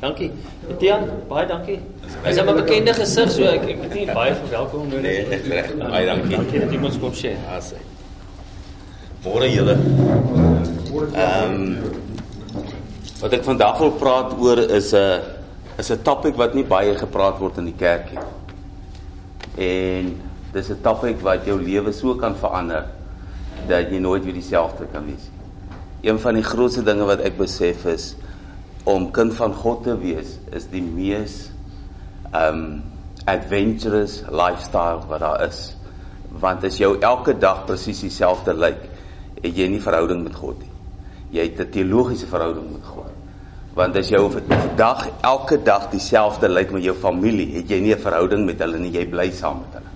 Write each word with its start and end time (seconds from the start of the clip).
Dankie. 0.00 0.30
Etienne, 0.70 1.06
baie 1.28 1.46
dankie. 1.48 1.78
Hy's 2.24 2.38
'n 2.38 2.54
bekende 2.54 2.92
gesig, 2.94 3.30
so 3.30 3.42
ek 3.42 3.62
ek 3.68 3.82
het 3.82 3.94
nie 3.94 4.06
baie 4.06 4.34
verwelkoming 4.34 4.90
nodig. 4.90 5.02
Nee, 5.02 5.24
reg, 5.28 5.48
reg. 5.48 5.76
Baie 5.76 6.06
dankie. 6.06 6.36
Dankie 6.36 6.60
dat 6.60 6.72
jy 6.72 6.80
ons 6.84 6.98
kom 6.98 7.12
sê. 7.12 7.32
Ja, 7.32 7.60
sê. 7.60 7.80
Môre 9.24 9.48
julle. 9.48 9.76
Ehm 11.14 11.76
wat 13.20 13.32
ek 13.32 13.44
vandag 13.44 13.78
wil 13.78 13.90
praat 13.96 14.34
oor 14.38 14.58
is 14.58 14.92
'n 14.92 15.20
is 15.78 15.90
'n 15.90 16.02
topik 16.02 16.36
wat 16.36 16.54
nie 16.54 16.64
baie 16.64 16.94
gepraat 16.94 17.38
word 17.38 17.58
in 17.58 17.64
die 17.64 17.78
kerk 17.78 18.12
nie. 18.12 18.20
En 19.56 20.20
dis 20.52 20.70
'n 20.70 20.80
topik 20.82 21.20
wat 21.20 21.46
jou 21.46 21.58
lewe 21.60 21.92
so 21.92 22.14
kan 22.14 22.36
verander 22.36 22.84
dat 23.66 23.90
jy 23.90 23.98
nooit 23.98 24.24
weer 24.24 24.34
dieselfde 24.34 24.86
kan 24.92 25.06
wees 25.06 25.24
nie. 25.32 26.10
Een 26.10 26.18
van 26.18 26.34
die 26.34 26.42
grootste 26.42 26.82
dinge 26.82 27.04
wat 27.04 27.20
ek 27.20 27.38
besef 27.38 27.84
is 27.86 28.14
om 28.86 29.08
kind 29.10 29.34
van 29.34 29.54
God 29.54 29.82
te 29.82 29.96
wees 29.98 30.36
is 30.54 30.68
die 30.70 30.82
mees 30.84 31.48
um 32.30 32.82
adventurous 33.26 34.20
lifestyle 34.30 35.02
wat 35.10 35.24
daar 35.24 35.42
is. 35.48 35.72
Want 36.38 36.64
as 36.68 36.78
jou 36.78 36.92
elke 37.02 37.34
dag 37.34 37.64
presies 37.66 38.04
dieselfde 38.04 38.54
lyk, 38.54 38.84
het 39.40 39.50
jy 39.50 39.66
nie 39.72 39.82
verhouding 39.82 40.22
met 40.22 40.36
God 40.38 40.60
nie. 40.62 40.70
Jy 41.34 41.48
het 41.48 41.60
'n 41.60 41.70
teologiese 41.70 42.26
verhouding 42.26 42.70
met 42.72 42.86
God. 42.86 43.10
Want 43.74 43.96
as 43.96 44.08
jou 44.08 44.30
dag 44.76 45.08
elke 45.22 45.58
dag 45.62 45.90
dieselfde 45.90 46.48
lyk 46.48 46.70
met 46.70 46.84
jou 46.84 46.94
familie, 46.94 47.56
het 47.56 47.68
jy 47.68 47.80
nie 47.80 47.94
'n 47.94 47.98
verhouding 47.98 48.46
met 48.46 48.58
hulle 48.58 48.78
nie, 48.78 48.92
jy 48.92 49.06
bly 49.06 49.30
saam 49.30 49.58
met 49.58 49.72
hulle. 49.72 49.92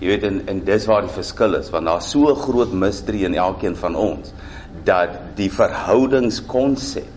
Jy 0.00 0.06
weet 0.06 0.22
en 0.22 0.42
en 0.46 0.64
dis 0.64 0.86
waar 0.86 1.02
die 1.02 1.10
verskil 1.10 1.54
is, 1.54 1.70
want 1.70 1.86
daar's 1.86 2.10
so 2.10 2.28
'n 2.30 2.36
groot 2.36 2.72
mysterie 2.72 3.24
in 3.24 3.34
elkeen 3.34 3.76
van 3.76 3.96
ons 3.96 4.32
dat 4.84 5.08
die 5.36 5.50
verhoudingskonsep 5.50 7.13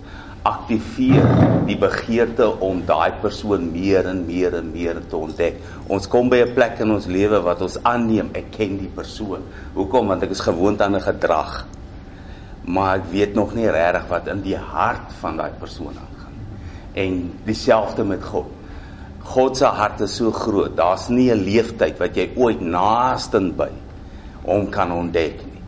aktiveer 0.48 1.26
die 1.68 1.78
begeerte 1.80 2.48
om 2.64 2.80
daai 2.88 3.20
persoon 3.22 3.68
meer 3.74 4.08
en 4.08 4.24
meer 4.28 4.56
en 4.60 4.70
meer 4.72 5.00
te 5.10 5.18
ontdek. 5.20 5.60
Ons 5.92 6.08
kom 6.08 6.30
by 6.30 6.40
'n 6.46 6.54
plek 6.54 6.80
in 6.80 6.92
ons 6.92 7.08
lewe 7.08 7.42
wat 7.44 7.62
ons 7.62 7.78
aanneem 7.84 8.30
ek 8.34 8.52
ken 8.52 8.78
die 8.78 8.92
persoon. 8.96 9.44
Hoekom? 9.74 10.08
Want 10.08 10.24
ek 10.24 10.32
is 10.32 10.40
gewoond 10.40 10.82
aan 10.82 10.96
'n 10.96 11.02
gedrag. 11.02 11.66
Maar 12.66 12.98
ek 12.98 13.06
weet 13.12 13.34
nog 13.34 13.54
nie 13.56 13.70
regtig 13.70 14.08
wat 14.10 14.28
in 14.28 14.42
die 14.42 14.58
hart 14.58 15.12
van 15.20 15.38
daai 15.38 15.52
persoon 15.60 15.96
aangaan. 15.96 16.36
En 16.94 17.32
dieselfde 17.46 18.04
met 18.04 18.24
God. 18.24 18.46
God 19.24 19.58
se 19.58 19.66
hart 19.66 20.02
is 20.02 20.16
so 20.16 20.32
groot. 20.32 20.78
Daar's 20.78 21.10
nie 21.10 21.32
'n 21.32 21.44
leeftyd 21.44 21.98
wat 22.00 22.16
jy 22.16 22.30
ooit 22.36 22.62
naasten 22.62 23.56
by 23.56 23.72
hom 24.44 24.70
kan 24.70 24.92
ontdek 24.92 25.44
nie. 25.46 25.62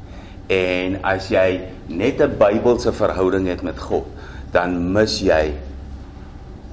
En 0.48 1.04
as 1.04 1.30
jy 1.30 1.62
net 1.88 2.22
'n 2.22 2.38
Bybelse 2.38 2.94
verhouding 2.94 3.48
het 3.48 3.62
met 3.62 3.80
God, 3.80 4.06
dan 4.52 4.94
mis 4.94 5.22
jy 5.22 5.54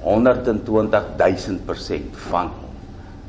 120000% 0.03 2.01
van 2.29 2.47
hom. 2.47 2.65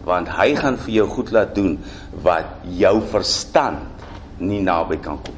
Want 0.04 0.28
hy 0.38 0.54
gaan 0.56 0.76
vir 0.78 0.92
jou 1.00 1.08
goed 1.10 1.30
laat 1.34 1.54
doen 1.56 1.78
wat 2.24 2.44
jou 2.78 3.02
verstand 3.10 3.78
nie 4.38 4.62
naby 4.62 4.96
kan 5.02 5.18
kom. 5.24 5.34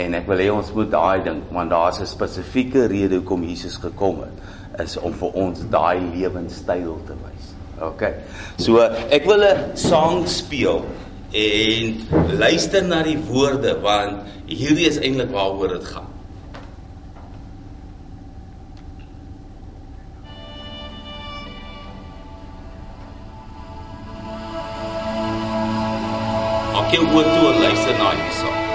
En 0.00 0.14
ek 0.16 0.28
wil 0.30 0.38
hê 0.40 0.48
ons 0.52 0.72
moet 0.76 0.90
daai 0.92 1.20
ding, 1.24 1.40
want 1.52 1.70
daar's 1.70 2.00
'n 2.00 2.06
spesifieke 2.06 2.86
rede 2.86 3.16
hoekom 3.16 3.44
Jesus 3.44 3.76
gekom 3.76 4.20
het, 4.20 4.36
is 4.80 4.96
om 4.96 5.12
vir 5.12 5.30
ons 5.34 5.60
daai 5.70 6.00
lewenstyl 6.14 6.98
te 7.06 7.14
wys. 7.24 7.54
OK. 7.80 8.02
So 8.56 8.78
ek 9.10 9.26
wil 9.26 9.44
'n 9.44 9.76
sang 9.76 10.28
speel 10.28 10.84
en 11.32 11.96
luister 12.38 12.82
na 12.82 13.02
die 13.02 13.18
woorde 13.18 13.80
want 13.80 14.16
hierdie 14.46 14.86
is 14.86 14.98
eintlik 14.98 15.30
waaroor 15.30 15.68
dit 15.78 15.84
gaan. 15.84 16.09
Maak 26.90 26.98
jou 26.98 27.18
oë 27.20 27.34
toe 27.36 27.50
en 27.52 27.60
luister 27.62 28.69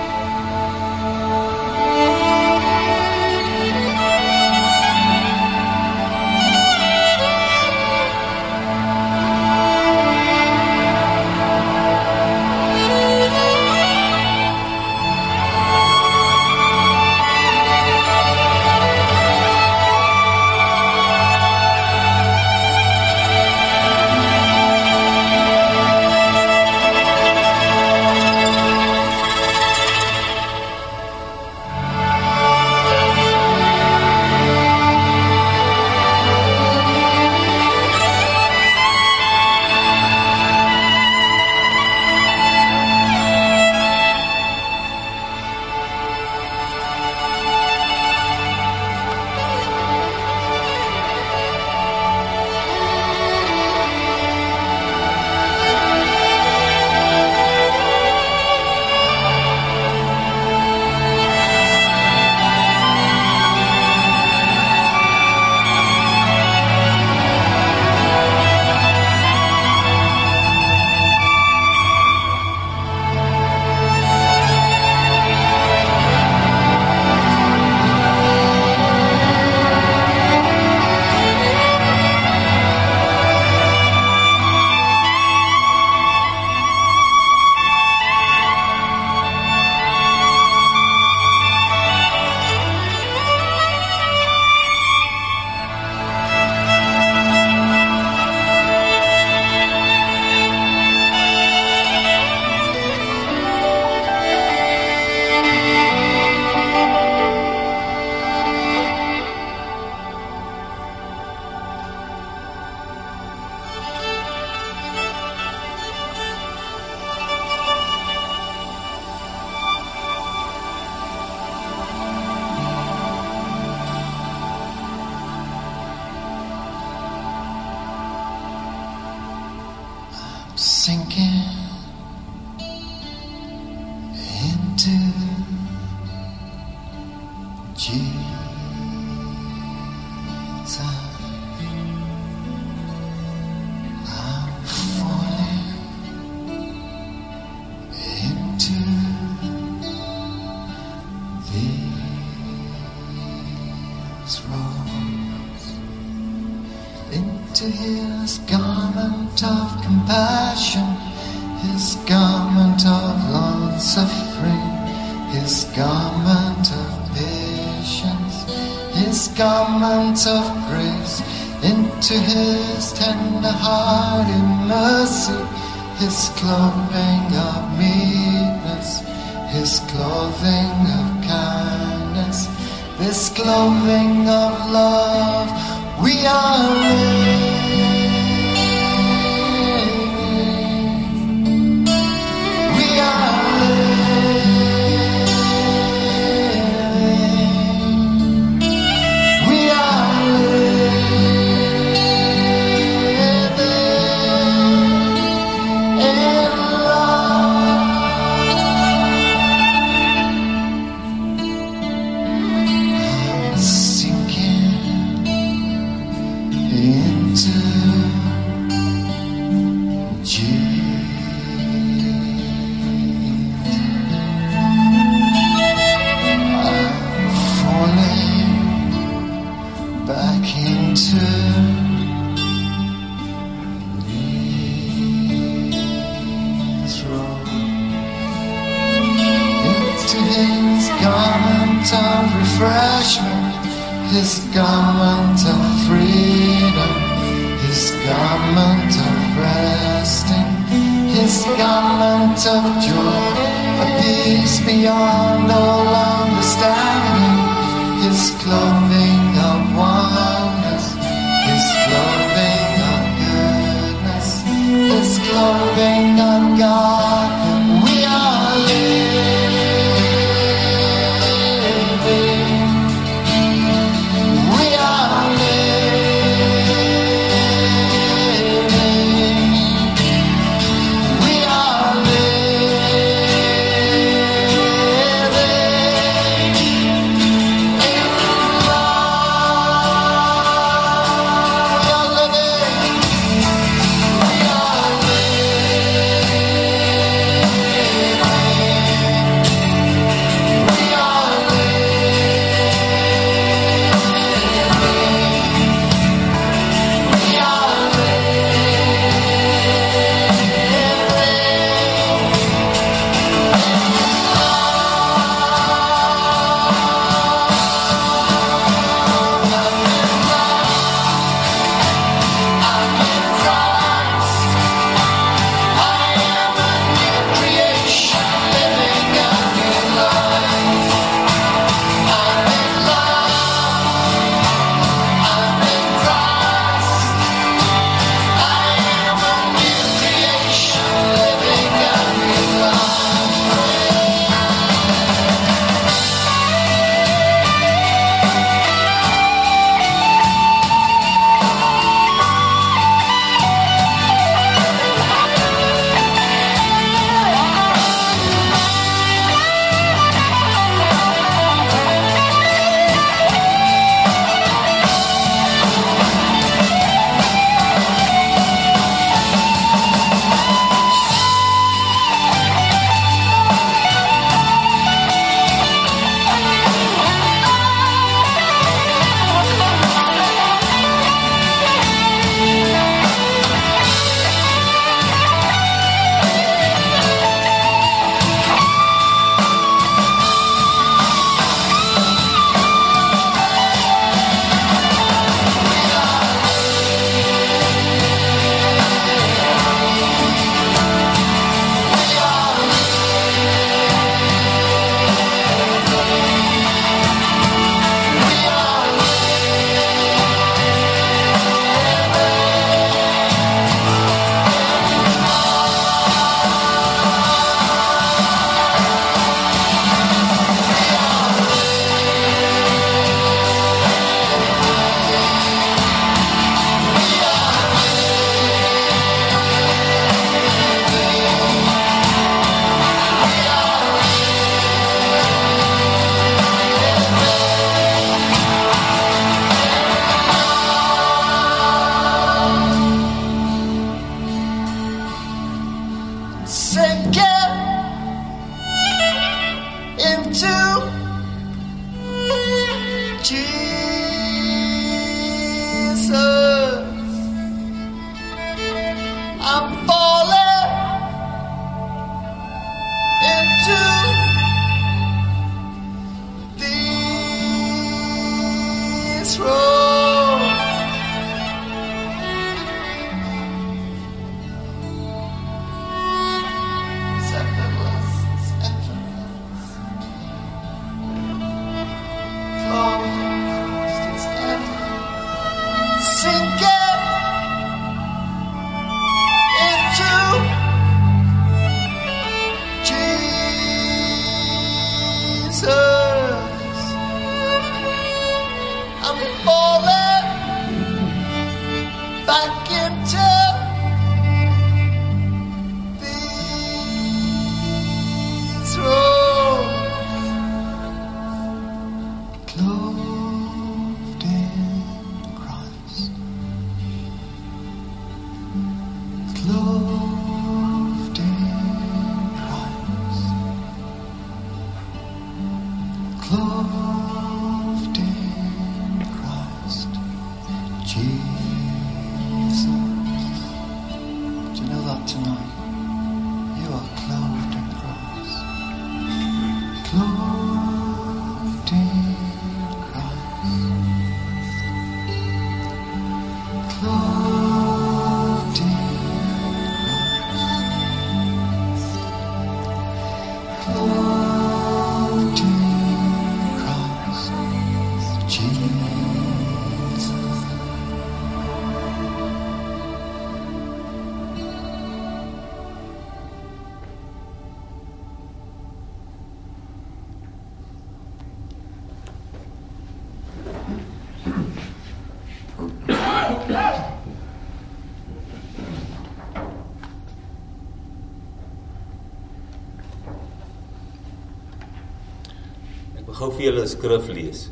gou 586.15 586.31
vir 586.31 586.45
julle 586.47 586.61
'n 586.63 586.67
skrif 586.67 587.07
lees. 587.09 587.49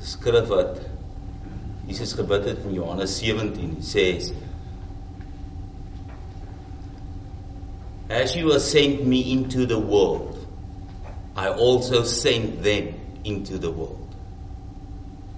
'n 0.00 0.04
Skrif 0.04 0.48
wat 0.48 0.80
Jesus 1.88 2.14
gebid 2.14 2.44
het 2.44 2.58
in 2.64 2.74
Johannes 2.74 3.18
17 3.18 3.76
sê 3.80 4.32
As 8.08 8.36
you 8.36 8.50
have 8.50 8.62
sent 8.62 9.06
me 9.06 9.32
into 9.32 9.66
the 9.66 9.78
world, 9.78 10.36
I 11.34 11.48
also 11.48 12.02
sent 12.02 12.62
them 12.62 12.94
into 13.24 13.58
the 13.58 13.70
world. 13.70 13.98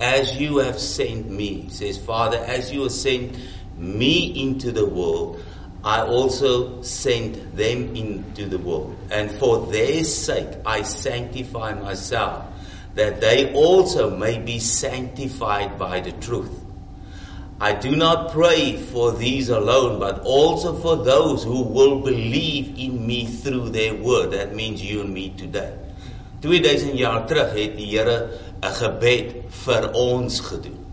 As 0.01 0.41
you 0.41 0.59
have 0.59 0.81
sent 0.81 1.31
me, 1.31 1.67
says 1.69 1.99
Father, 1.99 2.39
as 2.39 2.73
you 2.73 2.83
have 2.83 2.93
sent 2.93 3.37
me 3.79 4.43
into 4.43 4.73
the 4.73 4.85
world, 4.85 5.39
I 5.85 6.01
also 6.01 6.81
sent 6.81 7.57
them 7.57 7.95
into 7.95 8.47
the 8.47 8.59
world. 8.59 8.97
And 9.11 9.31
for 9.31 9.67
their 9.67 10.03
sake 10.05 10.49
I 10.65 10.83
sanctify 10.83 11.75
myself, 11.75 12.47
that 12.95 13.21
they 13.21 13.53
also 13.53 14.17
may 14.17 14.39
be 14.39 14.59
sanctified 14.59 15.79
by 15.79 16.01
the 16.01 16.13
truth. 16.13 16.65
I 17.61 17.73
do 17.73 17.95
not 17.95 18.33
pray 18.33 18.77
for 18.77 19.13
these 19.13 19.49
alone, 19.49 20.01
but 20.01 20.21
also 20.25 20.75
for 20.75 20.97
those 20.97 21.45
who 21.45 21.63
will 21.63 22.01
believe 22.01 22.79
in 22.79 23.07
me 23.07 23.27
through 23.27 23.71
their 23.71 23.95
word. 23.95 24.33
That 24.33 24.55
means 24.55 24.83
you 24.83 25.03
and 25.03 25.13
me 25.13 25.31
today. 25.37 25.73
2000 26.41 26.99
jaar 26.99 27.27
terug 27.27 27.55
het 27.57 27.77
die 27.77 27.87
Here 27.97 28.29
'n 28.61 28.73
gebed 28.81 29.35
vir 29.65 29.93
ons 29.93 30.41
gedoen. 30.41 30.84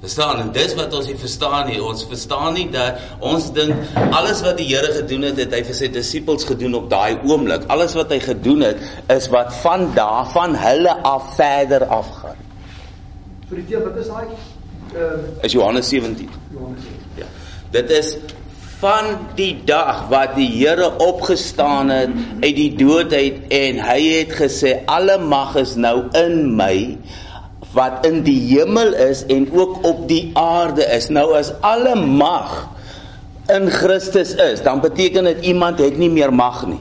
Verstaan, 0.00 0.40
en 0.40 0.50
dis 0.52 0.74
wat 0.76 0.92
ons 0.92 1.06
nie 1.08 1.16
verstaan 1.16 1.70
nie. 1.70 1.78
Ons 1.80 2.04
verstaan 2.04 2.52
nie 2.52 2.66
dat 2.72 3.00
ons 3.24 3.48
dink 3.56 3.94
alles 4.12 4.42
wat 4.44 4.58
die 4.60 4.66
Here 4.68 4.92
gedoen 4.92 5.24
het, 5.30 5.40
het 5.40 5.54
hy 5.56 5.62
vir 5.64 5.78
sy 5.78 5.88
disippels 5.92 6.44
gedoen 6.44 6.76
op 6.76 6.90
daai 6.92 7.16
oomblik. 7.24 7.64
Alles 7.72 7.96
wat 7.96 8.12
hy 8.12 8.20
gedoen 8.20 8.66
het, 8.66 8.82
is 9.12 9.30
wat 9.32 9.54
van 9.62 9.88
daar 9.96 10.28
van 10.34 10.56
hulle 10.60 10.98
af 11.00 11.32
verder 11.38 11.86
afgaan. 11.88 12.36
So 13.48 13.56
die 13.56 13.64
teel, 13.70 13.86
wat 13.86 13.96
is 14.02 14.12
daai 14.12 14.26
ehm 14.96 15.44
Is 15.46 15.52
Johannes 15.52 15.88
17. 15.88 16.28
Johannes? 16.52 16.84
Ja. 17.16 17.26
Dit 17.70 17.90
is 17.90 18.16
van 18.78 19.16
die 19.34 19.64
dag 19.64 20.08
wat 20.12 20.36
die 20.36 20.48
Here 20.58 20.90
opgestaan 21.00 21.88
het 21.88 22.10
uit 22.42 22.56
die 22.56 22.72
dood 22.76 23.12
uit 23.12 23.48
en 23.48 23.80
hy 23.80 24.00
het 24.04 24.36
gesê 24.36 24.76
alle 24.84 25.16
mag 25.18 25.56
is 25.56 25.74
nou 25.80 26.10
in 26.20 26.42
my 26.56 26.98
wat 27.76 28.06
in 28.08 28.22
die 28.24 28.38
hemel 28.56 28.94
is 28.94 29.26
en 29.28 29.48
ook 29.52 29.84
op 29.84 30.06
die 30.08 30.30
aarde 30.32 30.84
is. 30.96 31.10
Nou 31.12 31.28
as 31.36 31.52
alle 31.60 31.94
mag 31.94 32.68
in 33.52 33.68
Christus 33.70 34.34
is, 34.34 34.62
dan 34.62 34.80
beteken 34.80 35.28
dit 35.28 35.44
iemand 35.44 35.78
het 35.78 35.98
nie 36.00 36.10
meer 36.10 36.32
mag 36.34 36.64
nie. 36.66 36.80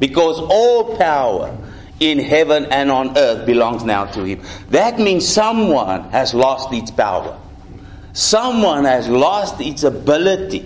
Because 0.00 0.40
all 0.40 0.96
power 0.96 1.52
in 1.98 2.18
heaven 2.18 2.66
and 2.70 2.90
on 2.90 3.16
earth 3.16 3.44
belongs 3.46 3.84
now 3.84 4.10
to 4.10 4.24
him. 4.24 4.40
That 4.70 4.98
means 4.98 5.28
someone 5.32 6.08
has 6.10 6.32
lost 6.34 6.72
its 6.72 6.90
power. 6.90 7.36
Someone 8.12 8.84
has 8.84 9.08
lost 9.08 9.60
its 9.60 9.84
ability. 9.84 10.64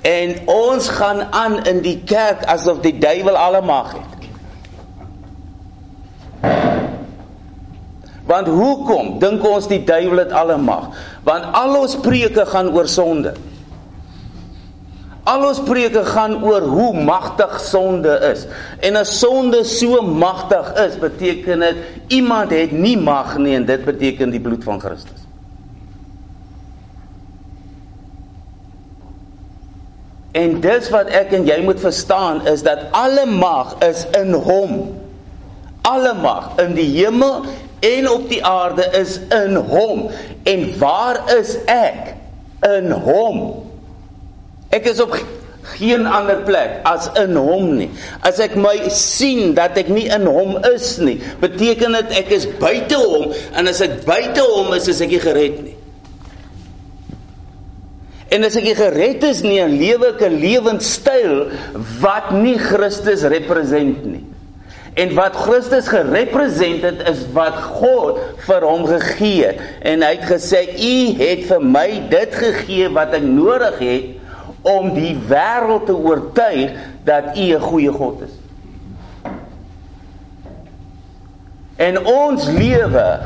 En 0.00 0.48
ons 0.48 0.88
gaan 0.88 1.22
aan 1.32 1.64
in 1.64 1.80
die 1.84 2.00
kerk 2.04 2.44
asof 2.44 2.82
die 2.84 2.98
duiwel 2.98 3.36
alle 3.36 3.62
mag 3.64 3.92
het. 3.92 4.13
Want 8.26 8.48
hoekom 8.48 9.18
dink 9.20 9.44
ons 9.44 9.66
die 9.68 9.82
duiwel 9.84 10.24
het 10.24 10.32
alle 10.32 10.56
mag? 10.56 10.88
Want 11.26 11.50
al 11.56 11.76
ons 11.82 11.96
preke 12.00 12.46
gaan 12.48 12.70
oor 12.72 12.88
sonde. 12.88 13.34
Al 15.28 15.44
ons 15.48 15.60
preke 15.64 16.04
gaan 16.04 16.36
oor 16.44 16.64
hoe 16.68 16.92
magtig 17.04 17.58
sonde 17.64 18.16
is. 18.32 18.46
En 18.84 18.96
as 19.00 19.12
sonde 19.18 19.62
so 19.68 20.00
magtig 20.04 20.72
is, 20.86 20.96
beteken 21.00 21.64
dit 21.64 21.76
iemand 22.16 22.52
het 22.52 22.72
nie 22.72 22.96
mag 23.00 23.36
nie 23.40 23.56
en 23.56 23.64
dit 23.68 23.84
beteken 23.84 24.32
die 24.32 24.40
bloed 24.40 24.64
van 24.64 24.80
Christus. 24.80 25.24
En 30.34 30.58
dis 30.60 30.88
wat 30.90 31.12
ek 31.14 31.32
en 31.36 31.44
jy 31.46 31.60
moet 31.62 31.80
verstaan 31.80 32.40
is 32.50 32.64
dat 32.66 32.88
alle 32.96 33.24
mag 33.30 33.76
is 33.86 34.02
in 34.18 34.32
hom. 34.34 34.80
Alle 35.86 36.14
mag 36.18 36.56
in 36.58 36.72
die 36.74 36.88
hemel 36.96 37.44
en 37.84 38.10
op 38.10 38.28
die 38.30 38.40
aarde 38.44 38.88
is 38.96 39.18
in 39.34 39.56
hom. 39.56 40.08
En 40.48 40.66
waar 40.80 41.20
is 41.36 41.56
ek? 41.70 42.14
In 42.64 42.90
hom. 42.90 43.40
Ek 44.72 44.88
is 44.90 45.00
op 45.04 45.16
geen 45.74 46.06
ander 46.06 46.42
plek 46.44 46.82
as 46.88 47.08
in 47.20 47.36
hom 47.40 47.70
nie. 47.78 47.88
As 48.24 48.40
ek 48.42 48.56
my 48.60 48.76
sien 48.92 49.54
dat 49.56 49.78
ek 49.80 49.88
nie 49.92 50.06
in 50.12 50.26
hom 50.28 50.58
is 50.74 50.96
nie, 51.00 51.16
beteken 51.40 51.96
dit 52.00 52.18
ek 52.20 52.34
is 52.36 52.48
buite 52.60 52.98
hom 53.00 53.32
en 53.32 53.70
as 53.70 53.80
ek 53.84 54.02
buite 54.04 54.44
hom 54.44 54.74
is, 54.76 54.90
is 54.92 55.00
ek 55.04 55.14
nie 55.14 55.22
gered 55.24 55.62
nie. 55.64 55.78
En 58.34 58.44
as 58.46 58.56
ek 58.58 58.66
nie 58.66 58.76
gered 58.76 59.24
is 59.28 59.44
nie, 59.46 59.60
dan 59.62 59.76
lewe 59.78 60.12
'n 60.18 60.38
lewenstyl 60.42 61.34
wat 62.02 62.32
nie 62.34 62.58
Christus 62.58 63.22
represent 63.22 64.04
nie. 64.04 64.24
En 64.94 65.14
wat 65.14 65.36
Christus 65.36 65.88
gerepresent 65.88 66.82
het 66.82 67.08
is 67.08 67.24
wat 67.34 67.54
God 67.54 68.20
vir 68.46 68.62
hom 68.62 68.84
gegee 68.86 69.48
het. 69.48 69.62
En 69.82 70.02
hy 70.06 70.12
het 70.14 70.28
gesê: 70.28 70.60
"U 70.78 70.94
het 71.18 71.46
vir 71.50 71.62
my 71.62 71.88
dit 72.08 72.34
gegee 72.34 72.88
wat 72.94 73.16
ek 73.18 73.26
nodig 73.26 73.78
het 73.78 74.04
om 74.62 74.92
die 74.94 75.16
wêreld 75.28 75.86
te 75.86 75.96
oortuig 75.96 76.78
dat 77.04 77.34
U 77.36 77.46
'n 77.56 77.60
goeie 77.60 77.92
God 77.92 78.22
is." 78.22 78.34
En 81.76 82.04
ons 82.06 82.46
lewe 82.48 83.20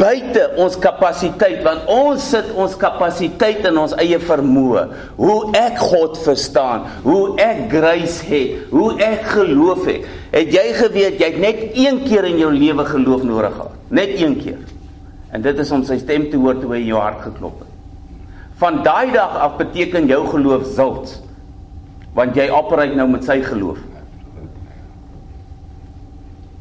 buite 0.00 0.46
ons 0.60 0.76
kapasiteit 0.80 1.60
want 1.66 1.88
ons 1.92 2.28
sit 2.32 2.48
ons 2.56 2.76
kapasiteit 2.80 3.66
in 3.68 3.80
ons 3.80 3.92
eie 4.00 4.18
vermoë. 4.22 4.86
Hoe 5.18 5.52
ek 5.58 5.80
God 5.82 6.16
verstaan 6.24 6.86
hoe 7.04 7.36
ek 7.42 7.66
grace 7.72 8.24
het 8.28 8.70
hoe 8.72 8.94
ek 9.04 9.28
geloof 9.34 9.84
het. 9.88 10.08
Het 10.32 10.54
jy 10.56 10.66
geweet 10.78 11.20
jy 11.20 11.30
het 11.34 11.40
net 11.42 11.62
een 11.76 12.02
keer 12.06 12.30
in 12.30 12.40
jou 12.40 12.52
lewe 12.54 12.86
geloof 12.88 13.26
nodig 13.28 13.56
gehad? 13.56 13.76
Net 13.90 14.14
een 14.16 14.38
keer. 14.40 14.60
En 15.30 15.44
dit 15.44 15.58
is 15.62 15.74
om 15.74 15.84
sy 15.86 15.98
stem 16.00 16.30
te 16.30 16.40
hoor 16.40 16.58
toe 16.58 16.72
hy 16.74 16.80
in 16.84 16.92
jou 16.94 17.02
hart 17.02 17.20
geklop 17.26 17.60
het. 17.62 17.68
Van 18.60 18.82
daai 18.84 19.12
dag 19.12 19.36
af 19.40 19.60
beteken 19.60 20.08
jou 20.10 20.24
geloof 20.32 20.66
zult. 20.76 21.14
Want 22.16 22.34
jy 22.36 22.48
operate 22.52 22.96
nou 22.98 23.06
met 23.10 23.24
sy 23.28 23.38
geloof 23.44 23.78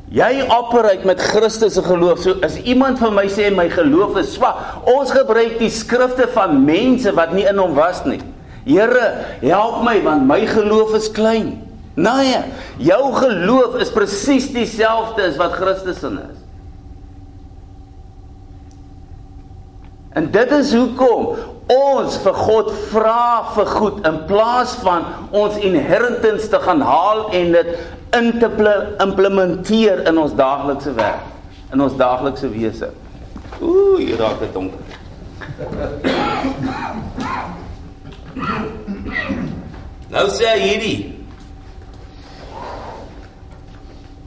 Jy 0.09 0.41
operate 0.49 1.05
met 1.05 1.21
Christus 1.21 1.75
se 1.77 1.83
geloof. 1.85 2.23
So 2.23 2.39
as 2.45 2.57
iemand 2.65 2.97
vir 3.01 3.11
my 3.13 3.27
sê 3.29 3.51
my 3.53 3.67
geloof 3.69 4.17
is 4.17 4.33
swak, 4.33 4.81
ons 4.89 5.13
gebruik 5.13 5.59
die 5.61 5.69
skrifte 5.69 6.25
van 6.33 6.57
mense 6.65 7.13
wat 7.13 7.35
nie 7.37 7.45
in 7.49 7.61
hom 7.61 7.75
was 7.77 8.01
nie. 8.09 8.21
Here, 8.65 9.05
help 9.43 9.83
my 9.85 9.99
want 10.05 10.25
my 10.29 10.41
geloof 10.49 10.95
is 10.97 11.11
klein. 11.13 11.59
Nee, 11.99 12.41
jou 12.81 13.01
geloof 13.19 13.77
is 13.83 13.93
presies 13.93 14.49
dieselfde 14.55 15.29
as 15.29 15.37
wat 15.37 15.57
Christus 15.59 16.01
in 16.07 16.17
is. 16.23 16.38
En 20.17 20.31
dit 20.31 20.51
is 20.51 20.73
hoekom 20.73 21.35
ons 21.69 22.15
vir 22.23 22.33
God 22.33 22.71
vra 22.89 23.53
vir 23.53 23.67
goed 23.77 24.07
in 24.09 24.15
plaas 24.29 24.71
van 24.81 25.03
ons 25.29 25.57
inheritance 25.61 26.49
te 26.49 26.59
gaan 26.63 26.81
haal 26.81 27.27
en 27.37 27.51
dit 27.53 27.67
in 28.17 28.31
te 28.41 28.49
implementeer 29.05 30.01
in 30.09 30.17
ons 30.17 30.33
daaglikse 30.33 30.95
werk, 30.97 31.21
in 31.73 31.81
ons 31.85 31.93
daaglikse 31.99 32.49
wese. 32.49 32.89
Ooh, 33.61 33.97
hier 34.01 34.17
raak 34.17 34.39
dit 34.41 34.53
donker. 34.53 34.79
Nou 40.09 40.23
sê 40.33 40.55
hierdie 40.57 41.13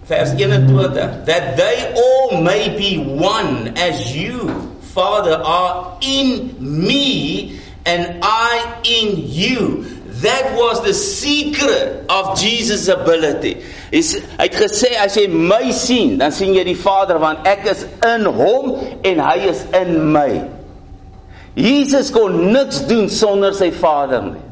vers 0.07 0.31
21 0.39 0.95
that 1.27 1.57
they 1.59 1.91
all 1.99 2.39
may 2.41 2.71
be 2.77 3.03
one 3.19 3.75
as 3.75 4.15
you 4.15 4.47
father 4.95 5.35
are 5.35 5.99
in 6.01 6.57
me 6.59 7.61
and 7.85 8.21
I 8.23 8.81
in 8.85 9.17
you 9.17 10.03
That 10.23 10.55
was 10.55 10.85
the 10.85 10.95
secret 10.95 12.05
of 12.09 12.39
Jesus 12.39 12.87
ability. 12.87 13.65
Is 13.91 14.15
hy 14.39 14.47
het 14.47 14.55
gesê 14.55 14.93
as 15.03 15.17
jy 15.19 15.25
my 15.27 15.73
sien, 15.75 16.15
dan 16.21 16.31
sien 16.35 16.55
jy 16.55 16.63
die 16.69 16.79
Vader 16.79 17.19
want 17.19 17.49
ek 17.51 17.67
is 17.73 17.83
in 18.07 18.29
hom 18.37 18.77
en 19.03 19.23
hy 19.23 19.35
is 19.51 19.65
in 19.75 19.97
my. 20.15 20.45
Jesus 21.59 22.13
kon 22.15 22.39
niks 22.55 22.85
doen 22.87 23.11
sonder 23.11 23.51
sy 23.59 23.73
Vader 23.75 24.23
nie. 24.29 24.45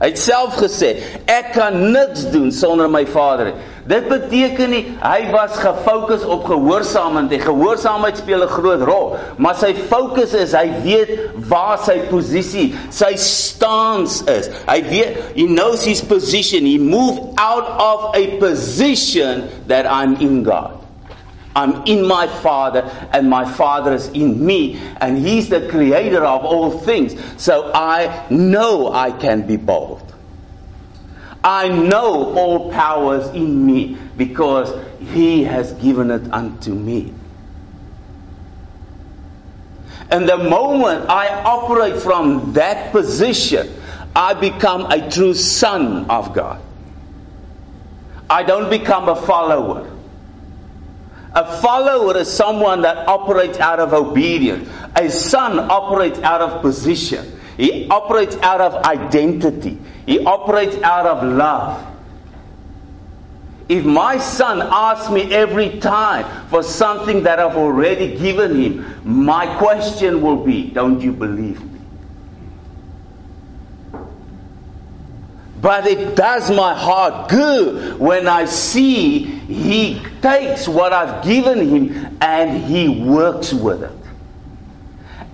Hy 0.00 0.08
het 0.08 0.18
self 0.18 0.56
gesê, 0.58 0.94
ek 1.30 1.52
kan 1.54 1.76
niks 1.92 2.24
doen 2.32 2.48
sonder 2.52 2.88
my 2.88 3.04
Vader 3.04 3.52
nie. 3.52 3.70
Dit 3.86 4.06
beteken 4.08 4.70
nie 4.72 4.82
hy 5.02 5.26
was 5.32 5.58
gefokus 5.60 6.24
op 6.24 6.46
gehoorsaamheid 6.48 7.34
en 7.36 7.42
gehoorsaamheid 7.44 8.16
speel 8.22 8.44
'n 8.46 8.54
groot 8.56 8.82
rol, 8.88 9.16
maar 9.36 9.54
sy 9.54 9.74
fokus 9.74 10.32
is 10.32 10.52
hy 10.52 10.70
weet 10.82 11.10
waar 11.48 11.78
sy 11.78 11.98
posisie, 12.08 12.74
sy 12.90 13.12
stance 13.16 14.24
is. 14.24 14.48
Hy 14.66 14.80
weet 14.88 15.10
he 15.34 15.44
knows 15.46 15.84
his 15.84 16.00
position. 16.00 16.64
He 16.64 16.78
moved 16.78 17.36
out 17.36 17.68
of 17.78 18.16
a 18.16 18.38
position 18.38 19.44
that 19.66 19.84
I'm 19.86 20.16
in 20.16 20.42
God. 20.44 20.84
I'm 21.56 21.86
in 21.86 22.04
my 22.04 22.26
Father, 22.26 22.82
and 23.12 23.30
my 23.30 23.44
Father 23.44 23.94
is 23.94 24.08
in 24.08 24.44
me, 24.44 24.80
and 25.00 25.18
He's 25.18 25.48
the 25.48 25.68
creator 25.68 26.24
of 26.24 26.44
all 26.44 26.70
things. 26.80 27.14
So 27.36 27.70
I 27.72 28.26
know 28.28 28.92
I 28.92 29.12
can 29.12 29.46
be 29.46 29.56
bold. 29.56 30.03
I 31.44 31.68
know 31.68 32.34
all 32.34 32.72
powers 32.72 33.28
in 33.34 33.66
me 33.66 33.98
because 34.16 34.74
he 34.98 35.44
has 35.44 35.72
given 35.74 36.10
it 36.10 36.32
unto 36.32 36.72
me. 36.74 37.12
And 40.10 40.26
the 40.26 40.38
moment 40.38 41.10
I 41.10 41.28
operate 41.44 42.00
from 42.00 42.54
that 42.54 42.92
position, 42.92 43.74
I 44.16 44.32
become 44.32 44.86
a 44.90 45.10
true 45.10 45.34
son 45.34 46.08
of 46.08 46.32
God. 46.34 46.62
I 48.30 48.42
don't 48.42 48.70
become 48.70 49.08
a 49.10 49.16
follower. 49.16 49.90
A 51.34 51.60
follower 51.60 52.16
is 52.16 52.32
someone 52.32 52.82
that 52.82 53.08
operates 53.08 53.58
out 53.58 53.80
of 53.80 53.92
obedience. 53.92 54.68
A 54.96 55.10
son 55.10 55.58
operates 55.58 56.20
out 56.20 56.40
of 56.40 56.62
position. 56.62 57.38
He 57.56 57.88
operates 57.88 58.36
out 58.36 58.60
of 58.60 58.74
identity. 58.84 59.78
He 60.06 60.24
operates 60.24 60.76
out 60.82 61.06
of 61.06 61.22
love. 61.22 61.90
If 63.68 63.84
my 63.84 64.18
son 64.18 64.60
asks 64.60 65.10
me 65.10 65.32
every 65.32 65.78
time 65.78 66.46
for 66.48 66.62
something 66.62 67.22
that 67.22 67.38
I've 67.38 67.56
already 67.56 68.18
given 68.18 68.60
him, 68.60 69.00
my 69.04 69.46
question 69.56 70.20
will 70.20 70.44
be, 70.44 70.70
Don't 70.70 71.00
you 71.00 71.12
believe 71.12 71.62
me? 71.62 71.80
But 75.62 75.86
it 75.86 76.14
does 76.14 76.50
my 76.50 76.74
heart 76.74 77.30
good 77.30 77.98
when 77.98 78.28
I 78.28 78.44
see 78.44 79.20
he 79.20 80.02
takes 80.20 80.68
what 80.68 80.92
I've 80.92 81.24
given 81.24 81.66
him 81.66 82.18
and 82.20 82.62
he 82.64 82.88
works 83.02 83.54
with 83.54 83.82
it 83.82 84.03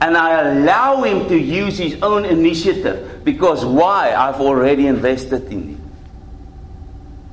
and 0.00 0.16
I 0.16 0.40
allow 0.40 1.02
him 1.02 1.28
to 1.28 1.38
use 1.38 1.76
his 1.76 2.00
own 2.02 2.24
initiative 2.24 3.22
because 3.24 3.64
why? 3.64 4.14
I've 4.14 4.40
already 4.40 4.86
invested 4.86 5.44
in 5.52 5.74
him. 5.74 5.90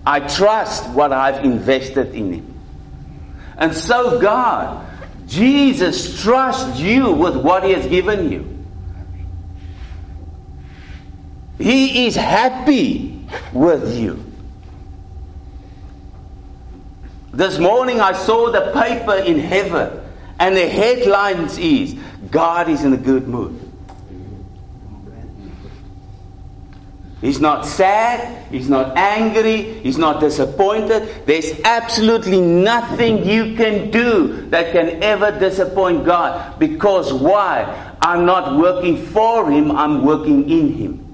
I 0.06 0.20
trust 0.22 0.90
what 0.90 1.14
I've 1.14 1.44
invested 1.46 2.14
in 2.14 2.34
him. 2.34 2.54
And 3.58 3.74
so, 3.74 4.20
God, 4.20 4.86
Jesus 5.28 6.22
trusts 6.22 6.80
you 6.80 7.12
with 7.12 7.38
what 7.38 7.64
he 7.64 7.72
has 7.72 7.88
given 7.88 8.32
you. 8.32 8.54
He 11.58 12.06
is 12.08 12.16
happy 12.16 13.26
with 13.52 13.98
you. 13.98 14.24
This 17.34 17.60
morning 17.60 18.00
I 18.00 18.14
saw 18.14 18.52
the 18.52 18.72
paper 18.74 19.16
in 19.16 19.40
heaven, 19.40 20.00
and 20.40 20.56
the 20.56 20.68
headlines 20.68 21.58
is 21.58 21.96
God 22.32 22.70
is 22.70 22.84
in 22.84 22.94
a 22.94 22.98
good 22.98 23.28
mood. 23.28 23.68
He's 27.20 27.42
not 27.42 27.66
sad, 27.66 28.46
he's 28.52 28.70
not 28.70 28.96
angry, 28.96 29.80
he's 29.80 29.98
not 29.98 30.20
disappointed. 30.20 31.26
There's 31.26 31.60
absolutely 31.62 32.40
nothing 32.40 33.26
you 33.26 33.56
can 33.56 33.90
do 33.90 34.48
that 34.50 34.72
can 34.72 35.02
ever 35.02 35.32
disappoint 35.40 36.06
God. 36.06 36.60
Because 36.60 37.12
why? 37.12 37.96
I'm 38.02 38.26
not 38.26 38.58
working 38.58 39.04
for 39.08 39.50
him, 39.50 39.72
I'm 39.72 40.06
working 40.06 40.48
in 40.50 40.74
him. 40.74 41.07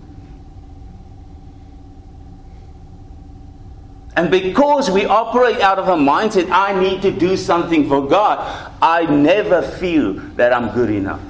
And 4.15 4.29
because 4.29 4.91
we 4.91 5.05
operate 5.05 5.59
out 5.59 5.79
of 5.79 5.87
a 5.87 5.95
mindset, 5.95 6.51
I 6.51 6.79
need 6.79 7.01
to 7.01 7.11
do 7.11 7.35
something 7.35 7.87
for 7.87 8.07
God, 8.07 8.71
I 8.81 9.05
never 9.05 9.61
feel 9.61 10.13
that 10.35 10.53
I'm 10.53 10.73
good 10.73 10.91
enough. 10.91 11.21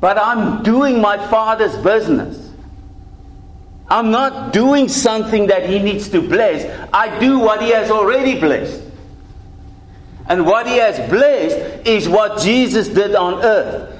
But 0.00 0.18
I'm 0.18 0.62
doing 0.62 1.00
my 1.00 1.16
Father's 1.28 1.76
business. 1.76 2.52
I'm 3.88 4.10
not 4.10 4.52
doing 4.52 4.88
something 4.88 5.46
that 5.46 5.68
He 5.68 5.78
needs 5.78 6.08
to 6.08 6.20
bless. 6.20 6.64
I 6.92 7.18
do 7.20 7.38
what 7.38 7.62
He 7.62 7.70
has 7.70 7.90
already 7.90 8.38
blessed. 8.40 8.82
And 10.28 10.44
what 10.44 10.66
He 10.66 10.78
has 10.78 10.98
blessed 11.08 11.86
is 11.86 12.08
what 12.08 12.42
Jesus 12.42 12.88
did 12.88 13.14
on 13.14 13.44
earth. 13.44 13.96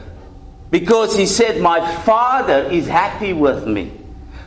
Because 0.70 1.16
He 1.16 1.26
said, 1.26 1.60
My 1.60 1.80
Father 2.02 2.64
is 2.70 2.88
happy 2.88 3.32
with 3.32 3.66
me. 3.66 3.92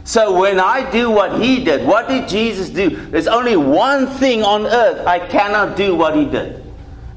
So 0.07 0.39
when 0.39 0.57
I 0.57 0.89
do 0.89 1.11
what 1.11 1.41
he 1.41 1.65
did, 1.65 1.85
what 1.85 2.07
did 2.07 2.29
Jesus 2.29 2.69
do? 2.69 2.89
There's 2.89 3.27
only 3.27 3.57
one 3.57 4.07
thing 4.07 4.41
on 4.41 4.65
earth 4.65 5.05
I 5.05 5.19
cannot 5.19 5.75
do 5.75 5.97
what 5.97 6.15
he 6.15 6.23
did, 6.23 6.63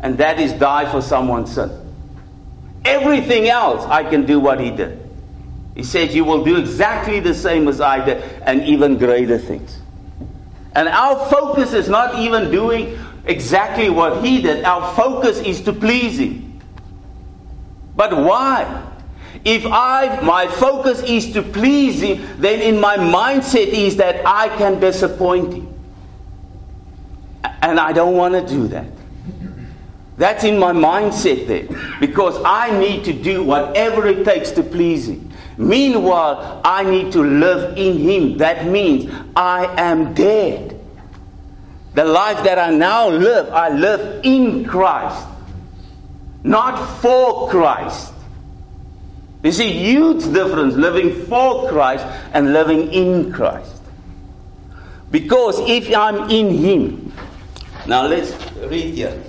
and 0.01 0.19
that 0.19 0.41
is 0.41 0.53
die 0.55 0.91
for 0.91 1.01
someone's 1.01 1.55
sin. 1.55 1.71
Everything 2.85 3.47
else 3.49 3.85
I 3.85 4.03
can 4.03 4.27
do 4.27 4.41
what 4.41 4.59
he 4.59 4.73
did. 4.73 5.09
He 5.77 5.85
said, 5.85 6.11
You 6.11 6.25
will 6.25 6.43
do 6.43 6.57
exactly 6.57 7.21
the 7.21 7.33
same 7.33 7.69
as 7.69 7.81
I 7.81 8.05
did, 8.05 8.25
and 8.43 8.65
even 8.65 8.99
greater 8.99 9.39
things. 9.39 9.79
And 10.75 10.89
our 10.89 11.31
focus 11.31 11.73
is 11.75 11.89
not 11.89 12.19
even 12.19 12.51
doing 12.51 12.99
exactly 13.25 13.89
what 13.89 14.25
he 14.25 14.43
did, 14.43 14.65
our 14.65 14.93
focus 14.97 15.39
is 15.39 15.61
to 15.61 15.73
please 15.73 16.19
him. 16.19 16.61
But 17.95 18.17
why? 18.17 18.90
If 19.45 19.65
I 19.67 20.21
my 20.21 20.47
focus 20.49 21.03
is 21.03 21.33
to 21.33 21.43
please 21.43 22.03
him, 22.03 22.41
then 22.41 22.61
in 22.61 22.79
my 22.79 22.97
mindset 22.97 23.69
is 23.69 23.97
that 23.97 24.27
I 24.27 24.49
can 24.57 24.81
disappoint 24.81 25.55
him. 25.55 25.75
And 27.63 27.81
I 27.81 27.93
don't 27.93 28.17
want 28.17 28.35
to 28.35 28.47
do 28.47 28.69
that. 28.69 28.87
That's 30.17 30.45
in 30.45 30.59
my 30.59 30.73
mindset 30.73 31.47
there. 31.47 31.67
Because 31.99 32.39
I 32.45 32.79
need 32.79 33.05
to 33.05 33.13
do 33.15 33.43
whatever 33.43 34.07
it 34.07 34.25
takes 34.25 34.51
to 34.53 34.63
please 34.63 35.09
him. 35.09 35.31
Meanwhile, 35.57 36.61
I 36.65 36.85
need 36.85 37.13
to 37.13 37.23
live 37.23 37.79
in 37.79 37.99
him. 37.99 38.39
That 38.39 38.67
means 38.67 39.11
I 39.35 39.65
am 39.81 40.13
dead. 40.13 40.79
The 41.95 42.05
life 42.05 42.45
that 42.45 42.59
I 42.59 42.71
now 42.71 43.09
live, 43.09 43.49
I 43.49 43.71
live 43.71 44.21
in 44.25 44.65
Christ, 44.65 45.27
not 46.45 47.01
for 47.01 47.49
Christ. 47.49 48.10
There's 49.43 49.61
a 49.61 49.71
huge 49.71 50.25
difference 50.33 50.75
living 50.75 51.25
for 51.27 51.69
Christ 51.69 52.05
and 52.33 52.53
living 52.53 52.93
in 52.93 53.33
Christ. 53.33 53.81
Because 55.11 55.59
if 55.61 55.95
I'm 55.95 56.31
in 56.31 56.51
Him, 56.51 57.13
Now 57.87 58.07
let's 58.07 58.33
read 58.69 58.95
here. 58.95 59.23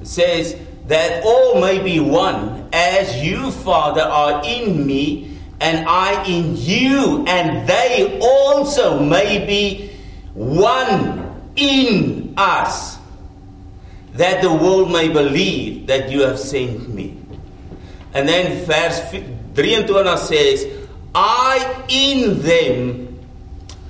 It 0.00 0.06
says 0.06 0.56
that 0.86 1.22
all 1.24 1.60
may 1.60 1.82
be 1.82 2.00
one, 2.00 2.68
as 2.72 3.22
you, 3.22 3.50
Father, 3.50 4.02
are 4.02 4.42
in 4.44 4.86
me, 4.86 5.38
and 5.60 5.86
I 5.88 6.24
in 6.26 6.56
you, 6.56 7.24
and 7.26 7.68
they 7.68 8.18
also 8.20 9.00
may 9.00 9.44
be 9.46 9.90
one 10.34 11.52
in 11.56 12.34
us, 12.36 12.95
that 14.16 14.42
the 14.42 14.52
world 14.52 14.90
may 14.92 15.08
believe 15.08 15.86
that 15.86 16.10
you 16.10 16.22
have 16.22 16.38
sent 16.38 16.88
me. 16.88 17.16
And 18.14 18.28
then 18.28 18.64
verse 18.64 19.00
23 19.54 20.16
says, 20.16 20.66
I 21.14 21.84
in 21.88 22.40
them, 22.42 23.18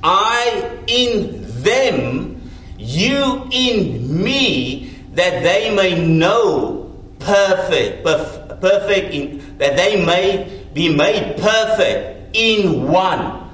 I 0.03 0.79
in 0.87 1.45
them, 1.63 2.51
you 2.79 3.49
in 3.51 4.23
me, 4.23 4.95
that 5.15 5.43
they 5.43 5.75
may 5.75 6.05
know 6.07 6.95
perfect, 7.19 8.05
perf- 8.05 8.61
perfect 8.61 9.15
in, 9.15 9.59
that 9.59 9.77
they 9.77 10.05
may 10.05 10.63
be 10.75 10.95
made 10.95 11.37
perfect 11.39 12.37
in 12.37 12.89
one, 12.89 13.49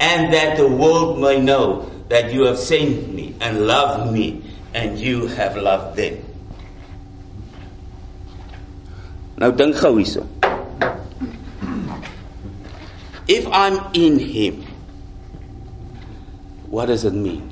and 0.00 0.32
that 0.32 0.56
the 0.56 0.66
world 0.66 1.20
may 1.20 1.40
know 1.40 1.90
that 2.08 2.32
you 2.32 2.42
have 2.42 2.58
sent 2.58 3.12
me 3.12 3.34
and 3.40 3.66
loved 3.66 4.12
me, 4.12 4.42
and 4.74 4.98
you 4.98 5.26
have 5.28 5.56
loved 5.56 5.96
them. 5.96 6.18
Nou 9.38 9.50
dink 9.54 9.78
gou 9.80 9.96
hierso. 9.98 10.26
If 13.26 13.46
I'm 13.48 13.78
in 13.94 14.18
him, 14.18 14.66
what 16.68 16.86
does 16.86 17.04
it 17.04 17.14
mean? 17.14 17.50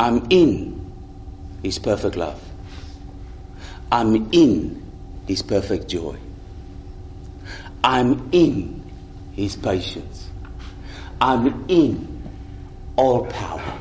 I'm 0.00 0.26
in 0.30 0.78
his 1.62 1.78
perfect 1.78 2.16
love. 2.16 2.42
I'm 3.90 4.28
in 4.32 4.82
his 5.26 5.42
perfect 5.42 5.88
joy. 5.88 6.18
I'm 7.82 8.28
in 8.32 8.82
his 9.32 9.56
patience. 9.56 10.28
I'm 11.20 11.64
in 11.68 12.22
all 12.96 13.26
power. 13.26 13.77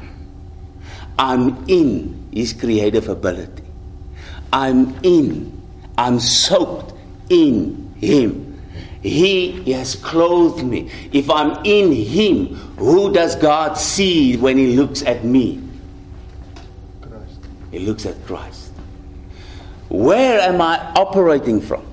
I'm 1.17 1.65
in 1.67 2.29
his 2.31 2.53
creative 2.53 3.09
ability. 3.09 3.63
I'm 4.53 4.95
in, 5.03 5.61
I'm 5.97 6.19
soaked 6.19 6.93
in 7.29 7.93
him. 7.97 8.61
He 9.01 9.71
has 9.71 9.95
clothed 9.95 10.63
me. 10.63 10.91
If 11.13 11.29
I'm 11.29 11.63
in 11.63 11.91
him, 11.91 12.55
who 12.77 13.13
does 13.13 13.35
God 13.35 13.77
see 13.77 14.37
when 14.37 14.57
he 14.57 14.75
looks 14.75 15.01
at 15.03 15.23
me? 15.23 15.63
Christ. 17.01 17.39
He 17.71 17.79
looks 17.79 18.05
at 18.05 18.23
Christ. 18.25 18.71
Where 19.89 20.41
am 20.41 20.61
I 20.61 20.79
operating 20.95 21.61
from? 21.61 21.86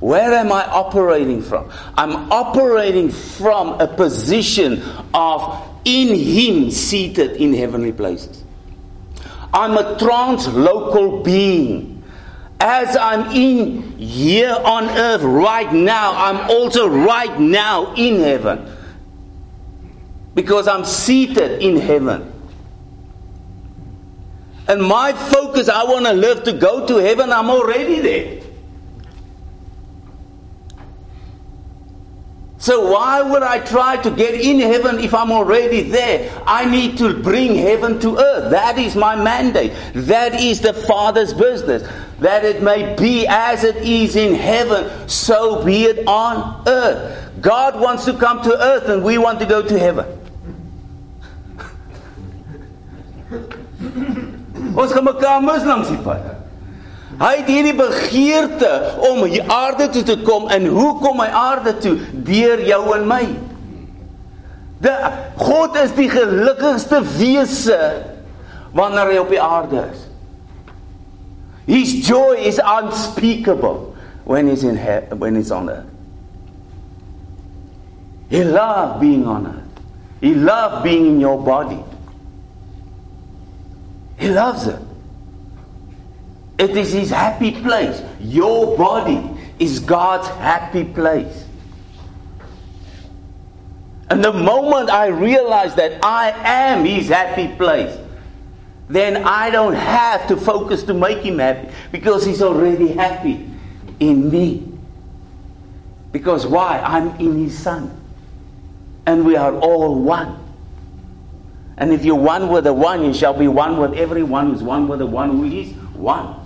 Where 0.00 0.32
am 0.32 0.50
I 0.50 0.64
operating 0.64 1.42
from? 1.42 1.70
I'm 1.96 2.32
operating 2.32 3.10
from 3.10 3.80
a 3.80 3.86
position 3.86 4.82
of 5.12 5.68
in 5.84 6.14
Him 6.14 6.70
seated 6.70 7.32
in 7.32 7.52
heavenly 7.52 7.92
places. 7.92 8.42
I'm 9.52 9.76
a 9.76 9.96
translocal 9.96 11.22
being. 11.22 12.02
As 12.60 12.96
I'm 12.96 13.30
in 13.34 13.98
here 13.98 14.54
on 14.64 14.84
earth 14.88 15.22
right 15.22 15.72
now, 15.72 16.12
I'm 16.14 16.50
also 16.50 16.88
right 16.88 17.38
now 17.38 17.94
in 17.94 18.20
heaven. 18.20 18.74
Because 20.34 20.68
I'm 20.68 20.84
seated 20.84 21.62
in 21.62 21.76
heaven. 21.76 22.32
And 24.68 24.82
my 24.82 25.12
focus, 25.12 25.68
I 25.68 25.84
want 25.84 26.06
to 26.06 26.12
live 26.12 26.44
to 26.44 26.52
go 26.52 26.86
to 26.86 26.96
heaven, 26.98 27.32
I'm 27.32 27.50
already 27.50 28.00
there. 28.00 28.39
So 32.60 32.92
why 32.92 33.22
would 33.22 33.42
I 33.42 33.58
try 33.60 33.96
to 34.02 34.10
get 34.10 34.34
in 34.34 34.60
heaven 34.60 34.98
if 34.98 35.14
I'm 35.14 35.32
already 35.32 35.80
there? 35.80 36.30
I 36.46 36.66
need 36.66 36.98
to 36.98 37.14
bring 37.22 37.54
heaven 37.54 37.98
to 38.00 38.18
earth. 38.18 38.50
That 38.50 38.78
is 38.78 38.94
my 38.94 39.16
mandate. 39.16 39.72
That 39.94 40.38
is 40.38 40.60
the 40.60 40.74
Father's 40.74 41.32
business. 41.32 41.88
That 42.18 42.44
it 42.44 42.62
may 42.62 42.94
be 42.96 43.26
as 43.26 43.64
it 43.64 43.76
is 43.76 44.14
in 44.14 44.34
heaven, 44.34 45.08
so 45.08 45.64
be 45.64 45.84
it 45.84 46.06
on 46.06 46.62
earth. 46.68 47.32
God 47.40 47.80
wants 47.80 48.04
to 48.04 48.12
come 48.12 48.42
to 48.42 48.52
earth 48.62 48.90
and 48.90 49.02
we 49.02 49.16
want 49.16 49.40
to 49.40 49.46
go 49.46 49.62
to 49.66 49.78
heaven. 49.78 50.18
Ons 54.76 54.92
gaan 54.92 55.04
mekaar 55.04 55.40
langs 55.42 55.88
die 55.88 55.96
pad. 56.04 56.39
Hy 57.20 57.34
het 57.36 57.50
hierdie 57.52 57.76
begeerte 57.76 58.70
om 59.10 59.24
hier 59.28 59.44
aarde 59.52 59.90
toe 59.92 60.02
te 60.08 60.16
kom 60.24 60.48
en 60.48 60.66
hoe 60.72 60.94
kom 61.02 61.20
hy 61.20 61.28
aarde 61.28 61.74
toe? 61.82 61.98
Deur 62.24 62.62
jou 62.64 62.80
en 62.96 63.04
my. 63.08 63.24
De 64.80 64.94
God 65.36 65.76
is 65.82 65.92
die 65.98 66.08
gelukkigste 66.08 67.02
wese 67.18 67.80
wanneer 68.72 69.12
hy 69.12 69.18
op 69.20 69.28
die 69.34 69.42
aarde 69.42 69.82
is. 69.90 70.06
His 71.68 71.92
joy 72.08 72.40
is 72.48 72.56
unspeakable 72.64 73.92
when 74.24 74.48
he's 74.48 74.64
in 74.64 74.80
he- 74.80 75.04
when 75.20 75.36
he's 75.36 75.52
on 75.52 75.68
earth. 75.68 75.84
He 78.30 78.44
loves 78.44 78.98
being 79.00 79.26
on 79.26 79.46
earth. 79.46 79.84
He 80.20 80.34
loves 80.34 80.82
being 80.82 81.06
in 81.06 81.20
your 81.20 81.36
body. 81.36 81.82
He 84.16 84.30
loves 84.30 84.66
it. 84.66 84.89
It 86.60 86.76
is 86.76 86.92
his 86.92 87.08
happy 87.08 87.52
place. 87.62 88.02
Your 88.20 88.76
body 88.76 89.26
is 89.58 89.80
God's 89.80 90.28
happy 90.28 90.84
place. 90.84 91.46
And 94.10 94.22
the 94.22 94.34
moment 94.34 94.90
I 94.90 95.06
realize 95.06 95.74
that 95.76 96.04
I 96.04 96.32
am 96.44 96.84
his 96.84 97.08
happy 97.08 97.48
place, 97.56 97.96
then 98.90 99.24
I 99.24 99.48
don't 99.48 99.72
have 99.72 100.28
to 100.28 100.36
focus 100.36 100.82
to 100.82 100.92
make 100.92 101.22
him 101.24 101.38
happy 101.38 101.70
because 101.92 102.26
he's 102.26 102.42
already 102.42 102.88
happy 102.88 103.48
in 103.98 104.30
me. 104.30 104.70
Because 106.12 106.46
why? 106.46 106.78
I'm 106.80 107.18
in 107.18 107.42
his 107.42 107.58
son. 107.58 107.90
And 109.06 109.24
we 109.24 109.34
are 109.34 109.54
all 109.60 109.94
one. 109.94 110.36
And 111.78 111.90
if 111.94 112.04
you're 112.04 112.16
one 112.16 112.50
with 112.50 112.64
the 112.64 112.74
one, 112.74 113.02
you 113.02 113.14
shall 113.14 113.32
be 113.32 113.48
one 113.48 113.78
with 113.78 113.94
everyone 113.94 114.50
who's 114.50 114.62
one 114.62 114.88
with 114.88 114.98
the 114.98 115.06
one 115.06 115.30
who 115.30 115.44
is 115.44 115.72
one. 115.94 116.39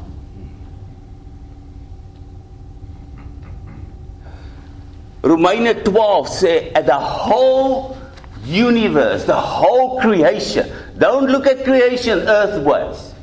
Romeine 5.24 5.82
12 5.82 6.28
say, 6.28 6.70
at 6.72 6.84
the 6.84 6.98
whole 6.98 7.96
universe, 8.44 9.24
the 9.24 9.34
whole 9.34 9.98
creation. 9.98 10.70
Don't 10.98 11.30
look 11.30 11.46
at 11.46 11.64
creation 11.64 12.18
earthwards. 12.20 13.14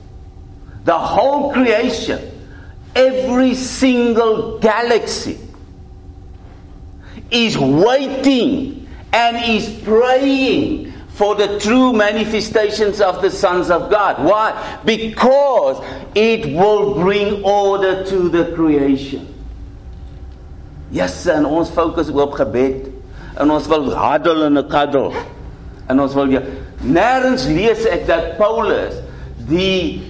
The 0.84 0.98
whole 0.98 1.54
creation, 1.54 2.42
every 2.96 3.54
single 3.54 4.58
galaxy 4.58 5.40
is 7.30 7.56
waiting 7.56 8.88
and 9.14 9.38
is 9.56 9.70
praying 9.84 10.92
for 11.10 11.36
the 11.36 11.60
true 11.60 11.94
manifestations 11.94 13.00
of 13.00 13.22
the 13.22 13.30
sons 13.30 13.70
of 13.70 13.92
God. 13.92 14.24
Why? 14.26 14.80
Because 14.86 15.86
it 16.16 16.52
will 16.56 16.96
bring 16.96 17.44
order 17.44 18.04
to 18.06 18.28
the 18.28 18.56
creation. 18.56 19.31
Yes, 20.91 21.25
en 21.32 21.45
ons 21.47 21.69
fokus 21.71 22.12
op 22.12 22.36
gebed. 22.39 22.89
En 23.39 23.51
ons 23.51 23.67
wil 23.71 23.88
huddle 23.95 24.45
en 24.45 24.58
'n 24.60 24.67
cuddle. 24.67 25.12
En 25.88 26.01
ons 26.01 26.13
wil 26.13 26.30
ja, 26.30 26.41
nêrens 26.84 27.47
lees 27.47 27.86
ek 27.86 28.08
dat 28.08 28.38
Paulus 28.38 28.93
die 29.47 30.04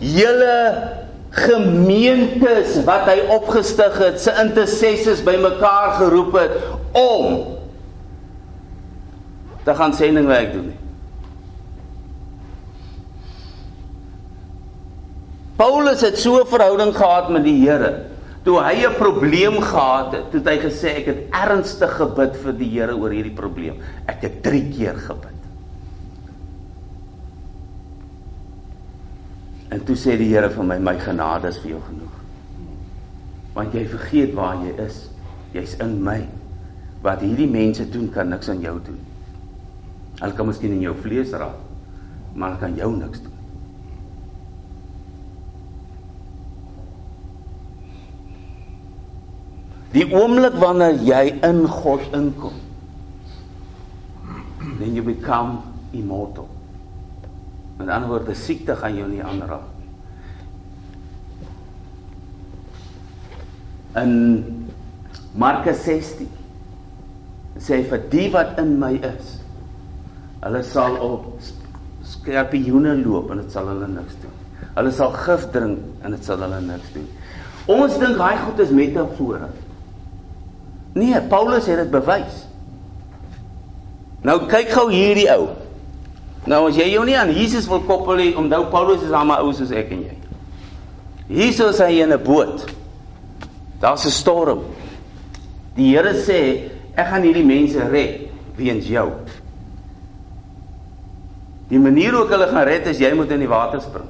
hele 0.00 0.88
gemeentes 1.30 2.84
wat 2.84 3.06
hy 3.06 3.20
opgestig 3.28 3.98
het, 3.98 4.20
se 4.20 4.32
intercessors 4.42 5.22
bymekaar 5.22 6.00
geroep 6.00 6.32
het 6.32 6.50
om 6.96 7.56
te 9.64 9.74
gaan 9.74 9.94
sendingwerk 9.94 10.52
doen. 10.52 10.72
Paulus 15.56 16.00
het 16.00 16.18
so 16.18 16.40
'n 16.40 16.46
verhouding 16.46 16.96
gehad 16.96 17.28
met 17.28 17.44
die 17.44 17.68
Here. 17.68 18.09
Toe 18.44 18.56
hy 18.64 18.86
'n 18.86 18.96
probleem 18.96 19.60
gehad 19.60 20.12
het, 20.12 20.32
het 20.32 20.46
hy 20.48 20.58
gesê 20.58 20.88
ek 21.00 21.06
het 21.06 21.20
ernstig 21.30 21.92
gebid 21.96 22.36
vir 22.36 22.52
die 22.52 22.70
Here 22.70 22.96
oor 22.96 23.10
hierdie 23.10 23.36
probleem. 23.36 23.76
Ek 24.06 24.22
het 24.22 24.42
3 24.42 24.70
keer 24.72 24.96
gebid. 24.96 25.40
En 29.70 29.84
toe 29.84 29.96
sê 29.96 30.16
die 30.16 30.32
Here 30.32 30.48
vir 30.50 30.64
my, 30.64 30.78
my 30.78 30.96
genade 30.98 31.48
is 31.48 31.58
vir 31.58 31.70
jou 31.70 31.80
genoeg. 31.86 32.16
Want 33.54 33.74
jy 33.74 33.84
vergeet 33.86 34.34
waar 34.34 34.56
jy 34.64 34.72
is. 34.86 35.10
Jy's 35.52 35.76
in 35.80 36.02
my. 36.02 36.26
Wat 37.02 37.20
hierdie 37.20 37.50
mense 37.50 37.84
doen 37.90 38.08
kan 38.10 38.28
niks 38.28 38.48
aan 38.48 38.60
jou 38.60 38.78
doen. 38.84 38.98
Hulle 40.20 40.36
kan 40.36 40.46
miskien 40.46 40.72
in 40.72 40.82
jou 40.84 40.94
vlees 41.00 41.30
raak, 41.32 41.60
maar 42.34 42.50
hulle 42.50 42.60
kan 42.60 42.74
jou 42.76 42.90
niks 42.96 43.22
doen. 43.22 43.29
Die 49.90 50.06
oomblik 50.14 50.54
wanneer 50.62 51.00
jy 51.02 51.24
in 51.46 51.64
God 51.66 52.04
inkom, 52.14 52.54
then 54.78 54.94
you 54.94 55.02
become 55.02 55.58
immortal. 55.92 56.48
Met 57.80 57.88
ander 57.88 58.12
woorde, 58.12 58.34
siekte 58.38 58.76
gaan 58.78 58.94
jou 58.94 59.08
nie 59.10 59.22
aanraak 59.24 59.66
nie. 59.78 59.88
In 63.98 64.12
Markus 65.34 65.82
16 65.82 66.28
sê 67.60 67.80
hy 67.80 67.86
vir 67.90 68.04
die 68.12 68.28
wat 68.32 68.60
in 68.62 68.76
my 68.80 68.92
is, 69.04 69.32
hulle 70.44 70.62
sal 70.64 70.94
op 71.02 71.26
skorpioene 72.06 72.94
loop 73.00 73.32
en 73.34 73.42
dit 73.42 73.50
sal 73.52 73.66
hulle 73.72 73.88
niks 73.90 74.14
doen. 74.22 74.36
Hulle 74.76 74.92
sal 74.94 75.16
gif 75.24 75.48
drink 75.54 76.04
en 76.04 76.14
dit 76.14 76.24
sal 76.30 76.44
hulle 76.46 76.60
niks 76.68 76.94
doen. 76.94 77.10
Ons 77.70 77.98
dink 78.00 78.16
daai 78.20 78.38
goed 78.44 78.62
is 78.62 78.72
metafore. 78.74 79.50
Nee, 80.92 81.20
Paulus 81.20 81.66
het 81.66 81.76
dit 81.76 81.90
bewys. 81.90 82.46
Nou 84.26 84.46
kyk 84.50 84.72
gou 84.74 84.88
hierdie 84.92 85.28
ou. 85.32 85.48
Nou 86.50 86.66
as 86.68 86.76
jy 86.76 86.90
jou 86.92 87.04
nie 87.06 87.16
aan 87.18 87.32
Jesus 87.32 87.68
wil 87.70 87.82
koppel 87.86 88.18
nie, 88.20 88.32
onthou 88.36 88.64
Paulus 88.72 89.04
is 89.04 89.14
almal 89.14 89.46
ou 89.46 89.52
soos 89.56 89.72
ek 89.76 89.92
en 89.94 90.02
jy. 90.08 90.16
Jesus 91.30 91.78
is 91.78 91.80
hy 91.84 92.00
in 92.02 92.12
'n 92.12 92.22
boot. 92.22 92.66
Daar's 93.80 94.04
'n 94.04 94.10
storm. 94.10 94.64
Die 95.76 95.96
Here 95.96 96.14
sê, 96.14 96.70
ek 96.96 97.06
gaan 97.06 97.22
hierdie 97.22 97.44
mense 97.44 97.78
red 97.88 98.28
weens 98.56 98.86
jou. 98.86 99.10
Die 101.68 101.78
manier 101.78 102.12
hoe 102.12 102.24
ek 102.24 102.30
hulle 102.30 102.48
gaan 102.48 102.66
red 102.66 102.86
is 102.86 102.98
jy 102.98 103.14
moet 103.14 103.30
in 103.30 103.38
die 103.38 103.48
water 103.48 103.80
spring. 103.80 104.08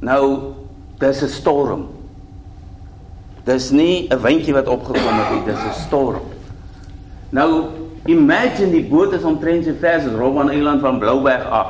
Nou, 0.00 0.54
dis 0.98 1.22
'n 1.22 1.28
storm. 1.28 1.97
Dis 3.48 3.70
nie 3.70 4.08
'n 4.12 4.20
windjie 4.20 4.52
wat 4.52 4.68
opgekom 4.68 5.14
het 5.20 5.30
nie, 5.32 5.44
dis 5.44 5.64
'n 5.64 5.72
storm. 5.86 6.20
Nou, 7.30 7.64
imagine 8.04 8.70
die 8.70 8.84
boot 8.84 9.12
is 9.12 9.22
omtrent 9.22 9.64
so 9.64 9.72
ver 9.80 9.94
as 9.94 10.04
Robben 10.04 10.50
Eiland 10.50 10.80
van 10.80 10.98
Blouberg 10.98 11.48
af. 11.50 11.66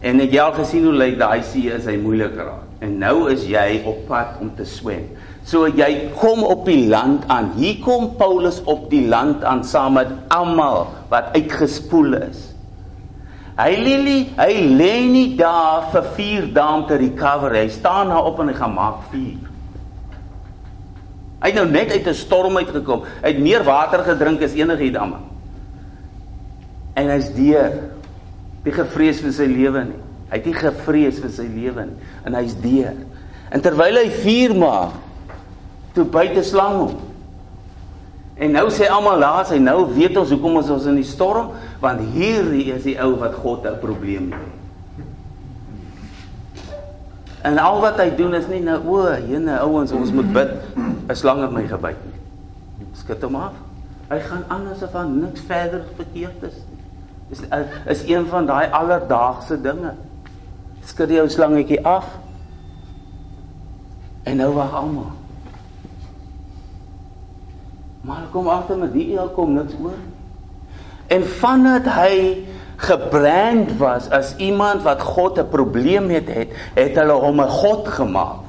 En 0.00 0.18
het 0.18 0.38
al 0.38 0.52
gesien 0.52 0.84
hoe 0.84 0.92
lyk 0.92 1.18
daai 1.18 1.42
see 1.42 1.72
is 1.72 1.86
hy 1.86 1.96
moeilik 1.96 2.36
raak. 2.36 2.64
En 2.78 2.98
nou 2.98 3.30
is 3.30 3.46
jy 3.46 3.82
op 3.84 4.06
pad 4.06 4.36
om 4.40 4.50
te 4.56 4.64
swem. 4.64 5.08
So 5.44 5.66
jy 5.68 6.10
kom 6.20 6.42
op 6.42 6.66
die 6.66 6.88
land 6.88 7.24
aan. 7.26 7.52
Hier 7.56 7.78
kom 7.80 8.16
Paulus 8.16 8.60
op 8.64 8.90
die 8.90 9.08
land 9.08 9.44
aan 9.44 9.64
saam 9.64 9.92
met 9.92 10.08
almal 10.28 10.86
wat 11.08 11.24
uitgespoel 11.32 12.14
is. 12.14 12.52
Hy 13.56 13.72
lê 13.76 13.96
nie, 14.02 14.28
hy 14.36 14.52
lê 14.76 15.00
nie 15.08 15.36
daar 15.36 15.88
vir 15.92 16.04
4 16.14 16.52
dae 16.52 16.74
om 16.74 16.86
te 16.86 16.96
recover. 16.96 17.56
Hy 17.56 17.68
staan 17.68 18.08
daar 18.08 18.24
op 18.24 18.40
en 18.40 18.48
hy 18.48 18.54
gaan 18.54 18.74
maak 18.74 19.08
vuur. 19.10 19.53
Hy 21.44 21.50
het 21.52 21.58
nou 21.60 21.66
net 21.68 21.90
uit 21.92 22.06
'n 22.08 22.16
storm 22.16 22.56
uitgekom. 22.56 23.02
Hy 23.20 23.28
het 23.28 23.38
meer 23.38 23.64
water 23.64 24.00
gedrink 24.00 24.42
as 24.42 24.54
enigiets 24.56 24.96
anders. 24.96 25.28
En 26.94 27.10
hy's 27.10 27.28
deur. 27.34 27.72
Nie 28.64 28.72
gevrees 28.72 29.20
vir 29.20 29.32
sy 29.32 29.44
lewe 29.44 29.84
nie. 29.84 30.00
Hy 30.30 30.36
het 30.38 30.46
nie 30.46 30.54
gevrees 30.54 31.18
vir 31.20 31.30
sy 31.30 31.44
lewe 31.44 31.84
nie 31.84 31.98
en 32.24 32.34
hy's 32.34 32.54
deur. 32.58 32.94
En 33.50 33.60
terwyl 33.60 33.98
hy 34.00 34.08
vuur 34.10 34.54
maak, 34.56 34.96
toe 35.94 36.04
buite 36.04 36.42
slang 36.42 36.76
hom. 36.80 36.96
En 38.40 38.50
nou 38.56 38.66
sê 38.70 38.88
almal 38.90 39.18
laas 39.18 39.52
hy 39.54 39.60
nou 39.62 39.84
weet 39.94 40.16
ons 40.16 40.30
hoekom 40.30 40.56
ons 40.56 40.70
ons 40.70 40.86
in 40.90 40.96
die 40.96 41.06
storm 41.06 41.52
want 41.80 42.00
hierdie 42.16 42.72
is 42.72 42.82
die 42.82 42.96
ou 42.98 43.14
wat 43.20 43.34
God 43.34 43.66
'n 43.66 43.78
probleem 43.78 44.32
het. 44.32 44.40
En 47.44 47.58
al 47.58 47.80
wat 47.80 48.00
hy 48.00 48.08
doen 48.16 48.34
is 48.34 48.46
nie 48.48 48.60
nou 48.64 48.80
o, 48.88 49.04
jene 49.28 49.58
ouens, 49.60 49.92
ons 49.92 50.10
moet 50.10 50.32
bid. 50.32 50.52
'n 51.08 51.14
Slang 51.14 51.40
het 51.40 51.52
my 51.52 51.66
gebyt 51.66 52.00
nie. 52.04 52.20
Skud 52.92 53.22
hom 53.22 53.34
af. 53.34 53.52
Hy 54.08 54.20
gaan 54.20 54.44
aan 54.48 54.68
asof 54.72 54.90
daar 54.90 55.08
niks 55.08 55.40
verder 55.40 55.84
verkeerd 55.96 56.42
is. 56.42 56.56
Dis 57.28 57.40
is 57.86 58.08
een 58.08 58.26
van 58.26 58.46
daai 58.46 58.68
alledaagse 58.70 59.60
dinge. 59.60 59.94
Skud 60.84 61.10
jou 61.10 61.28
slangetjie 61.28 61.86
af. 61.86 62.06
En 64.22 64.36
nou 64.36 64.52
wag 64.54 64.74
almal. 64.74 65.12
Maar 68.04 68.28
kom 68.32 68.48
agter 68.48 68.78
met 68.78 68.92
die 68.92 69.06
eel 69.16 69.28
kom 69.28 69.52
niks 69.56 69.72
oor. 69.80 69.96
En 71.06 71.24
vandat 71.24 71.88
hy 71.88 72.44
gebrand 72.76 73.76
was 73.80 74.10
as 74.10 74.34
iemand 74.36 74.82
wat 74.82 75.00
God 75.00 75.38
'n 75.38 75.48
probleem 75.48 76.06
met 76.06 76.28
het, 76.28 76.48
het 76.74 76.96
hulle 76.96 77.12
hom 77.12 77.40
'n 77.40 77.48
god 77.48 77.88
gemaak. 77.88 78.43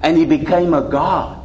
And 0.00 0.16
he 0.16 0.24
became 0.24 0.74
a 0.74 0.82
god. 0.90 1.36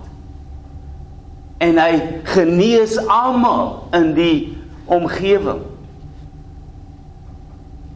En 1.57 1.77
hy 1.77 2.01
genees 2.23 2.97
almal 3.07 3.87
in 3.91 4.13
die 4.13 4.57
omgewing. 4.85 5.61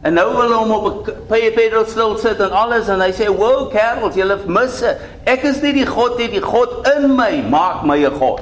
En 0.00 0.14
nou 0.14 0.28
wil 0.36 0.52
hom 0.52 0.70
op 0.70 1.08
'n 1.08 1.52
Pedro 1.54 1.84
stil 1.84 2.16
sit 2.18 2.40
en 2.40 2.50
alles 2.50 2.88
en 2.88 3.00
hy 3.00 3.12
sê, 3.12 3.26
"Wow, 3.26 3.70
kerels, 3.70 4.14
julle 4.14 4.38
mis 4.46 4.78
dit. 4.80 4.96
Ek 5.24 5.42
is 5.42 5.60
nie 5.62 5.72
die 5.72 5.86
God 5.86 6.18
nie, 6.18 6.28
die 6.28 6.42
God 6.42 6.88
in 6.96 7.16
my 7.16 7.42
maak 7.50 7.84
my 7.84 8.04
'n 8.04 8.12
God." 8.12 8.40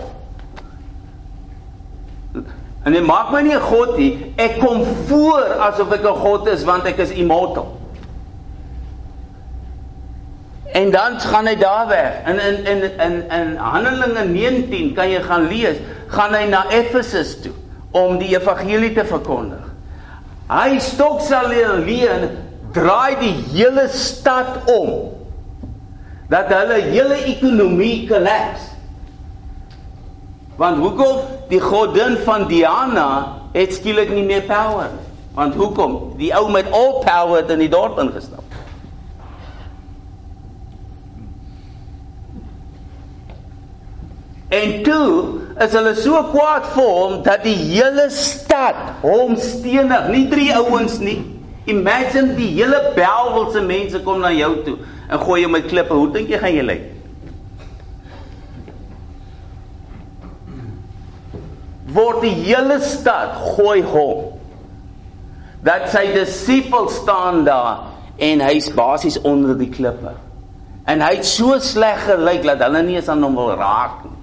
En 2.87 2.93
dit 2.93 3.07
maak 3.07 3.33
my 3.33 3.43
nie 3.43 3.55
'n 3.55 3.61
god 3.61 3.97
nie. 3.97 4.33
Ek 4.37 4.59
kom 4.59 4.85
voor 5.07 5.43
asof 5.59 5.93
ek 5.93 6.05
'n 6.05 6.15
god 6.15 6.47
is 6.49 6.65
want 6.65 6.85
ek 6.85 6.99
is 6.99 7.11
immortal. 7.11 7.77
En 10.77 10.91
dan 10.91 11.21
gaan 11.21 11.47
hy 11.49 11.57
daar 11.57 11.87
weg. 11.89 12.21
In 12.29 12.39
in 12.39 12.65
in 12.65 12.83
in 12.99 13.15
in 13.31 13.57
Handelinge 13.57 14.25
19 14.29 14.93
kan 14.95 15.09
jy 15.09 15.23
gaan 15.25 15.47
lees, 15.49 15.79
gaan 16.13 16.35
hy 16.37 16.45
na 16.51 16.67
Efesus 16.69 17.39
toe 17.41 17.55
om 17.97 18.19
die 18.21 18.35
evangelie 18.37 18.93
te 18.93 19.05
verkondig. 19.09 19.65
Hy 20.53 20.77
stok 20.85 21.23
sal 21.25 21.49
alleen 21.49 22.29
draai 22.77 23.17
die 23.23 23.33
hele 23.55 23.87
stad 23.89 24.69
om. 24.69 24.93
Dat 26.29 26.53
hulle 26.53 26.83
hele 26.91 27.23
ekonomie 27.33 28.05
kollaps. 28.11 28.69
Want 30.61 30.83
hoekom 30.83 31.25
die 31.49 31.61
godin 31.61 32.19
van 32.27 32.49
Diana 32.51 33.09
het 33.57 33.73
skielik 33.77 34.13
nie 34.13 34.25
meer 34.29 34.45
power 34.49 34.91
nie? 34.93 35.09
Want 35.37 35.55
hoekom? 35.55 35.97
Die 36.21 36.33
ou 36.37 36.51
met 36.53 36.69
all 36.73 37.01
power 37.05 37.43
het 37.43 37.51
in 37.53 37.65
die 37.65 37.73
dorp 37.73 37.99
ingestap. 38.01 38.46
En 44.57 44.83
toe 44.83 45.41
is 45.61 45.73
hulle 45.75 45.95
so 45.99 46.21
kwaad 46.33 46.69
vir 46.75 46.91
hom 46.99 47.17
dat 47.27 47.45
die 47.45 47.57
hele 47.57 48.09
stad 48.15 49.01
hom 49.03 49.37
stenig, 49.41 50.11
nie 50.13 50.27
drie 50.33 50.51
ouens 50.57 50.99
nie. 51.03 51.19
Imagine 51.67 52.37
die 52.39 52.53
hele 52.55 52.79
Belwelse 52.97 53.63
mense 53.65 54.01
kom 54.05 54.23
na 54.23 54.31
jou 54.35 54.53
toe 54.67 54.77
en 55.07 55.23
gooi 55.23 55.41
jou 55.43 55.51
met 55.51 55.67
klippe. 55.71 55.95
Hoe 55.95 56.13
dink 56.15 56.31
jy 56.31 56.41
gaan 56.43 56.55
jy 56.55 56.67
lyk? 56.67 56.85
Word 61.97 62.23
die 62.27 62.35
hele 62.45 62.79
stad 62.85 63.37
gooi 63.57 63.81
hom. 63.87 64.35
Dat 65.67 65.89
sy 65.91 66.05
disippels 66.15 67.01
staan 67.01 67.43
daar 67.47 67.89
en 68.23 68.43
hy's 68.47 68.69
basies 68.75 69.19
onder 69.27 69.57
die 69.59 69.73
klippe. 69.73 70.15
En 70.87 71.03
hy 71.03 71.17
het 71.17 71.27
so 71.27 71.57
sleg 71.59 72.05
gelyk 72.07 72.47
dat 72.47 72.63
hulle 72.69 72.85
nie 72.87 73.01
eens 73.01 73.11
aan 73.11 73.25
hom 73.27 73.35
wil 73.39 73.57
raak 73.59 74.05
nie 74.05 74.16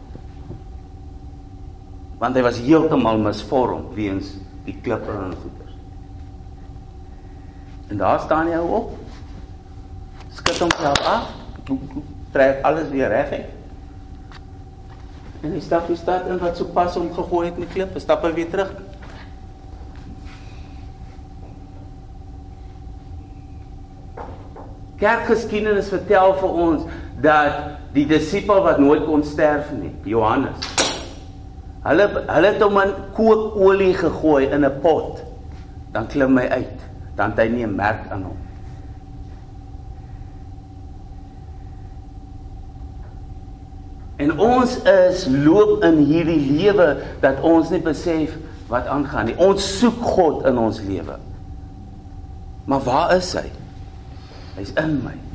want 2.24 2.38
hy 2.40 2.44
was 2.46 2.62
heeltemal 2.64 3.18
misvorm 3.20 3.90
weens 3.98 4.30
die 4.64 4.78
klippe 4.80 5.12
en 5.12 5.34
goeters. 5.36 5.74
En 7.92 8.00
daar 8.00 8.22
staan 8.24 8.48
hy 8.48 8.62
op. 8.64 8.94
Skud 10.32 10.62
homself 10.64 11.02
af, 11.04 11.34
trek 12.32 12.62
alles 12.64 12.88
weer 12.94 13.12
reg 13.12 13.34
uit. 13.36 14.40
En 15.44 15.52
hy 15.52 15.60
stap 15.60 15.90
die 15.92 16.00
stad 16.00 16.30
in 16.32 16.40
wat 16.40 16.56
so 16.56 16.72
pas 16.72 16.96
om 16.96 17.10
gegooi 17.12 17.50
het 17.50 17.60
met 17.60 17.74
klippe, 17.76 18.00
stap 18.00 18.24
hy 18.24 18.32
weer 18.38 18.48
terug. 18.54 18.72
Kerkgeskiedenis 25.04 25.92
vertel 25.92 26.38
vir 26.40 26.56
ons 26.70 26.88
dat 27.20 27.60
die 27.92 28.08
disipel 28.08 28.64
wat 28.64 28.80
nooit 28.80 29.04
kon 29.10 29.28
sterf 29.28 29.76
nie, 29.76 29.92
Johannes 30.08 30.73
Hulle 31.84 32.08
hulle 32.28 32.48
het 32.48 32.62
hom 32.64 32.80
in 32.80 32.94
kookolie 33.16 33.94
gegooi 33.94 34.46
in 34.46 34.66
'n 34.66 34.80
pot. 34.82 35.24
Dan 35.92 36.08
klim 36.08 36.38
hy 36.38 36.48
uit. 36.48 36.80
Dan 37.16 37.30
het 37.30 37.40
hy 37.40 37.48
nie 37.48 37.66
'n 37.66 37.76
merk 37.76 38.10
aan 38.10 38.24
hom. 38.24 38.38
En 44.16 44.40
ons 44.40 44.78
is 44.84 45.26
loop 45.26 45.84
in 45.84 45.98
hierdie 45.98 46.52
lewe 46.52 46.98
dat 47.20 47.42
ons 47.42 47.70
nie 47.70 47.82
besef 47.82 48.38
wat 48.68 48.88
aangaan 48.88 49.26
nie. 49.26 49.38
Ons 49.38 49.80
soek 49.80 50.02
God 50.02 50.46
in 50.46 50.58
ons 50.58 50.80
lewe. 50.82 51.18
Maar 52.66 52.80
waar 52.80 53.16
is 53.16 53.34
hy? 53.34 53.48
Hy's 54.56 54.72
in 54.80 55.02
my. 55.04 55.33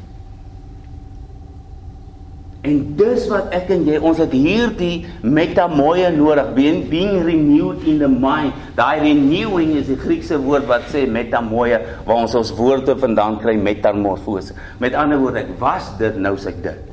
En 2.66 2.78
dis 2.98 3.26
wat 3.30 3.52
ek 3.54 3.68
en 3.70 3.84
jy 3.86 4.00
ons 4.02 4.18
het 4.18 4.32
hierdie 4.34 5.06
metamoia 5.22 6.08
nodig, 6.10 6.48
being, 6.56 6.80
being 6.90 7.20
renewed 7.22 7.84
in 7.86 8.00
the 8.02 8.08
mind. 8.10 8.56
Daai 8.74 8.98
renewing 9.04 9.76
is 9.78 9.86
die 9.86 9.98
Griekse 10.00 10.40
woord 10.42 10.66
wat 10.66 10.88
sê 10.90 11.04
metamoia 11.06 11.78
waar 12.02 12.24
ons 12.24 12.34
ons 12.38 12.50
woorde 12.58 12.98
vandaan 12.98 13.38
kry 13.38 13.54
metamorfose. 13.62 14.58
Met 14.82 14.98
ander 14.98 15.22
woorde, 15.22 15.46
ek 15.46 15.54
was 15.62 15.92
dit, 16.02 16.18
nou 16.18 16.34
is 16.34 16.48
ek 16.50 16.60
dit. 16.66 16.92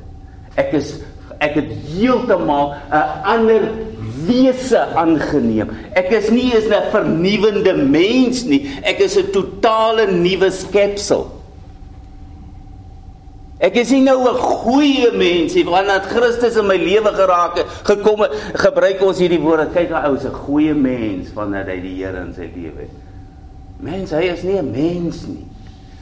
Ek 0.56 0.72
is 0.78 0.96
ek 1.42 1.58
het 1.58 1.72
heeltemal 1.90 2.72
'n 2.88 3.02
ander 3.28 3.66
wese 4.24 4.80
aangeneem. 4.96 5.68
Ek 5.92 6.10
is 6.10 6.30
nie 6.30 6.54
eens 6.54 6.70
'n 6.70 6.90
vernuwende 6.94 7.74
mens 7.74 8.44
nie. 8.44 8.70
Ek 8.82 9.00
is 9.00 9.18
'n 9.18 9.30
totale 9.32 10.06
nuwe 10.06 10.50
skepsel. 10.50 11.35
Ek 13.58 13.76
is 13.80 13.90
nie 13.90 14.02
nou 14.04 14.20
'n 14.28 14.36
goeie 14.36 15.10
mens 15.16 15.54
nie, 15.54 15.64
want 15.64 15.86
dat 15.86 16.06
Christus 16.06 16.56
in 16.56 16.66
my 16.66 16.76
lewe 16.76 17.12
geraak 17.14 17.56
het, 17.56 17.66
gekom 17.88 18.20
het, 18.20 18.32
gebruik 18.54 19.00
ons 19.02 19.18
hierdie 19.18 19.40
woorde. 19.40 19.70
Kyk, 19.72 19.88
daai 19.88 20.08
ou 20.08 20.16
is 20.16 20.24
'n 20.24 20.32
goeie 20.44 20.74
mens 20.74 21.32
wanneer 21.32 21.64
hy 21.64 21.80
die 21.80 22.04
Here 22.04 22.20
in 22.20 22.34
sy 22.34 22.50
lewe 22.54 22.80
het. 22.80 22.94
Mens, 23.80 24.10
hy 24.10 24.28
is 24.28 24.42
nie 24.42 24.58
'n 24.58 24.70
mens 24.70 25.26
nie. 25.26 25.44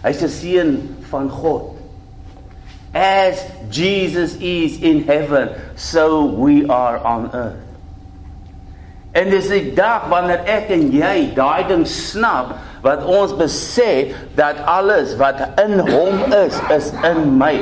Hy's 0.03 0.23
'n 0.23 0.29
seun 0.29 0.97
van 1.11 1.31
God. 1.31 1.77
As 2.93 3.45
Jesus 3.71 4.37
is 4.41 4.79
in 4.81 5.05
heaven, 5.07 5.49
so 5.77 6.27
we 6.27 6.67
are 6.69 7.01
on 7.05 7.31
earth. 7.33 7.65
En 9.13 9.31
dis 9.31 9.49
die 9.49 9.75
dag 9.75 10.09
wanneer 10.11 10.43
ek 10.45 10.71
en 10.75 10.91
jy 10.91 11.35
daai 11.35 11.67
ding 11.69 11.87
snap 11.87 12.57
wat 12.85 13.05
ons 13.09 13.33
besef 13.37 14.13
dat 14.37 14.61
alles 14.69 15.15
wat 15.21 15.41
in 15.63 15.81
hom 15.89 16.21
is 16.45 16.59
is 16.75 16.91
in 17.09 17.37
my. 17.41 17.57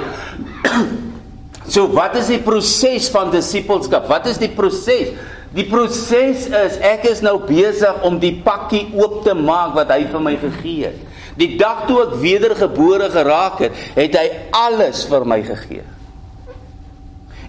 so 1.75 1.87
wat 1.95 2.19
is 2.19 2.33
die 2.33 2.41
proses 2.43 3.07
van 3.15 3.31
disippelskap? 3.35 4.11
Wat 4.11 4.27
is 4.31 4.43
die 4.43 4.51
proses? 4.51 5.15
Die 5.53 5.69
proses 5.69 6.47
is 6.49 6.79
ek 6.81 7.07
is 7.11 7.21
nou 7.25 7.37
besig 7.45 8.05
om 8.09 8.19
die 8.21 8.35
pakkie 8.45 8.87
oop 8.97 9.21
te 9.27 9.35
maak 9.37 9.77
wat 9.77 9.93
hy 9.93 10.07
vir 10.11 10.23
my 10.25 10.37
gegee 10.41 10.91
het. 10.91 11.09
Die 11.39 11.55
dag 11.61 11.87
toe 11.89 12.03
ek 12.07 12.15
wedergebore 12.21 13.09
geraak 13.13 13.61
het, 13.65 13.77
het 13.97 14.17
hy 14.19 14.27
alles 14.57 15.05
vir 15.09 15.29
my 15.29 15.41
gegee. 15.45 15.85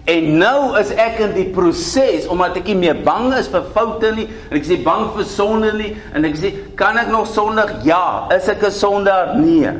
En 0.04 0.26
nou 0.36 0.74
is 0.76 0.90
ek 1.00 1.22
in 1.24 1.32
die 1.32 1.46
proses 1.54 2.26
omdat 2.28 2.58
ek 2.60 2.66
nie 2.68 2.76
meer 2.82 2.98
bang 3.06 3.30
is 3.38 3.48
vir 3.48 3.64
foute 3.72 4.10
nie 4.12 4.26
en 4.50 4.58
ek 4.58 4.66
sê 4.68 4.76
bang 4.84 5.06
vir 5.14 5.24
sonde 5.24 5.70
nie 5.78 5.94
en 6.12 6.26
ek 6.28 6.34
sê 6.36 6.50
kan 6.76 6.98
ek 7.00 7.08
nog 7.08 7.30
sondig? 7.32 7.72
Ja, 7.88 8.28
is 8.34 8.48
ek 8.52 8.66
'n 8.68 8.70
sondaar? 8.70 9.36
Nee. 9.40 9.72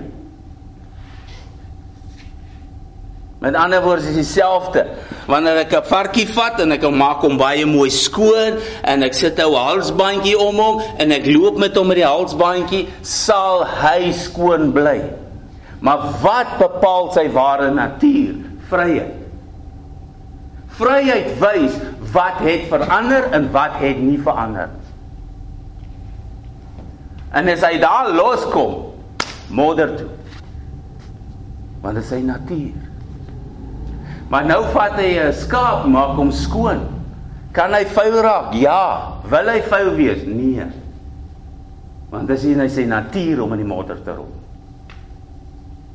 Met 3.44 3.54
ander 3.54 3.82
woorde 3.82 4.08
is 4.08 4.14
dieselfde. 4.16 4.87
Wanneer 5.28 5.58
ek 5.66 5.74
'n 5.76 5.84
varkie 5.84 6.26
vat 6.26 6.60
en 6.60 6.72
ek 6.72 6.88
maak 6.90 7.20
hom 7.20 7.37
baie 7.37 7.66
mooi 7.66 7.90
skoon 7.90 8.56
en 8.82 9.02
ek 9.02 9.12
sit 9.12 9.38
'n 9.38 9.52
halsbandjie 9.52 10.38
om 10.38 10.56
hom 10.56 10.80
en 10.98 11.12
ek 11.12 11.26
loop 11.26 11.58
met 11.58 11.76
hom 11.76 11.87
met 11.87 11.96
die 11.96 12.06
halsbandjie, 12.06 12.88
sal 13.02 13.64
hy 13.64 14.12
skoon 14.12 14.72
bly. 14.72 15.02
Maar 15.80 16.00
wat 16.22 16.56
bepaal 16.58 17.12
sy 17.12 17.28
ware 17.28 17.70
natuur? 17.70 18.34
Vryheid. 18.70 19.23
Vryheid 20.78 21.37
wys 21.38 21.76
wat 22.14 22.40
het 22.42 22.66
verander 22.70 23.28
en 23.32 23.50
wat 23.54 23.78
het 23.82 24.00
nie 24.02 24.18
verander. 24.22 24.72
En 27.34 27.50
as 27.50 27.62
hy 27.66 27.78
daar 27.82 28.12
loskom, 28.14 28.92
modder 29.50 29.96
toe. 29.98 30.10
Want 31.82 31.98
dit 31.98 32.04
is 32.04 32.10
sy 32.10 32.20
natuur. 32.24 32.84
Maar 34.30 34.46
nou 34.46 34.62
vat 34.72 34.96
hy 34.98 35.18
'n 35.18 35.32
skaap, 35.32 35.87
maak 35.87 36.16
hom 36.16 36.30
skoon. 36.32 36.80
Kan 37.52 37.74
hy 37.74 37.84
vuil 37.87 38.20
raak? 38.22 38.54
Ja. 38.54 39.14
Wil 39.30 39.48
hy 39.48 39.60
vuil 39.62 39.94
wees? 39.94 40.24
Nee. 40.26 40.66
Want 42.10 42.28
dis 42.28 42.42
nie 42.42 42.68
sy 42.68 42.84
natuur 42.84 43.42
om 43.42 43.52
in 43.52 43.62
die 43.62 43.68
modder 43.68 44.02
te 44.02 44.14
rol. 44.14 44.30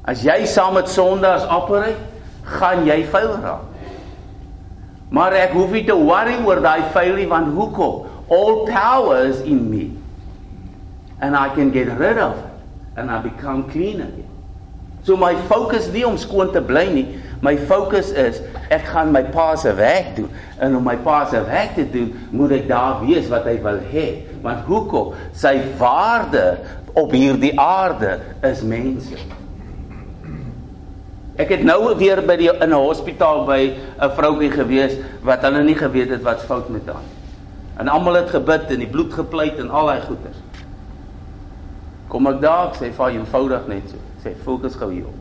As 0.03 0.23
jy 0.23 0.45
saam 0.45 0.73
met 0.73 0.89
sondaars 0.89 1.47
opereer, 1.47 1.97
gaan 2.43 2.85
jy 2.85 3.03
vuil 3.11 3.35
raak. 3.43 3.68
Maar 5.09 5.33
ek 5.33 5.55
hoef 5.57 5.71
nie 5.73 5.85
te 5.87 5.95
worry 5.97 6.37
oor 6.45 6.61
daai 6.61 6.89
failie 6.93 7.27
want 7.29 7.53
hoekom? 7.55 8.05
All 8.29 8.65
power 8.69 9.25
is 9.25 9.41
in 9.41 9.63
me. 9.69 9.89
And 11.19 11.35
I 11.35 11.49
can 11.55 11.71
get 11.71 11.89
rid 11.97 12.17
of 12.17 12.37
it 12.37 12.49
and 12.99 13.09
I 13.09 13.19
become 13.19 13.69
clean 13.71 14.01
again. 14.01 14.27
So 15.03 15.15
my 15.17 15.33
focus 15.47 15.87
nie 15.93 16.03
om 16.05 16.17
skoon 16.19 16.51
te 16.53 16.61
bly 16.61 16.85
nie. 16.91 17.07
My 17.41 17.55
focus 17.55 18.11
is 18.11 18.41
ek 18.69 18.83
gaan 18.91 19.13
my 19.15 19.23
pa 19.31 19.53
se 19.57 19.71
werk 19.77 20.11
doen 20.17 20.27
en 20.59 20.75
om 20.75 20.83
my 20.83 20.97
pa 21.05 21.23
se 21.31 21.39
werk 21.47 21.77
te 21.79 21.87
doen, 21.89 22.11
moet 22.35 22.57
ek 22.59 22.67
daar 22.69 22.99
wees 23.05 23.31
wat 23.31 23.47
hy 23.47 23.55
wil 23.63 23.79
hê. 23.93 24.07
Want 24.43 24.67
hoekom? 24.67 25.15
Sy 25.33 25.55
waarde 25.79 26.59
op 26.99 27.15
hierdie 27.15 27.55
aarde 27.59 28.17
is 28.45 28.61
mense. 28.67 29.15
Ek 31.39 31.53
het 31.53 31.63
nou 31.63 31.95
weer 31.95 32.19
by 32.27 32.35
die 32.35 32.49
in 32.51 32.69
'n 32.69 32.75
hospitaal 32.75 33.45
by 33.45 33.71
'n 33.71 34.11
vroutjie 34.11 34.51
gewees 34.51 34.97
wat 35.23 35.41
hulle 35.41 35.63
nie 35.63 35.75
geweet 35.75 36.09
het 36.09 36.21
wat's 36.21 36.43
fout 36.43 36.69
met 36.69 36.85
haar. 36.85 37.07
En 37.77 37.87
almal 37.87 38.13
het 38.13 38.29
gebid 38.29 38.71
en 38.71 38.79
die 38.79 38.87
bloed 38.87 39.13
gepleit 39.13 39.57
en 39.57 39.69
al 39.69 39.85
daai 39.85 40.01
goeters. 40.01 40.37
Kom 42.07 42.27
ek 42.27 42.41
daar, 42.41 42.73
sê 42.75 42.91
vir 42.91 43.09
eenvoudig 43.09 43.67
net 43.67 43.89
so. 43.89 43.97
Sê 44.23 44.35
fokus 44.43 44.75
gou 44.75 44.91
hierop. 44.91 45.15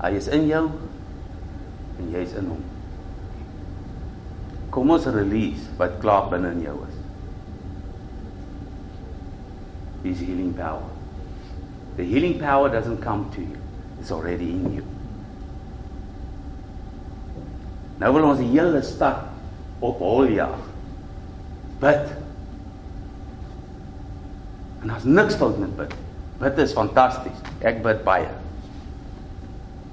Hy 0.00 0.10
is 0.10 0.28
in 0.28 0.46
jou 0.46 0.70
en 1.98 2.10
jy's 2.12 2.32
in 2.32 2.46
hom. 2.46 2.62
Kom 4.70 4.90
ons 4.90 5.06
release 5.06 5.66
wat 5.78 5.98
klaar 6.00 6.28
binne 6.30 6.50
in 6.50 6.60
jou 6.60 6.76
is. 6.88 6.96
His 10.02 10.20
healing 10.20 10.54
power. 10.54 10.90
The 11.96 12.04
healing 12.04 12.38
power 12.38 12.68
doesn't 12.68 13.00
come 13.00 13.30
to 13.34 13.40
you. 13.40 13.63
It's 14.04 14.12
already 14.12 14.50
in 14.50 14.64
you. 14.74 14.82
Nou 18.02 18.10
wil 18.12 18.26
ons 18.28 18.42
die 18.42 18.50
hele 18.50 18.82
stad 18.84 19.30
op 19.80 20.02
hol 20.04 20.28
jaag. 20.28 20.60
Bid. 21.80 22.10
En 24.82 24.92
daar's 24.92 25.08
niks 25.08 25.38
fout 25.40 25.56
met 25.56 25.72
bid. 25.78 25.96
Bid 26.42 26.60
is 26.66 26.76
fantasties. 26.76 27.40
Ek 27.64 27.80
bid 27.86 28.04
baie. 28.04 28.28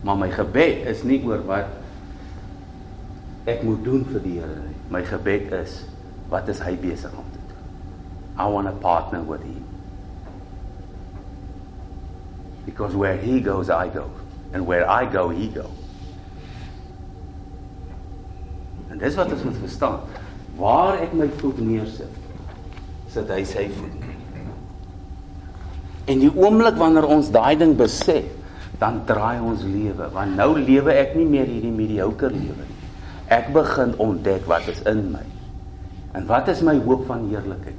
Maar 0.04 0.20
my 0.26 0.28
gebed 0.36 0.84
is 0.92 1.08
nie 1.08 1.22
oor 1.24 1.48
wat 1.48 1.72
ek 3.48 3.64
moet 3.64 3.80
doen 3.88 4.04
vir 4.12 4.28
die 4.28 4.38
Here 4.42 4.60
nie. 4.66 4.80
My 4.92 5.06
gebed 5.08 5.56
is 5.56 5.86
wat 6.36 6.52
is 6.52 6.60
hy 6.68 6.76
besig 6.84 7.16
om 7.16 7.32
te 7.32 7.46
doen? 7.48 7.64
I 8.36 8.52
want 8.52 8.68
to 8.68 8.76
partner 8.84 9.24
with 9.24 9.48
him. 9.48 9.71
Because 12.66 12.96
where 12.96 13.18
he 13.18 13.40
goes, 13.40 13.70
I 13.70 13.88
go. 13.88 14.10
And 14.54 14.68
where 14.68 14.90
I 14.90 15.06
go, 15.06 15.30
he 15.30 15.48
go. 15.48 15.70
En 18.92 19.00
dis 19.00 19.16
wat 19.16 19.32
ons 19.32 19.44
moet 19.48 19.60
verstaan. 19.64 20.02
Waar 20.60 21.00
ek 21.02 21.14
my 21.16 21.30
voet 21.40 21.62
neersit, 21.64 22.12
sit 23.12 23.32
hy 23.32 23.44
sy 23.48 23.70
voet. 23.72 24.08
En 26.12 26.20
die 26.20 26.32
oomblik 26.34 26.76
wanneer 26.80 27.08
ons 27.08 27.32
daai 27.32 27.56
ding 27.60 27.78
besef, 27.80 28.28
dan 28.82 29.04
draai 29.06 29.40
ons 29.46 29.62
lewe, 29.64 30.08
want 30.12 30.34
nou 30.36 30.56
lewe 30.58 30.94
ek 30.98 31.14
nie 31.14 31.28
meer 31.30 31.46
hierdie 31.46 31.74
mediocre 31.74 32.32
lewe 32.34 32.66
nie. 32.66 32.80
Ek 33.32 33.52
begin 33.56 33.94
ontdek 34.02 34.48
wat 34.50 34.68
is 34.72 34.82
in 34.90 35.06
my. 35.14 35.24
En 36.18 36.26
wat 36.28 36.50
is 36.52 36.64
my 36.66 36.76
hoop 36.84 37.06
van 37.08 37.30
heerlikheid? 37.30 37.78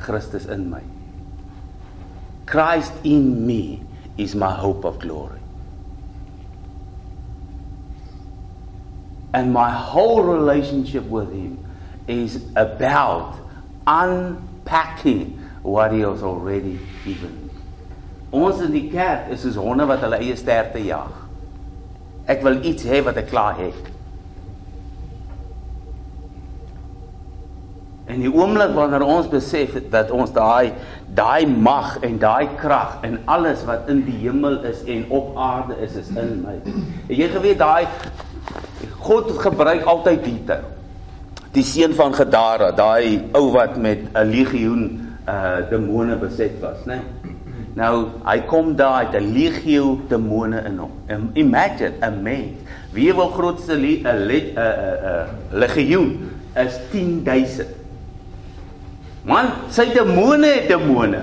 Christus 0.00 0.46
in 0.52 0.68
my. 0.70 0.82
Christ 2.50 2.92
in 3.04 3.46
me 3.46 3.80
is 4.18 4.34
my 4.34 4.50
hope 4.50 4.84
of 4.84 4.98
glory. 4.98 5.38
And 9.32 9.52
my 9.52 9.70
whole 9.70 10.24
relationship 10.24 11.04
with 11.04 11.32
Him 11.32 11.64
is 12.08 12.44
about 12.56 13.38
unpacking 13.86 15.38
what 15.62 15.92
He 15.92 16.00
has 16.00 16.24
already 16.24 16.80
given 17.04 17.46
me. 17.46 17.50
Ons 18.32 18.60
in 18.66 18.74
die 18.74 18.88
kerk 18.90 19.30
is 19.30 19.44
soos 19.46 19.54
honde 19.58 19.86
wat 19.86 20.02
hulle 20.02 20.18
eie 20.18 20.34
sterte 20.38 20.82
jag. 20.82 21.14
Ek 22.30 22.42
wil 22.46 22.58
iets 22.66 22.82
hê 22.86 22.98
wat 23.06 23.18
ek 23.22 23.30
klaar 23.30 23.54
het. 23.62 23.94
En 28.10 28.18
die 28.24 28.30
oomblik 28.32 28.72
wanneer 28.74 29.04
ons 29.06 29.28
besef 29.30 29.76
dat 29.90 30.10
ons 30.10 30.32
daai 30.34 30.72
daai 31.14 31.46
mag 31.46 31.96
en 32.06 32.18
daai 32.22 32.48
krag 32.58 33.00
en 33.06 33.18
alles 33.30 33.62
wat 33.66 33.88
in 33.90 34.02
die 34.06 34.16
hemel 34.24 34.60
is 34.66 34.82
en 34.86 35.04
op 35.10 35.36
aarde 35.38 35.78
is 35.82 35.96
is 35.98 36.10
in 36.14 36.40
my. 36.44 36.56
Het 37.08 37.16
jy 37.22 37.28
geweet 37.34 37.58
daai 37.58 37.86
God 39.00 39.30
gebruik 39.42 39.86
altyd 39.90 40.24
detail. 40.24 40.66
Die 41.54 41.64
seun 41.66 41.94
van 41.98 42.14
Gadara, 42.14 42.70
daai 42.76 43.30
ou 43.34 43.50
wat 43.54 43.76
met 43.76 44.06
'n 44.14 44.30
legioen 44.30 44.84
uh 45.28 45.70
demone 45.70 46.16
beset 46.16 46.60
was, 46.60 46.84
né? 46.86 46.98
Nee? 46.98 47.34
Nou, 47.74 48.10
hy 48.26 48.38
kom 48.50 48.74
daar 48.76 49.06
uit 49.06 49.14
'n 49.14 49.32
legio 49.32 50.00
demone 50.08 50.62
in 50.66 50.78
hom. 50.78 50.90
Imagine 51.34 51.92
a 52.02 52.10
man. 52.10 52.56
Wie 52.92 53.14
wil 53.14 53.28
grootste 53.28 53.74
'n 53.74 54.02
'n 54.04 54.26
'n 54.26 55.26
legioen 55.50 56.30
is 56.54 56.78
10000. 56.90 57.79
Man, 59.28 59.50
sy 59.68 59.90
demone 59.92 60.48
het 60.48 60.68
demone. 60.70 61.20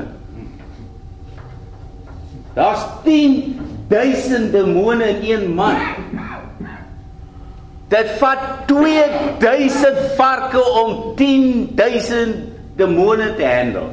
Daar's 2.58 2.84
10000 3.04 4.52
demone 4.52 5.10
in 5.10 5.32
een 5.32 5.54
man. 5.54 5.78
Dit 7.88 8.10
vat 8.20 8.38
2000 8.68 9.98
varke 10.16 10.62
om 10.84 11.16
10000 11.16 12.36
demone 12.76 13.36
te 13.36 13.46
handle. 13.46 13.88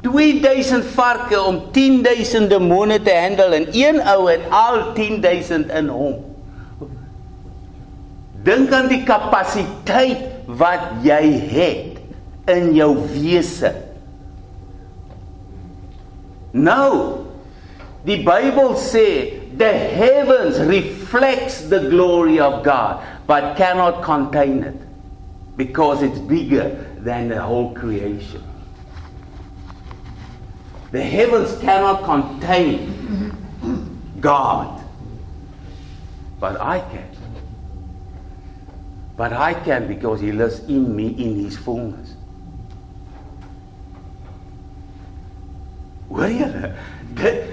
2000 0.00 0.84
varke 0.84 1.42
om 1.42 1.60
10000 1.72 2.50
demone 2.50 3.02
te 3.02 3.14
handle 3.14 3.54
en 3.56 3.66
een 3.72 4.00
ou 4.02 4.30
het 4.30 4.40
al 4.50 4.92
10000 4.94 5.70
in 5.70 5.88
hom. 5.88 6.14
Dink 8.46 8.72
aan 8.72 8.86
die 8.92 9.02
kapasiteit 9.02 10.22
wat 10.46 11.02
jy 11.02 11.22
het 11.50 11.95
in 12.48 12.72
jou 12.74 12.92
wese. 13.10 13.72
Nou, 16.56 17.26
die 18.06 18.22
Bybel 18.24 18.76
sê 18.80 19.08
the 19.56 19.72
heavens 19.72 20.60
reflects 20.60 21.62
the 21.68 21.88
glory 21.90 22.38
of 22.40 22.62
God 22.62 23.04
but 23.26 23.56
cannot 23.56 24.02
contain 24.02 24.62
it 24.62 24.80
because 25.56 26.02
it's 26.02 26.18
bigger 26.18 26.68
than 26.98 27.28
the 27.28 27.40
whole 27.40 27.74
creation. 27.74 28.42
The 30.92 31.02
heavens 31.02 31.58
cannot 31.60 32.04
contain 32.04 33.32
God. 34.20 34.82
But 36.38 36.60
I 36.60 36.80
can. 36.80 37.08
But 39.16 39.32
I 39.32 39.54
can 39.54 39.88
because 39.88 40.20
He 40.20 40.32
lives 40.32 40.60
in 40.60 40.94
me 40.94 41.08
in 41.08 41.36
His 41.44 41.56
fullness. 41.56 42.15
Hoor 46.08 46.30
julle? 46.30 46.72
Dit 47.18 47.52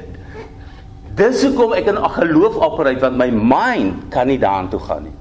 dis 1.17 1.43
hoekom 1.45 1.75
ek 1.77 1.91
in 1.91 1.97
geloof 1.97 2.55
operate 2.57 3.03
want 3.03 3.17
my 3.17 3.29
mind 3.29 4.07
kan 4.13 4.27
nie 4.27 4.39
daartoe 4.41 4.81
gaan 4.81 5.03
nie. 5.09 5.17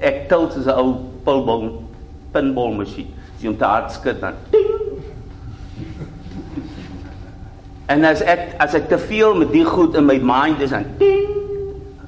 Ek 0.00 0.28
tilt 0.28 0.52
soos 0.52 0.66
'n 0.66 0.78
ou 0.78 0.94
pinball 1.24 1.68
pinball 2.32 2.72
masjien. 2.74 3.08
As 3.36 3.42
jy 3.42 3.56
te 3.56 3.64
hard 3.64 3.92
skud 3.92 4.20
dan 4.20 4.34
ding 4.50 4.74
En 7.86 8.04
as 8.08 8.22
ek 8.24 8.54
as 8.62 8.74
ek 8.74 8.88
te 8.88 8.98
veel 8.98 9.34
met 9.36 9.50
die 9.52 9.64
goed 9.64 9.96
in 9.98 10.06
my 10.08 10.16
mind 10.16 10.62
is 10.64 10.72
dan 10.72 10.86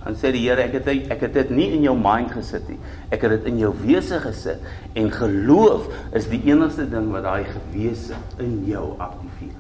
dan 0.07 0.15
sê 0.15 0.31
die 0.33 0.45
Here 0.47 0.63
ek 0.63 0.79
het 0.79 0.89
ek 0.89 1.21
het 1.27 1.35
dit 1.35 1.51
nie 1.51 1.67
in 1.75 1.83
jou 1.83 1.97
mind 1.99 2.31
gesit 2.33 2.69
nie. 2.71 2.79
Ek 3.11 3.27
het 3.27 3.35
dit 3.35 3.49
in 3.51 3.59
jou 3.59 3.73
wese 3.83 4.21
gesit 4.23 4.63
en 4.95 5.11
geloof 5.13 5.91
is 6.17 6.29
die 6.31 6.41
enigste 6.47 6.87
ding 6.89 7.11
wat 7.13 7.27
daai 7.27 7.45
gewese 7.51 8.17
in 8.39 8.63
jou 8.71 8.95
aktiveer. 9.03 9.56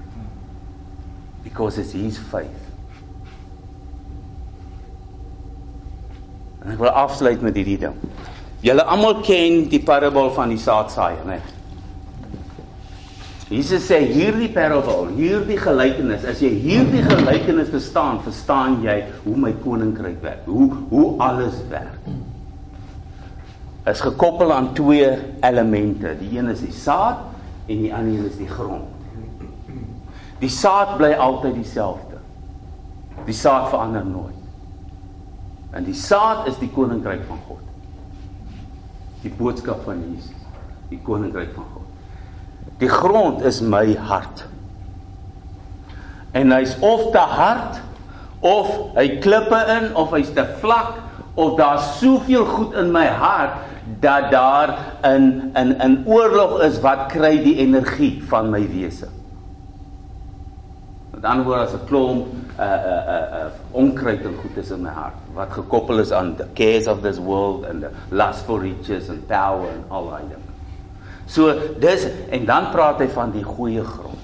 Because 1.56 1.78
it's 1.78 1.92
his 1.96 2.18
faith. 2.18 2.64
En 6.60 6.74
ek 6.74 6.80
wil 6.82 6.90
afsluit 6.92 7.40
met 7.40 7.56
hierdie 7.56 7.78
ding. 7.80 7.94
Julle 8.60 8.84
almal 8.84 9.22
ken 9.24 9.62
die 9.72 9.80
parabel 9.80 10.28
van 10.36 10.52
die 10.52 10.60
saadsaaier, 10.60 11.22
né? 11.24 11.38
Jesus 13.48 13.86
sê 13.88 14.02
hierdie 14.04 14.50
parabel, 14.52 15.06
hierdie 15.16 15.56
gelykenis, 15.62 16.26
as 16.28 16.42
jy 16.44 16.50
hierdie 16.60 17.04
gelykenis 17.06 17.70
verstaan, 17.72 18.18
verstaan 18.26 18.80
jy 18.84 18.98
hoe 19.22 19.36
my 19.46 19.54
koninkryk 19.62 20.18
werk, 20.24 20.44
hoe 20.50 20.68
hoe 20.90 21.06
alles 21.24 21.56
werk. 21.72 22.10
Is 23.88 24.04
gekoppel 24.04 24.52
aan 24.52 24.74
twee 24.76 25.08
elemente. 25.46 26.12
Die 26.20 26.36
een 26.36 26.52
is 26.52 26.66
die 26.66 26.74
saad 26.74 27.24
en 27.70 27.86
die 27.86 27.94
ander 27.94 28.18
een 28.18 28.28
is 28.28 28.36
die 28.42 28.50
grond. 28.50 28.95
Die 30.42 30.52
saad 30.52 30.96
bly 30.96 31.12
altyd 31.12 31.54
dieselfde. 31.54 32.20
Die 33.24 33.34
saad 33.34 33.70
verander 33.72 34.04
nooit. 34.04 34.34
En 35.76 35.84
die 35.84 35.96
saad 35.96 36.46
is 36.50 36.58
die 36.60 36.70
koninkryk 36.72 37.24
van 37.28 37.40
God. 37.48 37.64
Die 39.24 39.32
boodskap 39.36 39.82
van 39.84 40.00
Jesus, 40.04 40.44
die 40.90 41.00
koninkryk 41.04 41.54
van 41.56 41.66
God. 41.74 42.76
Die 42.80 42.90
grond 42.92 43.42
is 43.44 43.62
my 43.64 43.96
hart. 43.96 44.44
En 46.36 46.52
hy's 46.52 46.76
of 46.84 47.10
te 47.14 47.24
hard 47.32 47.80
of 48.44 48.68
hy 48.96 49.06
klippe 49.24 49.58
in 49.72 49.88
of 49.96 50.12
hy's 50.14 50.30
te 50.36 50.44
vlak 50.60 50.98
of 51.36 51.56
daar's 51.58 51.96
soveel 52.00 52.44
goed 52.48 52.76
in 52.76 52.92
my 52.92 53.06
hart 53.08 53.56
dat 54.00 54.30
daar 54.30 54.74
in 55.08 55.50
in 55.56 55.72
in 55.80 55.96
oorlog 56.06 56.60
is 56.66 56.80
wat 56.84 57.06
kry 57.12 57.36
die 57.42 57.56
energie 57.64 58.20
van 58.28 58.50
my 58.52 58.62
wese. 58.68 59.08
Ander 61.26 61.44
woorde 61.44 61.66
as 61.66 61.74
'n 61.74 61.86
klomp 61.86 62.26
uh 62.58 62.62
uh 62.62 63.02
uh, 63.14 63.26
uh 63.38 63.50
onkruid 63.72 64.24
en 64.24 64.36
goed 64.42 64.56
is 64.56 64.70
in 64.70 64.82
my 64.82 64.90
hart 64.90 65.18
wat 65.34 65.52
gekoppel 65.52 65.98
is 66.00 66.12
aan 66.12 66.36
the 66.36 66.46
cares 66.54 66.86
of 66.86 67.02
this 67.02 67.18
world 67.18 67.64
and 67.64 67.82
the 67.82 67.90
lust 68.10 68.44
for 68.44 68.60
riches 68.60 69.08
and 69.08 69.26
power 69.28 69.68
and 69.68 69.84
all 69.90 70.08
that 70.08 70.24
dinge. 70.28 70.54
So 71.26 71.52
dis 71.78 72.06
en 72.30 72.46
dan 72.46 72.70
praat 72.72 73.02
hy 73.02 73.08
van 73.12 73.34
die 73.34 73.44
goeie 73.44 73.84
grond. 73.84 74.22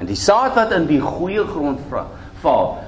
En 0.00 0.08
die 0.08 0.18
saad 0.18 0.54
wat 0.56 0.72
in 0.72 0.86
die 0.88 1.00
goeie 1.00 1.44
grond 1.46 1.80
val, 2.42 2.78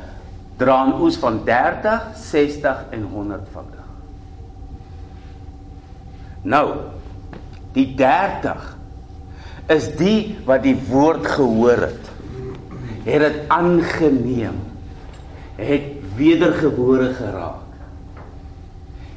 dra 0.58 0.84
'n 0.86 1.00
oes 1.00 1.16
van 1.16 1.44
30, 1.44 2.12
60 2.16 2.84
en 2.90 3.02
100 3.02 3.48
voudig. 3.52 3.86
Nou, 6.42 6.66
die 7.72 7.94
30 7.94 8.76
is 9.66 9.88
die 9.96 10.38
wat 10.44 10.62
die 10.62 10.76
woord 10.88 11.26
gehoor 11.26 11.86
het. 11.88 12.11
Het 13.04 13.20
dit 13.20 13.40
aangeneem. 13.48 14.60
Het 15.56 15.82
wedergebore 16.16 17.12
geraak. 17.14 17.62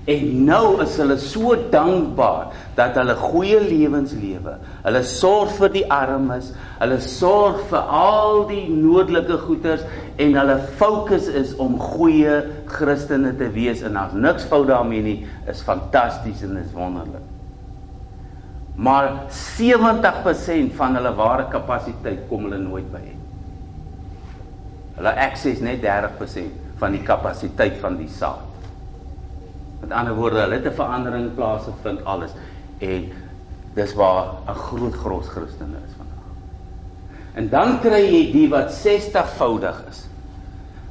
En 0.05 0.43
nou 0.45 0.81
is 0.83 0.99
hulle 1.01 1.15
so 1.17 1.55
dankbaar 1.73 2.51
dat 2.77 2.97
hulle 2.99 3.15
goeie 3.17 3.57
lewens 3.63 4.13
lewe. 4.13 4.53
Hulle 4.83 5.01
sorg 5.09 5.55
vir 5.57 5.71
die 5.73 5.85
armes, 5.89 6.51
hulle 6.77 6.99
sorg 7.01 7.63
vir 7.71 7.89
al 7.97 8.43
die 8.51 8.67
noodlike 8.69 9.39
goeders 9.47 9.81
en 10.21 10.37
hulle 10.37 10.59
fokus 10.77 11.25
is 11.41 11.55
om 11.57 11.79
goeie 11.81 12.37
Christene 12.69 13.33
te 13.39 13.49
wees 13.57 13.81
en 13.81 13.97
daar's 13.97 14.13
niks 14.13 14.45
fout 14.51 14.69
daarmee 14.69 15.01
nie, 15.01 15.17
is 15.49 15.65
fantasties 15.65 16.45
en 16.45 16.61
is 16.61 16.69
wonderlik. 16.77 17.25
Maar 18.77 19.09
70% 19.33 20.75
van 20.77 20.99
hulle 20.99 21.17
ware 21.17 21.49
kapasiteit 21.49 22.27
kom 22.29 22.45
hulle 22.45 22.61
nooit 22.61 22.91
by 22.93 23.01
nie. 23.01 23.21
Hulle 24.95 25.13
access 25.15 25.59
net 25.59 25.81
30% 25.83 26.79
van 26.79 26.91
die 26.91 27.03
kapasiteit 27.03 27.79
van 27.81 27.97
die 27.99 28.09
saad. 28.11 28.43
Met 29.81 29.91
ander 29.91 30.15
woorde, 30.15 30.39
hulle 30.39 30.59
het 30.59 30.65
'n 30.65 30.75
verandering 30.75 31.33
plaasgevind 31.35 32.05
alles 32.05 32.31
en 32.79 33.11
dis 33.75 33.93
waar 33.93 34.25
'n 34.47 34.53
groot 34.53 34.95
gros 34.95 35.27
Christene 35.27 35.77
is 35.85 35.95
vandag. 35.97 36.25
En 37.33 37.49
dan 37.49 37.79
kry 37.79 38.01
jy 38.01 38.31
die 38.31 38.49
wat 38.49 38.71
60voudig 38.71 39.83
is. 39.89 40.07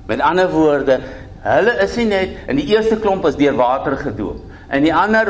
Met 0.07 0.21
ander 0.21 0.51
woorde, 0.51 1.01
hulle 1.41 1.73
is 1.83 1.97
nie 1.97 2.07
net 2.07 2.29
in 2.47 2.57
die 2.57 2.67
eerste 2.67 2.97
klomp 2.97 3.27
is 3.27 3.37
deur 3.37 3.57
water 3.57 3.97
gedoop. 3.97 4.41
En 4.75 4.83
die 4.83 4.95
ander 4.95 5.29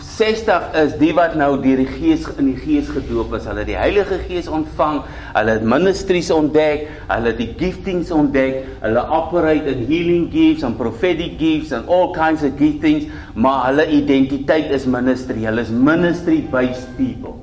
60 0.00 0.70
is 0.80 0.94
die 0.96 1.10
wat 1.12 1.34
nou 1.36 1.50
deur 1.60 1.82
die 1.82 1.88
Gees 1.90 2.22
in 2.40 2.46
die 2.48 2.60
Gees 2.62 2.88
gedoop 2.88 3.34
is. 3.36 3.44
Hulle 3.44 3.60
het 3.60 3.68
die 3.68 3.76
Heilige 3.76 4.16
Gees 4.24 4.48
ontvang. 4.48 5.02
Hulle 5.34 5.56
het 5.58 5.66
ministries 5.68 6.30
ontdek. 6.32 6.86
Hulle 7.10 7.28
het 7.28 7.42
die 7.42 7.50
giftings 7.60 8.12
ontdek. 8.14 8.62
Hulle 8.80 9.04
operate 9.04 9.74
in 9.74 9.84
healing 9.90 10.30
gifts 10.32 10.64
and 10.64 10.80
prophetic 10.80 11.36
gifts 11.42 11.76
and 11.76 11.92
all 11.92 12.08
kinds 12.16 12.46
of 12.46 12.56
giftings, 12.56 13.10
maar 13.34 13.66
hulle 13.68 13.84
identiteit 14.00 14.72
is 14.72 14.88
ministry. 14.88 15.44
Hulle 15.44 15.60
is 15.60 15.68
ministry 15.68 16.40
based 16.50 16.88
people. 16.96 17.36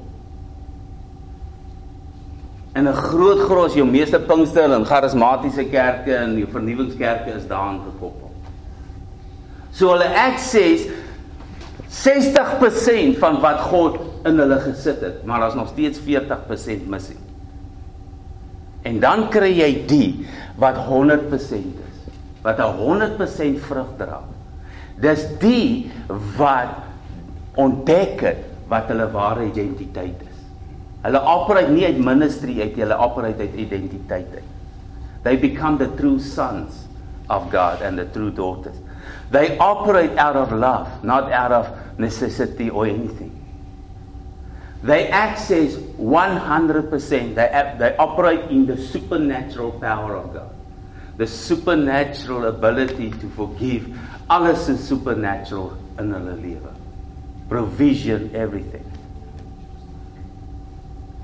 En 2.73 2.87
'n 2.87 2.93
groot 2.93 3.39
gros 3.45 3.73
jou 3.73 3.85
meeste 3.85 4.19
Pinkster 4.19 4.71
en 4.73 4.85
charismatiese 4.85 5.69
kerke 5.69 6.15
en 6.15 6.35
die 6.35 6.47
vernuwingskerke 6.49 7.29
is 7.37 7.47
daaraan 7.47 7.81
gekoppel. 7.85 8.31
So 9.71 9.93
hulle 9.93 10.09
access 10.15 10.89
60% 11.87 13.17
van 13.21 13.39
wat 13.43 13.59
God 13.69 13.99
in 14.27 14.39
hulle 14.41 14.59
gesit 14.59 15.01
het, 15.01 15.23
maar 15.25 15.39
daar's 15.39 15.55
nog 15.55 15.69
steeds 15.71 15.99
40% 16.03 16.87
missing. 16.87 17.19
En 18.87 18.99
dan 18.99 19.27
kry 19.31 19.51
jy 19.55 19.71
die 19.87 20.09
wat 20.59 20.79
100% 20.87 21.31
is, 21.31 21.99
wat 22.43 22.59
'n 22.59 22.75
100% 22.79 23.59
vrug 23.59 23.89
dra. 23.97 24.21
Dis 24.99 25.25
die 25.39 25.91
wat 26.37 26.83
ontdek 27.55 28.21
het 28.21 28.43
wat 28.67 28.87
hulle 28.87 29.11
ware 29.11 29.45
identiteit 29.45 30.21
is. 30.21 30.37
Hulle 31.01 31.21
operate 31.21 31.71
nie 31.71 31.85
uit 31.85 31.99
ministry 32.03 32.61
uit 32.61 32.75
hulle 32.75 32.97
operate 32.97 33.39
uit 33.39 33.55
identiteit 33.55 34.27
uit. 34.33 34.43
They 35.23 35.37
become 35.39 35.77
the 35.77 35.89
true 35.95 36.19
sons 36.19 36.87
of 37.29 37.49
God 37.51 37.81
and 37.81 37.97
the 37.97 38.07
true 38.11 38.31
daughters. 38.31 38.77
They 39.31 39.57
operate 39.57 40.17
out 40.17 40.35
of 40.35 40.51
love, 40.51 41.03
not 41.03 41.31
out 41.31 41.51
of 41.51 41.99
necessity 41.99 42.69
or 42.69 42.85
anything. 42.85 43.33
They 44.83 45.07
access 45.09 45.75
100%, 45.75 47.35
they, 47.35 47.75
they 47.79 47.97
operate 47.97 48.51
in 48.51 48.65
the 48.65 48.77
supernatural 48.77 49.71
power 49.79 50.15
of 50.15 50.33
God. 50.33 50.55
The 51.17 51.25
supernatural 51.25 52.45
ability 52.45 53.09
to 53.09 53.29
forgive. 53.31 53.97
Alles 54.29 54.69
is 54.69 54.87
supernatural 54.87 55.75
in 55.97 56.11
hulle 56.11 56.37
lewe. 56.37 56.73
Provision, 57.49 58.35
everything. 58.35 58.85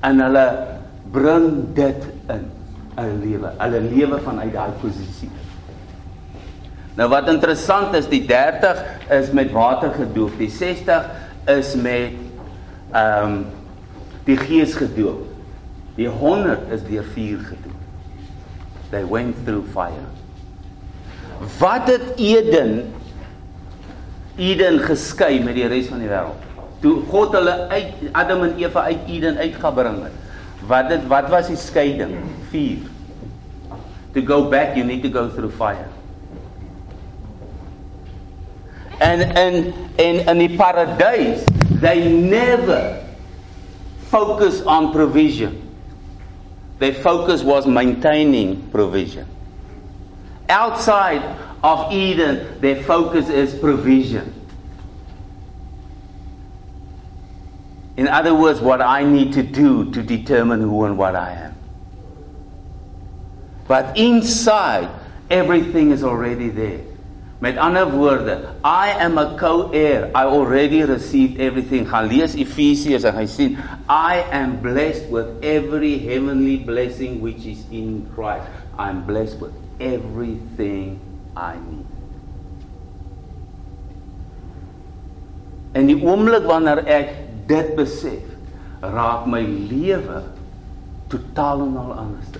En 0.03 0.19
hulle 0.19 0.45
bring 1.11 1.75
dit 1.77 2.09
in 2.29 2.49
hulle 2.97 3.19
lewe. 3.21 3.53
Hulle 3.61 3.83
lewe 3.85 4.19
vanuit 4.25 4.53
daai 4.57 4.73
posisie. 4.81 5.29
Nou 6.95 7.09
wat 7.09 7.29
interessant 7.31 7.95
is, 7.97 8.07
die 8.09 8.25
30 8.29 8.81
is 9.09 9.31
met 9.33 9.51
water 9.51 9.93
gedoop, 9.95 10.35
die 10.37 10.51
60 10.51 11.09
is 11.49 11.75
met 11.75 12.19
ehm 12.93 13.29
um, 13.33 13.45
die 14.23 14.37
gees 14.39 14.75
gedoop. 14.79 15.25
Die 15.97 16.07
100 16.07 16.69
is 16.71 16.83
deur 16.87 17.03
vuur 17.13 17.39
gedoop. 17.49 17.81
They 18.93 19.03
went 19.09 19.41
through 19.45 19.65
fire. 19.73 20.05
Wat 21.59 21.89
het 21.89 22.13
Eden 22.15 22.93
Eden 24.37 24.79
geskei 24.79 25.41
met 25.43 25.57
die 25.57 25.67
res 25.67 25.89
van 25.91 25.99
die 26.01 26.09
wêreld? 26.09 26.45
Toe 26.81 26.95
God 27.09 27.35
hulle 27.35 27.57
uit 27.73 28.07
Adam 28.11 28.45
en 28.47 28.55
Eva 28.61 28.85
uit 28.89 29.09
Eden 29.11 29.37
uitgebring 29.37 29.99
het. 30.05 30.15
Wat 30.69 30.89
dit 30.93 31.03
wat 31.11 31.27
was 31.33 31.51
die 31.51 31.59
skeiding? 31.59 32.15
Vuur. 32.53 32.87
To 34.13 34.23
go 34.25 34.47
back 34.49 34.77
you 34.77 34.85
need 34.85 35.03
to 35.03 35.11
go 35.11 35.27
through 35.33 35.53
fire. 35.57 35.89
And 39.03 39.21
and 39.37 39.99
in 39.99 40.15
in 40.29 40.37
die 40.47 40.55
paradys 40.55 41.45
they 41.81 42.09
never 42.09 43.05
focus 44.07 44.61
on 44.61 44.93
provision. 44.93 45.59
Their 46.79 46.93
focus 46.93 47.43
was 47.43 47.67
maintaining 47.67 48.69
provision. 48.69 49.27
Outside 50.47 51.21
of 51.63 51.91
Eden, 51.91 52.61
their 52.61 52.81
focus 52.83 53.27
is 53.27 53.53
provision. 53.53 54.33
In 57.97 58.07
other 58.07 58.33
words, 58.33 58.61
what 58.61 58.81
I 58.81 59.03
need 59.03 59.33
to 59.33 59.43
do 59.43 59.91
to 59.91 60.01
determine 60.01 60.61
who 60.61 60.85
and 60.85 60.97
what 60.97 61.15
I 61.15 61.31
am. 61.33 61.55
But 63.67 63.97
inside, 63.97 64.89
everything 65.29 65.91
is 65.91 66.03
already 66.03 66.49
there. 66.49 66.92
Met 67.43 67.57
ander 67.57 67.89
woorde, 67.91 68.37
I 68.63 68.95
am 69.03 69.17
a 69.17 69.35
co-heir. 69.37 70.09
I 70.15 70.23
already 70.23 70.83
received 70.83 71.41
everything. 71.43 71.83
Gaan 71.91 72.07
lees 72.07 72.37
Efesiërs 72.39 73.03
en 73.09 73.17
hy 73.19 73.25
sien 73.27 73.57
I 73.91 74.21
am 74.31 74.53
blessed 74.63 75.09
with 75.11 75.43
every 75.43 75.97
heavenly 75.99 76.55
blessing 76.63 77.19
which 77.19 77.43
is 77.43 77.65
in 77.67 78.07
Christ. 78.15 78.47
I'm 78.79 79.03
blessed 79.03 79.43
with 79.43 79.51
everything 79.83 80.95
I 81.35 81.59
need. 81.59 81.91
En 85.75 85.91
die 85.91 85.99
oomblik 85.99 86.47
wanneer 86.47 86.85
ek 86.87 87.11
dit 87.51 87.75
besef, 87.75 88.23
raak 88.79 89.27
my 89.27 89.43
lewe 89.43 90.23
totaal 91.11 91.67
en 91.67 91.75
al 91.83 91.91
anders 92.07 92.31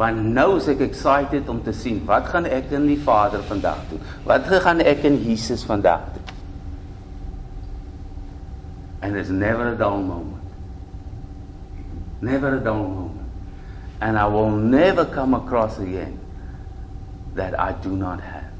want 0.00 0.22
nou 0.32 0.54
is 0.56 0.68
ek 0.72 0.80
excited 0.86 1.48
om 1.52 1.58
te 1.64 1.74
sien 1.76 2.00
wat 2.08 2.30
gaan 2.32 2.46
ek 2.48 2.70
in 2.72 2.86
die 2.88 2.98
Vader 3.04 3.42
vandag 3.44 3.82
doen? 3.90 4.00
Wat 4.24 4.48
gaan 4.64 4.80
ek 4.80 5.04
in 5.04 5.18
Jesus 5.26 5.64
vandag 5.68 6.06
doen? 6.14 6.36
And 9.02 9.14
there's 9.14 9.30
never 9.30 9.72
a 9.72 9.76
dull 9.76 10.00
moment. 10.00 10.44
Never 12.20 12.56
a 12.56 12.60
dull 12.60 12.88
moment. 12.88 13.28
And 14.00 14.16
I 14.16 14.26
will 14.26 14.50
never 14.50 15.04
come 15.04 15.34
across 15.34 15.78
again 15.78 16.18
that 17.34 17.58
I 17.58 17.72
do 17.72 17.96
not 17.96 18.20
have. 18.20 18.52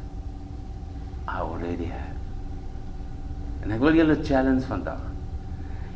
I 1.28 1.40
already 1.40 1.88
have. 1.88 2.16
En 3.64 3.72
ek 3.76 3.80
wil 3.80 3.96
julle 3.96 4.16
challenge 4.24 4.64
vandag. 4.68 5.00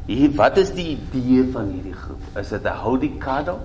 Hier, 0.09 0.33
wat 0.37 0.59
is 0.61 0.73
die 0.77 0.91
idee 0.97 1.47
van 1.53 1.71
hierdie 1.73 1.97
groep? 1.97 2.25
Is 2.41 2.53
dit 2.53 2.65
'n 2.65 2.81
hou 2.85 2.99
die 3.01 3.17
kaddel? 3.21 3.61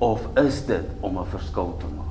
Of 0.00 0.20
is 0.36 0.64
dit 0.64 0.86
om 1.00 1.18
'n 1.18 1.26
verskil 1.26 1.74
te 1.78 1.86
maak? 1.96 2.06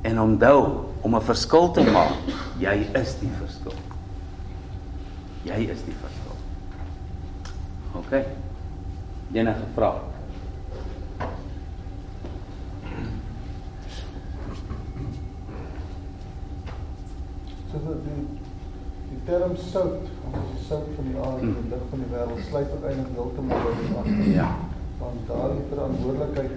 En 0.00 0.20
onthou, 0.20 0.84
om 1.00 1.14
'n 1.14 1.22
verskil 1.22 1.70
te 1.70 1.90
maak, 1.90 2.14
jy 2.58 2.86
is 2.92 3.18
die 3.18 3.30
verskil. 3.38 3.74
Jy 5.42 5.58
is 5.70 5.84
die 5.84 5.94
verskil. 5.94 6.36
OK. 7.92 8.26
Enige 9.32 9.66
vrae? 9.74 10.00
So 17.70 17.78
die 17.78 18.40
die 19.08 19.20
term 19.24 19.56
sout, 19.56 20.08
ons 20.32 20.60
is 20.60 20.66
sout 20.66 20.86
van 20.96 21.04
die 21.04 21.20
aarde, 21.20 21.40
die 21.40 21.70
lig 21.70 21.82
van 21.90 21.98
die 21.98 22.16
wêreld, 22.16 22.44
sluit 22.48 22.70
uiteindelik 22.70 23.14
heeltemal 23.14 23.58
by 23.58 23.72
die 23.80 23.96
agter. 23.96 24.30
Ja 24.32 24.71
van 25.02 25.18
daardie 25.28 25.64
verantwoordelikheid 25.70 26.50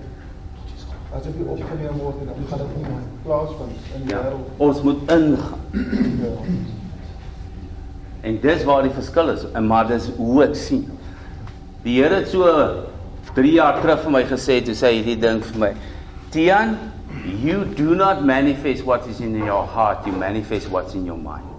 as 1.16 1.24
dit 1.24 1.48
opgeneem 1.48 2.00
word 2.02 2.20
en 2.22 2.32
dan 2.32 2.48
gaan 2.50 2.62
dit 2.64 2.74
nie 2.78 3.04
plaasvind 3.24 3.94
in 3.96 4.04
die 4.08 4.14
ja, 4.14 4.24
wêreld. 4.26 4.50
Ons 4.58 4.82
moet 4.86 5.12
ingaan. 5.16 5.62
Ja. 6.22 6.34
En 8.26 8.40
dis 8.42 8.64
waar 8.68 8.84
die 8.84 8.92
verskil 8.92 9.30
is. 9.36 9.46
En 9.54 9.68
maar 9.70 9.88
dis 9.88 10.10
hoe 10.18 10.44
ek 10.48 10.56
sien. 10.60 10.86
Die 11.86 12.00
Here 12.02 12.20
het 12.20 12.32
so 12.34 12.50
3 13.38 13.52
jaar 13.54 13.80
terug 13.82 14.02
vir 14.06 14.16
my 14.18 14.24
gesê 14.30 14.60
toe 14.66 14.76
sê 14.78 14.96
hierdie 14.98 15.18
ding 15.22 15.44
vir 15.52 15.60
my. 15.62 15.72
Tian, 16.34 16.76
you 17.44 17.64
do 17.78 17.96
not 17.96 18.26
manifest 18.26 18.84
what 18.84 19.06
is 19.08 19.22
in 19.22 19.38
your 19.38 19.64
heart, 19.76 20.08
you 20.10 20.16
manifest 20.18 20.72
what's 20.74 20.98
in 20.98 21.06
your 21.06 21.20
mind. 21.20 21.55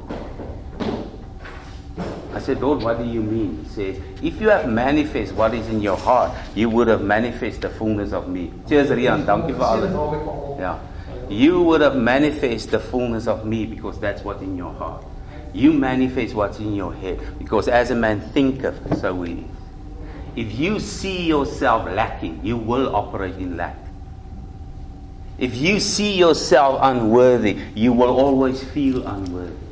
I 2.37 2.39
said, 2.39 2.61
Lord, 2.61 2.82
what 2.82 2.99
do 2.99 3.05
you 3.05 3.22
mean? 3.22 3.64
He 3.64 3.68
says, 3.70 4.03
if 4.22 4.39
you 4.43 4.51
have 4.51 4.68
manifest 4.68 5.32
what 5.32 5.55
is 5.55 5.66
in 5.68 5.80
your 5.80 5.97
heart, 5.97 6.37
you 6.55 6.68
would 6.68 6.87
have 6.89 7.01
manifest 7.01 7.62
the 7.62 7.70
fullness 7.70 8.12
of 8.12 8.28
me. 8.28 8.53
Cheers, 8.68 8.91
Rian. 8.91 9.24
Thank 9.24 9.49
you 9.49 9.55
for 9.57 9.62
all 9.62 10.57
Yeah. 10.61 10.78
You 11.30 11.62
would 11.62 11.80
have 11.80 11.97
manifest 11.97 12.72
the 12.72 12.78
fullness 12.78 13.26
of 13.26 13.47
me 13.47 13.64
because 13.64 13.99
that's 13.99 14.22
what's 14.22 14.43
in 14.43 14.55
your 14.55 14.74
heart. 14.74 15.03
You 15.55 15.72
manifest 15.72 16.34
what's 16.34 16.59
in 16.59 16.74
your 16.74 16.93
head 16.93 17.22
because 17.39 17.68
as 17.68 17.91
a 17.91 17.95
man 17.95 18.20
thinketh, 18.20 18.99
so 19.01 19.22
he 19.22 19.32
is. 19.32 19.45
If 20.37 20.59
you 20.59 20.78
see 20.78 21.26
yourself 21.26 21.87
lacking, 21.87 22.45
you 22.45 22.59
will 22.59 22.95
operate 22.95 23.37
in 23.37 23.57
lack. 23.57 23.78
If 25.39 25.57
you 25.57 25.80
see 25.80 26.18
yourself 26.18 26.80
unworthy, 26.82 27.57
you 27.74 27.95
will 27.95 28.14
always 28.14 28.62
feel 28.62 29.07
unworthy. 29.07 29.66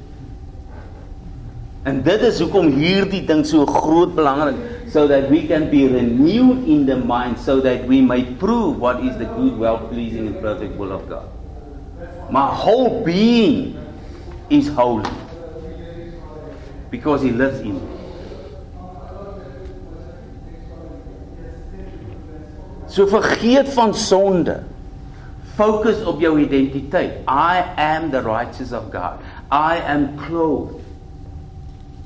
En 1.84 2.00
dit 2.00 2.22
is 2.24 2.38
hoekom 2.40 2.70
hierdie 2.72 3.20
ding 3.28 3.42
so 3.44 3.66
groot 3.68 4.14
belangrik 4.16 4.56
so 4.88 5.04
that 5.10 5.28
we 5.28 5.42
can 5.44 5.68
be 5.68 5.84
renewed 5.84 6.64
in 6.64 6.86
the 6.88 6.96
mind 6.96 7.36
so 7.38 7.60
that 7.60 7.84
we 7.90 8.00
may 8.00 8.24
prove 8.40 8.78
what 8.80 9.02
is 9.04 9.18
the 9.20 9.28
good 9.36 9.58
well 9.60 9.82
pleasing 9.90 10.30
and 10.30 10.40
perfect 10.40 10.78
will 10.80 10.94
of 10.96 11.04
God. 11.08 11.28
My 12.32 12.46
whole 12.48 13.04
being 13.04 13.76
is 14.48 14.68
holy 14.68 15.10
because 16.90 17.20
he 17.20 17.30
lives 17.30 17.60
in 17.60 17.76
me. 17.76 17.92
So 22.88 23.04
vergeet 23.10 23.68
van 23.74 23.92
sonde. 23.94 24.62
Focus 25.54 26.00
op 26.04 26.20
jou 26.22 26.38
identiteit. 26.40 27.20
I 27.28 27.60
am 27.76 28.10
the 28.10 28.22
righteous 28.22 28.72
of 28.72 28.88
God. 28.90 29.20
I 29.50 29.82
am 29.84 30.16
clothed 30.16 30.83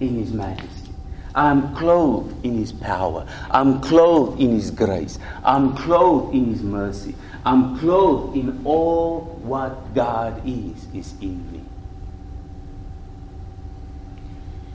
in 0.01 0.17
His 0.17 0.33
majesty. 0.33 0.93
I'm 1.35 1.75
clothed 1.77 2.45
in 2.45 2.57
His 2.57 2.73
power. 2.73 3.27
I'm 3.51 3.81
clothed 3.81 4.41
in 4.41 4.51
His 4.51 4.71
grace. 4.71 5.19
I'm 5.45 5.77
clothed 5.77 6.35
in 6.35 6.53
His 6.53 6.63
mercy. 6.63 7.15
I'm 7.45 7.79
clothed 7.79 8.37
in 8.37 8.61
all 8.65 9.39
what 9.43 9.95
God 9.95 10.43
is, 10.47 10.87
is 10.93 11.15
in 11.21 11.51
me. 11.53 11.65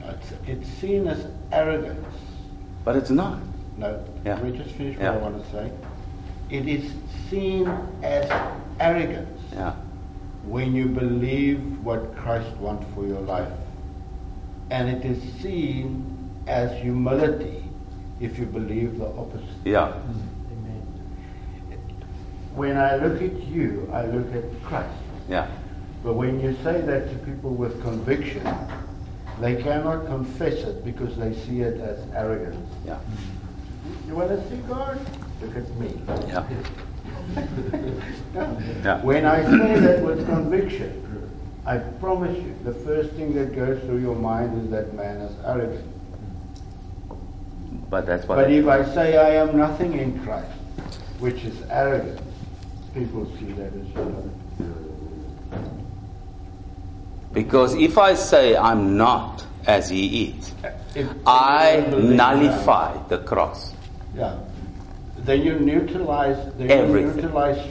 It's, 0.02 0.32
it's 0.46 0.68
seen 0.68 1.06
as 1.06 1.26
arrogance. 1.52 2.06
But 2.84 2.96
it's 2.96 3.10
not. 3.10 3.40
No, 3.76 4.04
yeah. 4.24 4.34
let 4.34 4.44
me 4.44 4.56
just 4.56 4.74
finish 4.74 4.96
what 4.96 5.04
yeah. 5.04 5.12
I 5.12 5.16
want 5.16 5.44
to 5.44 5.50
say. 5.50 5.70
It 6.50 6.68
is 6.68 6.92
seen 7.28 7.66
as 8.02 8.30
arrogance. 8.78 9.40
Yeah. 9.52 9.74
when 10.44 10.74
you 10.74 10.86
believe 10.86 11.82
what 11.82 12.14
Christ 12.16 12.54
wants 12.58 12.86
for 12.94 13.06
your 13.06 13.20
life. 13.20 13.50
And 14.70 14.88
it 14.88 15.04
is 15.04 15.22
seen 15.42 16.30
as 16.46 16.70
humility 16.80 17.64
if 18.20 18.38
you 18.38 18.46
believe 18.46 18.98
the 18.98 19.06
opposite. 19.06 19.48
Ja. 19.64 19.92
When 22.54 22.76
I 22.76 22.96
look 22.96 23.20
at 23.20 23.42
you, 23.42 23.88
I 23.92 24.06
look 24.06 24.32
at 24.32 24.44
Christ. 24.62 24.94
Ja. 25.28 25.46
But 26.04 26.14
when 26.14 26.40
you 26.40 26.54
say 26.62 26.80
that 26.82 27.10
to 27.10 27.16
people 27.26 27.50
with 27.50 27.82
conviction, 27.82 28.46
they 29.40 29.60
cannot 29.60 30.06
confess 30.06 30.54
it 30.62 30.84
because 30.84 31.16
they 31.16 31.34
see 31.34 31.62
it 31.62 31.80
as 31.80 31.98
arrogance. 32.14 32.70
Ja. 32.86 32.94
Mm-hmm. 32.94 34.08
You 34.08 34.14
want 34.14 34.28
to 34.30 34.48
see 34.48 34.56
God? 34.68 34.98
Look 35.42 35.56
at 35.56 35.68
me. 35.76 36.00
No. 36.32 36.46
Yeah. 38.84 39.00
When 39.02 39.24
I 39.24 39.42
say 39.44 39.78
that 39.80 40.02
with 40.02 40.26
conviction, 40.26 41.13
I 41.66 41.78
promise 41.78 42.36
you, 42.36 42.54
the 42.62 42.74
first 42.74 43.10
thing 43.12 43.34
that 43.34 43.54
goes 43.56 43.80
through 43.84 43.98
your 43.98 44.16
mind 44.16 44.62
is 44.64 44.70
that 44.70 44.92
man 44.94 45.16
is 45.20 45.34
arrogant. 45.44 45.84
But 47.88 48.06
that's 48.06 48.26
what 48.28 48.36
But 48.36 48.50
if 48.52 48.66
I 48.66 48.84
say 48.94 49.16
I 49.16 49.30
am 49.42 49.56
nothing 49.56 49.94
in 49.98 50.22
Christ, 50.24 50.50
which 51.20 51.42
is 51.44 51.56
arrogance, 51.70 52.20
people 52.92 53.24
see 53.38 53.52
that 53.52 53.72
as 53.72 53.86
humility. 53.88 54.30
because 57.32 57.74
if 57.74 57.98
I 57.98 58.14
say 58.14 58.56
I'm 58.56 58.96
not 58.96 59.44
as 59.66 59.88
he 59.88 60.26
is, 60.36 60.52
If- 60.94 61.08
I 61.26 61.68
if 61.68 61.84
you 61.86 61.90
believe 61.90 62.08
that, 62.10 62.16
nullify 62.16 63.08
the 63.08 63.18
cross. 63.18 63.72
Yeah. 64.14 64.36
Then 65.18 65.42
you 65.42 65.58
neutralize. 65.58 66.36
Then 66.58 66.70
Everything. 66.70 67.08
You 67.08 67.14
neutralize. 67.22 67.66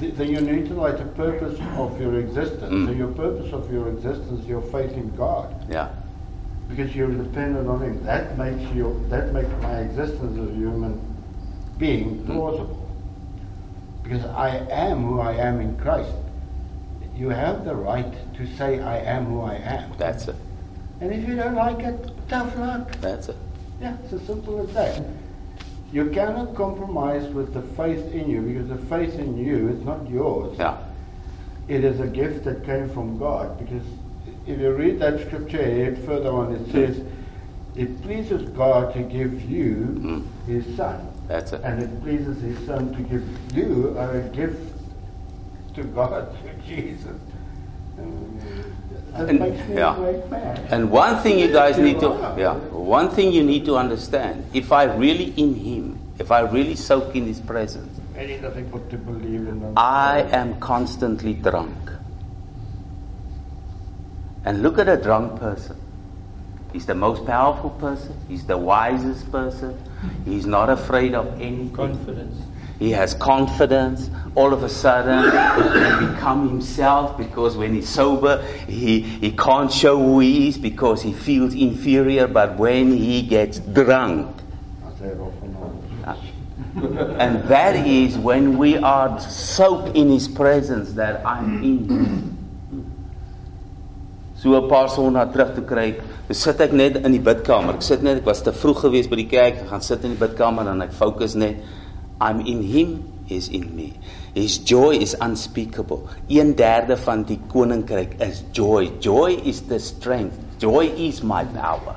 Th- 0.00 0.14
Then 0.14 0.28
you 0.30 0.40
neutralize 0.40 0.98
the 0.98 1.04
purpose 1.06 1.58
of 1.76 2.00
your 2.00 2.18
existence. 2.18 2.72
Mm. 2.72 2.86
So 2.86 2.92
your 2.92 3.08
purpose 3.08 3.52
of 3.52 3.72
your 3.72 3.88
existence, 3.88 4.46
your 4.46 4.62
faith 4.62 4.92
in 4.92 5.14
God, 5.16 5.54
Ja. 5.70 5.88
because 6.68 6.94
you're 6.94 7.10
dependent 7.10 7.68
on 7.68 7.82
Him. 7.82 8.04
That 8.04 8.36
makes 8.38 8.62
you. 8.74 9.04
That 9.08 9.32
makes 9.32 9.50
my 9.62 9.78
existence 9.80 10.38
as 10.38 10.48
a 10.48 10.52
human 10.54 11.00
being 11.78 12.18
Mm. 12.24 12.26
plausible. 12.26 12.88
Because 14.02 14.24
I 14.24 14.48
am 14.70 15.04
who 15.04 15.20
I 15.20 15.32
am 15.34 15.60
in 15.60 15.76
Christ. 15.76 16.12
You 17.14 17.30
have 17.30 17.64
the 17.64 17.74
right 17.74 18.14
to 18.36 18.46
say 18.56 18.80
I 18.80 18.98
am 18.98 19.26
who 19.26 19.40
I 19.40 19.54
am. 19.56 19.90
That's 19.98 20.28
it. 20.28 20.36
And 21.00 21.12
if 21.12 21.28
you 21.28 21.36
don't 21.36 21.54
like 21.54 21.80
it, 21.80 22.10
tough 22.28 22.56
luck. 22.56 22.90
That's 23.00 23.28
it. 23.28 23.36
Yeah, 23.80 23.96
it's 24.04 24.12
as 24.12 24.22
simple 24.22 24.60
as 24.60 24.72
that. 24.74 25.02
You 25.92 26.10
cannot 26.10 26.54
compromise 26.54 27.26
with 27.32 27.54
the 27.54 27.62
faith 27.62 28.12
in 28.12 28.28
you 28.28 28.42
because 28.42 28.68
the 28.68 28.86
faith 28.88 29.18
in 29.18 29.38
you 29.38 29.68
is 29.68 29.84
not 29.84 30.08
yours. 30.10 30.58
Ja. 30.58 30.78
It 31.66 31.84
is 31.84 32.00
a 32.00 32.06
gift 32.06 32.44
that 32.44 32.64
came 32.64 32.88
from 32.90 33.18
God. 33.18 33.58
Because 33.58 33.86
if 34.46 34.60
you 34.60 34.72
read 34.72 34.98
that 35.00 35.20
scripture 35.26 35.96
further 36.04 36.30
on, 36.30 36.54
it 36.54 36.70
says, 36.72 37.00
It 37.74 38.02
pleases 38.02 38.48
God 38.50 38.92
to 38.94 39.02
give 39.02 39.42
you 39.42 39.74
Mm. 40.00 40.24
His 40.46 40.76
Son. 40.76 41.06
That's 41.28 41.52
it. 41.52 41.60
And 41.62 41.82
it 41.82 42.02
pleases 42.02 42.40
His 42.42 42.58
Son 42.66 42.92
to 42.94 43.02
give 43.02 43.56
you 43.56 43.96
a 43.98 44.20
gift 44.34 44.72
to 45.74 45.84
God 45.84 46.36
through 46.40 46.54
Jesus. 46.66 47.16
That 49.12 49.28
And- 49.30 49.40
yeah. 49.74 49.96
a 49.96 50.00
great 50.00 50.30
man. 50.30 50.56
And 50.70 50.90
one 50.90 51.16
thing 51.22 51.38
you 51.38 51.50
guys 51.52 51.78
need 51.78 51.98
to, 52.00 52.08
yeah, 52.36 52.54
one 52.70 53.08
thing 53.10 53.32
you 53.32 53.42
need 53.42 53.64
to 53.64 53.76
understand: 53.76 54.44
if 54.52 54.70
I 54.70 54.84
really 54.84 55.32
in 55.36 55.54
Him, 55.54 55.98
if 56.18 56.30
I 56.30 56.40
really 56.40 56.76
soak 56.76 57.16
in 57.16 57.26
His 57.26 57.40
presence, 57.40 57.98
Very 58.14 58.38
difficult 58.38 58.90
to 58.90 58.98
believe 58.98 59.46
in 59.48 59.60
them. 59.60 59.72
I 59.76 60.26
am 60.32 60.58
constantly 60.60 61.34
drunk. 61.34 61.74
And 64.44 64.62
look 64.62 64.78
at 64.78 64.88
a 64.88 64.96
drunk 64.96 65.38
person. 65.40 65.76
He's 66.72 66.86
the 66.86 66.94
most 66.94 67.24
powerful 67.26 67.70
person. 67.70 68.14
He's 68.28 68.44
the 68.44 68.56
wisest 68.56 69.30
person. 69.32 69.78
He's 70.24 70.46
not 70.46 70.68
afraid 70.70 71.14
of 71.14 71.26
anything. 71.40 71.70
Confidence. 71.70 72.36
He 72.78 72.92
has 72.92 73.14
confidence. 73.14 74.08
All 74.34 74.52
of 74.52 74.62
a 74.62 74.68
sudden, 74.68 75.24
he 75.24 75.30
can 75.30 76.14
become 76.14 76.48
himself 76.48 77.18
because 77.18 77.56
when 77.56 77.74
he's 77.74 77.88
sober, 77.88 78.42
he, 78.68 79.00
he 79.00 79.32
can't 79.32 79.72
show 79.72 79.96
who 79.98 80.20
he 80.20 80.48
is 80.48 80.58
because 80.58 81.02
he 81.02 81.12
feels 81.12 81.54
inferior. 81.54 82.28
But 82.28 82.56
when 82.56 82.92
he 82.92 83.22
gets 83.22 83.58
drunk, 83.58 84.36
and 87.18 87.42
that 87.48 87.74
is 87.86 88.16
when 88.16 88.56
we 88.58 88.76
are 88.78 89.18
soaked 89.20 89.96
in 89.96 90.10
his 90.10 90.28
presence 90.28 90.92
that 90.92 91.24
I'm 91.26 91.62
in. 91.64 92.38
So 94.36 94.54
'n 94.54 94.68
paar 94.68 94.86
sonnae 94.86 95.32
terug 95.32 95.56
te 95.56 95.62
kry, 95.62 95.94
dis 96.28 96.38
sit 96.38 96.60
ek 96.60 96.72
net 96.72 96.96
in 96.96 97.10
die 97.10 97.18
bidkamer. 97.18 97.74
Ek 97.74 97.82
sit 97.82 98.02
net, 98.02 98.18
ek 98.18 98.26
was 98.26 98.40
te 98.40 98.52
vroeg 98.52 98.84
geweest 98.84 99.10
by 99.10 99.16
die 99.16 99.26
kerk, 99.26 99.56
ek 99.64 99.68
gaan 99.68 99.82
sit 99.82 100.04
in 100.04 100.14
die 100.14 100.20
bidkamer 100.20 100.68
en 100.70 100.82
ek 100.82 100.92
fokus 100.94 101.34
net 101.34 101.56
I'm 102.20 102.40
in 102.40 102.62
him 102.62 103.02
is 103.28 103.48
in 103.48 103.74
me. 103.76 103.92
His 104.34 104.58
joy 104.58 104.96
is 104.96 105.14
unspeakable. 105.20 106.08
1/3 106.28 106.96
van 107.04 107.22
die 107.22 107.38
koninkryk 107.48 108.20
is 108.20 108.42
joy. 108.52 108.90
Joy 109.00 109.40
is 109.44 109.62
the 109.66 109.78
strength. 109.78 110.38
Joy 110.58 110.86
is 110.96 111.22
my 111.22 111.44
power. 111.44 111.96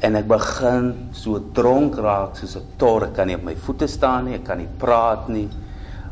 En 0.00 0.14
ek 0.14 0.26
begin 0.28 1.08
so 1.12 1.40
dronk 1.52 1.96
raak 1.96 2.36
soos 2.36 2.56
'n 2.56 2.66
tor. 2.76 3.04
Ek 3.04 3.14
kan 3.14 3.26
nie 3.26 3.36
op 3.36 3.42
my 3.42 3.56
voete 3.56 3.86
staan 3.86 4.24
nie, 4.24 4.34
ek 4.34 4.44
kan 4.44 4.58
nie 4.58 4.68
praat 4.78 5.28
nie. 5.28 5.48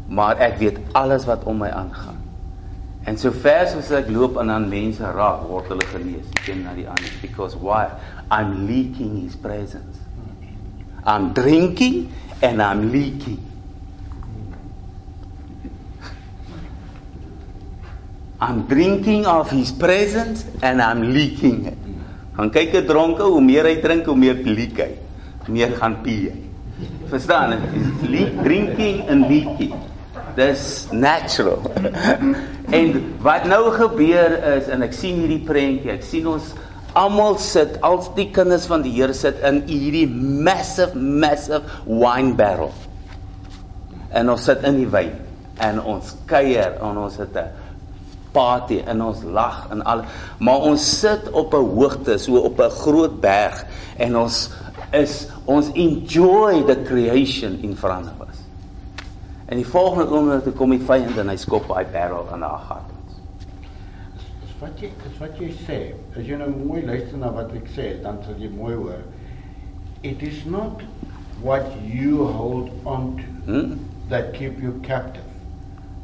Maar 0.09 0.36
ek 0.38 0.59
weet 0.59 0.78
alles 0.92 1.24
wat 1.24 1.45
om 1.45 1.59
my 1.59 1.70
aangaan. 1.70 2.18
En 3.05 3.18
so 3.18 3.30
ver 3.30 3.66
soos 3.68 3.90
ek 3.90 4.09
loop 4.09 4.36
en 4.40 4.47
dan 4.47 4.68
mense 4.68 5.03
raak, 5.03 5.42
word 5.49 5.68
hulle 5.68 5.86
genees, 5.92 6.26
een 6.49 6.62
na 6.62 6.72
die 6.74 6.88
ander 6.88 7.11
because 7.20 7.57
why? 7.57 7.88
I'm 8.30 8.66
leaking 8.66 9.22
his 9.22 9.36
presence. 9.36 9.93
I'm 11.05 11.32
drinking 11.32 12.12
and 12.40 12.62
I'm 12.62 12.92
leaking. 12.92 13.40
I'm 18.40 18.66
drinking 18.66 19.26
of 19.26 19.50
his 19.50 19.72
presence 19.72 20.44
and 20.62 20.82
I'm 20.82 21.12
leaking 21.12 21.66
it. 21.66 21.78
Gaan 22.36 22.50
kyk 22.50 22.74
'n 22.74 22.86
dronke, 22.86 23.22
hoe 23.22 23.40
meer 23.40 23.64
hy 23.64 23.80
drink, 23.80 24.07
hoe 24.11 24.16
meer 24.16 24.34
leak 24.34 24.78
hy. 24.78 24.92
Meer 25.48 25.76
gaan 25.78 26.02
pee. 26.02 26.32
Verstaan? 27.07 27.61
Leak, 28.02 28.42
drinking 28.42 29.09
and 29.09 29.28
leaking. 29.30 29.74
Dis 30.34 30.88
natural. 30.90 31.62
en 32.78 33.14
wat 33.22 33.46
nou 33.46 33.70
gebeur 33.70 34.34
is 34.59 34.66
en 34.66 34.82
ek 34.82 34.92
sien 34.92 35.22
hierdie 35.22 35.44
prentjie, 35.46 35.94
ek 35.94 36.02
sien 36.02 36.26
ons 36.26 36.50
almal 36.99 37.38
sit, 37.42 37.78
al 37.82 38.01
die 38.16 38.30
kinders 38.34 38.66
van 38.70 38.84
die 38.84 38.92
Here 38.95 39.14
sit 39.16 39.40
in 39.47 39.62
hierdie 39.68 40.07
massive 40.09 40.99
massive 40.99 41.62
wine 41.86 42.34
barrel. 42.38 42.72
En 44.14 44.30
ons 44.30 44.45
sit 44.47 44.62
in 44.66 44.78
die 44.78 44.90
wyn 44.90 45.14
en 45.62 45.80
ons 45.82 46.14
kuier 46.30 46.78
en 46.82 46.99
ons 47.05 47.16
het 47.18 47.36
'n 47.36 47.51
party 48.34 48.82
en 48.86 49.03
ons 49.03 49.22
lag 49.22 49.70
en 49.70 49.82
al 49.86 50.03
maar 50.38 50.66
ons 50.66 50.82
sit 51.01 51.30
op 51.30 51.55
'n 51.55 51.68
hoogte 51.76 52.18
so 52.18 52.36
op 52.36 52.59
'n 52.61 52.70
groot 52.70 53.20
berg 53.20 53.64
en 53.97 54.16
ons 54.16 54.51
is 54.92 55.28
ons 55.45 55.70
enjoy 55.74 56.64
the 56.66 56.82
creation 56.82 57.59
in 57.62 57.76
front 57.76 58.07
of 58.07 58.28
us. 58.28 58.38
En 59.47 59.57
die 59.57 59.66
volgende 59.66 60.11
oomblik 60.11 60.42
toe 60.42 60.53
kom 60.53 60.70
die 60.70 60.84
vyand 60.86 61.18
en 61.18 61.28
hy 61.28 61.36
skop 61.36 61.68
daai 61.68 61.86
barrel 61.92 62.26
in 62.34 62.42
haar 62.42 62.62
gat. 62.68 62.93
Wat 64.65 64.81
jy 64.81 64.89
dis 65.05 65.19
wat 65.21 65.41
jy 65.41 65.51
sê. 65.67 65.79
As 66.17 66.25
jy 66.25 66.37
nou 66.41 66.49
mooi 66.57 66.81
luister 66.87 67.19
na 67.21 67.31
wat 67.37 67.51
ek 67.59 67.67
sê, 67.75 67.91
dan 68.03 68.23
sal 68.25 68.39
jy 68.41 68.49
mooi 68.55 68.75
hoor. 68.79 69.03
It 70.03 70.23
is 70.25 70.45
not 70.47 70.81
what 71.43 71.67
you 71.85 72.25
hold 72.27 72.71
on 72.85 73.17
to 73.21 73.25
Hm? 73.45 73.79
that 74.09 74.33
keep 74.35 74.61
you 74.62 74.73
captive, 74.83 75.25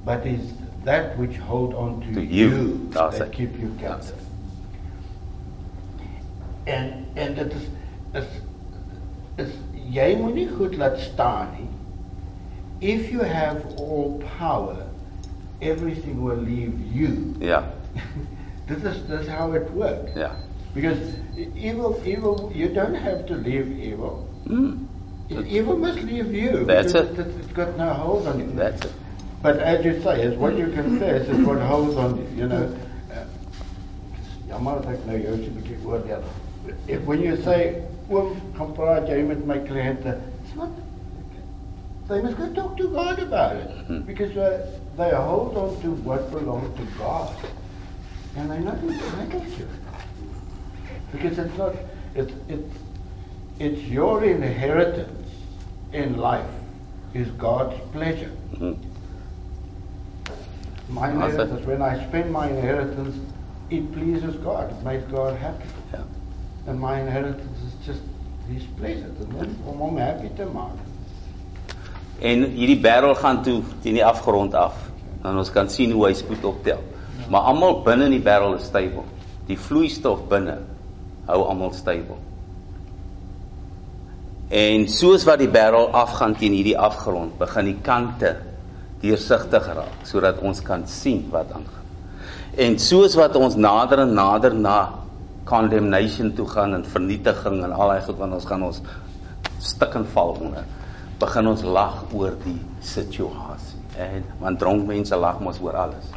but 0.05 0.27
is 0.27 0.53
that 0.85 1.17
which 1.19 1.37
hold 1.39 1.75
on 1.75 2.01
to, 2.03 2.15
To 2.15 2.21
you. 2.25 2.49
you 2.49 2.89
that 2.93 3.15
it. 3.21 3.33
keep 3.33 3.59
you 3.61 3.71
captive. 3.81 4.17
En 6.65 7.05
en 7.17 7.35
dit 7.35 7.53
is 7.55 7.67
is 8.13 8.27
is 9.47 9.55
jy 9.97 10.17
moenie 10.21 10.49
goed 10.57 10.77
laat 10.77 10.99
staan 11.01 11.49
nie. 11.57 11.69
If 12.95 13.11
you 13.13 13.23
have 13.25 13.65
all 13.79 14.21
power, 14.39 14.77
everything 15.61 16.23
will 16.23 16.37
leave 16.45 16.77
you. 16.93 17.35
Ja, 17.41 17.63
this 18.71 18.83
is 18.91 19.03
this 19.11 19.21
is 19.27 19.29
how 19.29 19.53
it 19.59 19.67
works. 19.75 20.15
ja. 20.17 20.31
Because 20.75 20.99
evil, 21.59 21.99
evil, 22.07 22.37
you 22.55 22.69
don't 22.79 22.95
have 22.95 23.27
to 23.27 23.35
leave 23.35 23.69
evil. 23.91 24.15
E- 25.31 25.47
Evil 25.59 25.77
must 25.77 26.01
leave 26.03 26.31
you. 26.35 26.65
That's 26.65 26.95
it. 26.95 27.19
It's, 27.19 27.37
it's 27.43 27.53
got 27.53 27.77
no 27.77 27.89
hold 28.03 28.27
on 28.27 28.39
you. 28.41 28.47
That's 28.55 28.85
it. 28.87 28.93
But 29.43 29.59
as 29.73 29.85
you 29.85 29.95
say, 30.03 30.23
it's 30.27 30.37
what 30.37 30.57
you 30.59 30.69
confess 30.71 31.27
is 31.29 31.47
what 31.47 31.59
holds 31.61 31.97
on 31.97 32.19
you. 32.19 32.29
You 32.43 32.49
know. 32.53 32.65
Uh, 33.11 33.25
Jammer 34.51 34.75
dat 34.83 34.93
ek 34.95 35.05
nou 35.07 35.19
jou 35.23 35.35
so 35.43 35.51
'n 35.51 35.57
bietjie 35.59 35.79
oordeel. 35.87 36.23
If 36.87 37.05
when 37.07 37.21
you 37.23 37.37
say, 37.47 37.83
"Oom, 38.11 38.35
kom 38.59 38.73
praat 38.75 39.07
jy 39.09 39.23
met 39.23 39.45
my 39.47 39.59
kliënte," 39.59 40.15
it's 40.43 40.55
not 40.57 40.69
they 42.09 42.21
must 42.23 42.37
go 42.37 42.47
talk 42.59 42.77
to 42.77 42.89
God 42.89 43.19
about 43.23 43.57
it. 43.57 43.71
Because 44.07 44.37
uh, 44.37 44.67
they 44.99 45.11
hold 45.15 45.57
on 45.57 45.81
to 45.83 45.91
what 46.09 46.31
belongs 46.33 46.71
to 46.79 46.87
God. 46.99 47.31
And 48.37 48.51
they're 48.51 48.61
not 48.61 48.79
entitled 48.79 49.47
to 49.57 49.63
it. 49.63 49.69
Because 51.13 51.39
it's 51.39 51.59
not, 51.59 51.75
it's, 52.15 52.33
it's, 52.49 52.75
it's 53.59 53.81
your 53.83 54.25
inheritance 54.25 55.31
in 55.93 56.17
life 56.17 56.51
is 57.15 57.29
God's 57.39 57.77
pleasure. 57.93 58.31
My 60.89 61.09
Awesome. 61.09 61.23
inheritance, 61.23 61.67
when 61.67 61.83
I 61.83 62.07
spend 62.09 62.33
my 62.33 62.49
inheritance, 62.49 63.17
it 63.71 63.93
pleases 63.93 64.37
God. 64.37 64.71
It 64.71 64.85
makes 64.85 65.05
God 65.11 65.37
happy. 65.37 65.65
Ja. 65.93 66.01
And 66.67 66.81
my 66.81 67.01
inheritance 67.01 67.59
is 67.67 67.87
just 67.87 68.01
His 68.53 68.63
pleasure. 68.79 69.11
Dit 69.19 69.49
is 69.49 69.55
om 69.67 69.79
hom 69.79 69.97
happy 69.97 70.29
te 70.37 70.47
maak. 70.55 70.75
En 72.21 72.43
hierdie 72.43 72.81
barrel 72.81 73.15
gaan 73.15 73.43
toe 73.43 73.63
teen 73.81 73.95
die 73.95 74.05
afgrond 74.05 74.55
af. 74.55 74.75
En 75.23 75.37
ons 75.39 75.51
kan 75.51 75.71
sien 75.71 75.93
hoe 75.95 76.07
hy 76.07 76.13
spoed 76.19 76.45
optel. 76.45 76.83
Maar 77.31 77.47
almal 77.53 77.81
binne 77.87 78.09
in 78.11 78.17
die 78.17 78.25
barrel 78.25 78.57
is 78.59 78.67
styfel. 78.69 79.07
Die 79.47 79.59
vloeistof 79.59 80.27
binne 80.31 80.59
hou 81.31 81.41
almal 81.47 81.73
styfel. 81.77 82.19
En 84.51 84.89
soos 84.91 85.25
wat 85.29 85.39
die 85.39 85.51
barrel 85.51 85.93
afgaan 85.95 86.35
teen 86.39 86.57
hierdie 86.59 86.79
afgrond, 86.79 87.37
begin 87.39 87.69
die 87.71 87.79
kante 87.87 88.35
deursigtig 89.01 89.69
raak 89.77 90.03
sodat 90.09 90.41
ons 90.45 90.59
kan 90.67 90.83
sien 90.91 91.23
wat 91.33 91.53
aangaan. 91.55 91.87
En 92.59 92.75
soos 92.83 93.15
wat 93.17 93.39
ons 93.39 93.55
nader 93.55 94.03
en 94.03 94.17
nader 94.19 94.57
na 94.59 94.79
condemnation 95.49 96.35
toe 96.35 96.49
gaan 96.51 96.75
en 96.75 96.85
vernietiging 96.85 97.63
en 97.65 97.73
al 97.73 97.95
daai 97.95 98.03
goed 98.05 98.19
wat 98.19 98.35
ons 98.37 98.49
gaan 98.51 98.67
ons 98.67 98.83
stik 99.63 99.95
en 99.99 100.07
val 100.15 100.35
onder 100.35 100.67
begin 101.21 101.51
ons 101.51 101.63
lag 101.69 102.01
oor 102.17 102.35
die 102.45 102.59
situasie. 102.81 103.79
En 104.01 104.25
want 104.41 104.59
dronk 104.59 104.87
mense 104.89 105.17
lag 105.17 105.41
mos 105.45 105.61
oor 105.61 105.77
alles. 105.77 106.09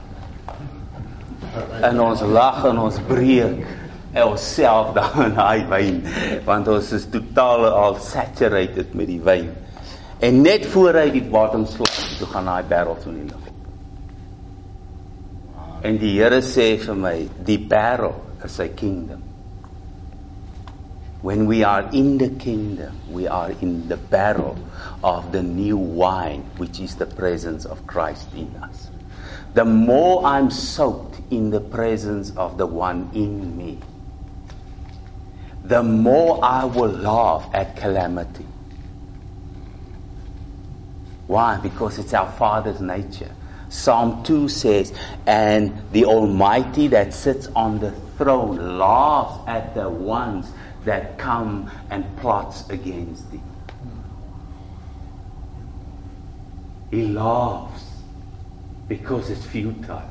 En 1.84 2.00
ons 2.02 2.22
lag 2.34 2.64
en 2.66 2.80
ons 2.88 3.00
breek 3.08 3.64
onsself 4.24 4.94
daar 4.94 5.18
in 5.26 5.36
daai 5.38 5.66
wyn 5.70 6.02
want 6.46 6.68
ons 6.70 6.92
is 6.94 7.06
totaal 7.14 7.66
al 7.70 7.98
saturated 8.02 8.94
met 8.98 9.10
die 9.10 9.22
wyn. 9.22 9.50
En 10.24 10.42
net 10.42 10.66
voor 10.72 11.02
hy 11.02 11.10
die 11.12 11.26
bottom 11.26 11.66
slag, 11.68 11.98
toe 12.20 12.30
gaan 12.32 12.48
daai 12.48 12.64
barrel 12.70 12.98
toe 13.02 13.12
in 13.12 13.24
die 13.24 13.32
lug. 13.32 13.50
En 15.84 15.98
die 16.00 16.14
Here 16.16 16.40
sê 16.46 16.78
vir 16.80 16.96
my, 16.96 17.16
die 17.44 17.60
barrel 17.60 18.16
is 18.46 18.56
sy 18.56 18.70
kingdom. 18.72 19.20
When 21.24 21.46
we 21.48 21.64
are 21.64 21.90
in 21.96 22.18
the 22.20 22.30
kingdom, 22.40 22.96
we 23.12 23.28
are 23.28 23.52
in 23.62 23.88
the 23.88 23.98
barrel 23.98 24.58
of 25.04 25.32
the 25.32 25.42
new 25.44 25.78
wine, 25.78 26.44
which 26.58 26.80
is 26.80 26.96
the 26.96 27.06
presence 27.06 27.66
of 27.66 27.86
Christ 27.88 28.28
in 28.36 28.52
us. 28.64 28.90
The 29.54 29.66
more 29.66 30.26
I'm 30.26 30.52
soaked 30.52 31.13
in 31.36 31.50
the 31.50 31.60
presence 31.60 32.32
of 32.32 32.58
the 32.58 32.66
one 32.66 33.10
in 33.14 33.58
me, 33.58 33.80
the 35.64 35.82
more 35.82 36.44
I 36.44 36.66
will 36.66 36.92
laugh 36.92 37.50
at 37.54 37.76
calamity. 37.76 38.46
Why? 41.28 41.58
Because 41.58 42.00
it's 42.00 42.14
our 42.14 42.30
Father's 42.32 42.82
nature. 42.82 43.32
Psalm 43.70 44.24
2 44.24 44.50
says, 44.50 44.94
And 45.26 45.74
the 45.92 46.06
Almighty 46.06 46.88
that 46.90 47.14
sits 47.14 47.48
on 47.56 47.80
the 47.80 47.92
throne 47.92 48.78
laughs 48.78 49.40
at 49.48 49.74
the 49.74 49.90
ones 49.90 50.52
that 50.84 51.18
come 51.18 51.72
and 51.90 52.06
plots 52.18 52.70
against 52.70 53.32
thee. 53.32 53.42
He 56.92 57.08
laughs 57.08 58.04
because 58.88 59.32
it's 59.32 59.46
futile. 59.46 60.08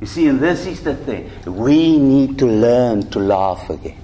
You 0.00 0.06
see, 0.06 0.26
and 0.28 0.40
this 0.40 0.66
is 0.66 0.82
the 0.82 0.94
thing. 0.94 1.30
We 1.44 1.98
need 1.98 2.38
to 2.38 2.46
learn 2.46 3.10
to 3.10 3.18
laugh 3.18 3.68
again. 3.68 3.98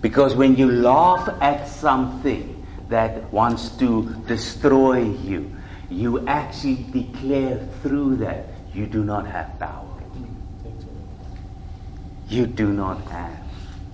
Because 0.00 0.34
when 0.34 0.56
you 0.56 0.70
laugh 0.70 1.28
at 1.42 1.68
something 1.68 2.64
that 2.88 3.30
wants 3.32 3.68
to 3.76 4.14
destroy 4.26 5.02
you, 5.02 5.54
you 5.90 6.26
actually 6.26 6.86
declare 6.90 7.58
through 7.82 8.16
that 8.16 8.46
you 8.72 8.86
do 8.86 9.04
not 9.04 9.26
have 9.26 9.58
power. 9.58 9.86
You 12.28 12.46
do 12.46 12.72
not 12.72 13.02
have 13.08 13.44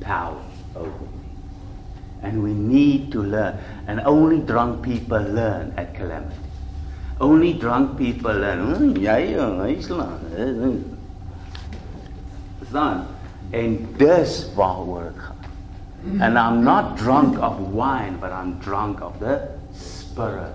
power 0.00 0.40
over 0.76 1.04
me. 1.04 1.28
And 2.22 2.40
we 2.42 2.54
need 2.54 3.10
to 3.12 3.22
learn. 3.22 3.58
And 3.88 4.00
only 4.00 4.38
drunk 4.38 4.84
people 4.84 5.20
learn 5.20 5.74
at 5.76 5.94
calamity. 5.94 6.47
Only 7.20 7.52
drunk 7.58 7.96
people 7.96 8.32
learn. 8.32 8.74
"Hmm, 8.74 8.94
lang. 9.88 10.84
Verstaan? 12.58 13.06
En 13.50 13.88
dis 13.96 14.46
waaroor 14.54 15.02
dit 15.02 15.22
gaan. 15.22 15.36
And 16.20 16.36
I'm 16.36 16.62
not 16.62 16.96
drunk 16.96 17.38
of 17.38 17.54
wine, 17.72 18.18
but 18.20 18.30
I'm 18.30 18.58
drunk 18.60 19.00
of 19.00 19.18
the 19.18 19.40
Spirit. 19.74 20.54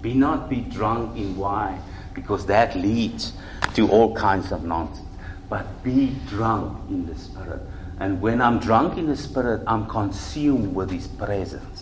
Be 0.00 0.14
not 0.14 0.48
be 0.48 0.64
drunk 0.68 1.16
in 1.16 1.36
wine, 1.36 1.80
because 2.14 2.46
that 2.46 2.74
leads 2.74 3.32
to 3.74 3.88
all 3.88 4.12
kinds 4.14 4.52
of 4.52 4.62
nonsense. 4.62 5.08
But 5.48 5.64
be 5.82 6.16
drunk 6.28 6.66
in 6.88 7.06
the 7.06 7.18
Spirit. 7.18 7.60
And 7.98 8.20
when 8.20 8.40
I'm 8.40 8.58
drunk 8.58 8.96
in 8.96 9.06
the 9.06 9.16
Spirit, 9.16 9.62
I'm 9.66 9.86
consumed 9.86 10.74
with 10.74 10.90
His 10.90 11.06
presence. 11.06 11.73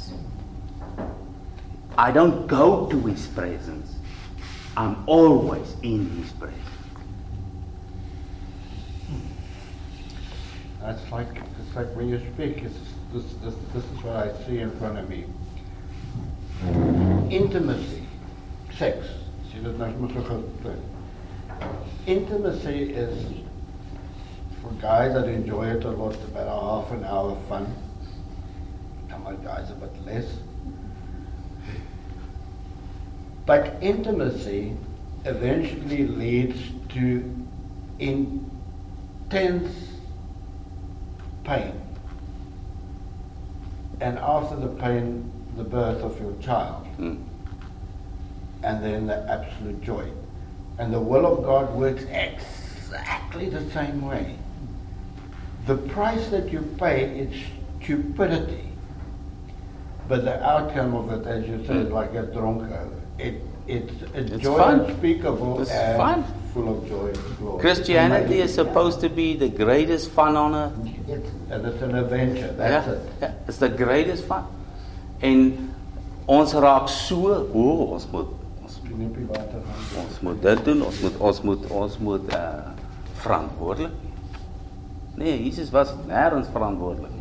I 1.99 2.11
don't 2.11 2.47
go 2.47 2.87
to 2.87 3.01
His 3.01 3.27
presence. 3.29 3.95
I'm 4.77 5.05
always 5.07 5.77
in 5.83 6.09
His 6.11 6.33
presence. 6.33 6.59
That's 10.81 11.13
like 11.13 11.29
it's 11.61 11.77
like 11.77 11.95
when 11.95 12.09
you 12.09 12.19
speak. 12.35 12.63
It's, 12.63 12.79
this, 13.13 13.25
this, 13.43 13.55
this 13.75 13.85
is 13.85 14.03
what 14.03 14.17
I 14.17 14.47
see 14.47 14.59
in 14.59 14.71
front 14.79 14.99
of 14.99 15.09
me. 15.09 15.27
Intimacy, 17.31 18.05
sex. 18.77 19.07
Intimacy 22.07 22.95
is 22.95 23.43
for 24.63 24.71
guys 24.81 25.13
that 25.13 25.29
enjoy 25.29 25.67
it 25.67 25.85
a 25.85 25.91
lot, 25.91 26.15
about 26.25 26.85
half 26.85 26.93
an 26.93 27.05
hour 27.05 27.33
of 27.33 27.45
fun. 27.49 27.75
Some 29.11 29.25
guys 29.45 29.71
a 29.71 29.75
bit 29.75 30.07
less. 30.07 30.27
But 33.45 33.77
intimacy 33.81 34.77
eventually 35.25 36.07
leads 36.07 36.59
to 36.91 37.47
intense 37.99 38.53
pain. 41.45 41.81
And 44.01 44.19
after 44.19 44.57
the 44.57 44.69
pain, 44.69 45.31
the 45.57 45.65
birth 45.65 46.03
of 46.03 46.21
your 46.21 46.35
child. 46.41 46.87
Hmm. 46.97 47.17
And 48.63 48.83
then 48.85 49.07
the 49.07 49.27
absolute 49.29 49.81
joy. 49.83 50.09
And 50.79 50.93
the 50.93 51.01
will 51.01 51.27
of 51.27 51.45
God 51.45 51.75
works 51.75 52.05
exactly 52.05 53.49
the 53.49 53.69
same 53.71 54.03
way. 54.03 54.37
The 55.67 55.77
price 55.77 56.29
that 56.29 56.53
you 56.53 56.63
pay 56.79 57.05
is 57.05 57.43
stupidity. 57.81 58.72
But 60.09 60.25
the 60.25 60.43
outcome 60.45 60.95
of 60.95 61.11
it, 61.13 61.27
as 61.27 61.47
you 61.47 61.65
said, 61.67 61.91
like 61.93 62.13
a 62.15 62.25
dronker, 62.25 62.89
it, 63.19 63.35
it's 63.67 63.93
a 64.15 64.19
It's 64.35 64.43
joy 64.43 64.59
fun. 64.59 64.81
unspeakable 64.81 65.61
It's 65.63 65.71
and 65.71 65.97
fun. 65.97 66.25
full 66.53 66.69
of 66.77 66.89
joy 66.89 67.07
and 67.09 67.39
glory. 67.39 67.61
Christianity 67.61 68.41
is 68.41 68.53
supposed 68.55 69.01
to 69.01 69.09
be 69.09 69.37
the 69.37 69.49
greatest 69.49 70.11
fun 70.11 70.37
on 70.37 70.55
earth. 70.55 70.73
It's, 71.09 71.31
and 71.51 71.67
it's 71.67 71.83
an 71.83 71.95
adventure, 71.95 72.53
that's 72.59 72.87
ja, 72.87 72.93
it. 72.93 73.01
ja, 73.21 73.29
it's 73.49 73.59
the 73.59 73.69
greatest 73.69 74.25
fun. 74.25 74.45
En 75.23 75.71
ons 76.27 76.53
raak 76.55 76.89
so, 76.89 77.49
o, 77.55 77.95
ons 77.95 78.07
moet 78.13 78.27
ons, 78.63 78.81
gaan. 79.33 80.03
ons 80.03 80.21
moet 80.23 80.43
dit 80.43 80.65
doen, 80.65 80.83
ons 80.83 81.01
moet 81.03 81.19
ons 81.21 81.43
moet 81.43 81.71
ons 81.71 81.99
moet 81.99 82.35
uh 82.35 82.71
verantwoordelik. 83.23 83.93
Nee, 85.15 85.37
Jesus 85.45 85.71
was 85.71 85.93
nêrens 86.09 86.49
verantwoordelik. 86.53 87.12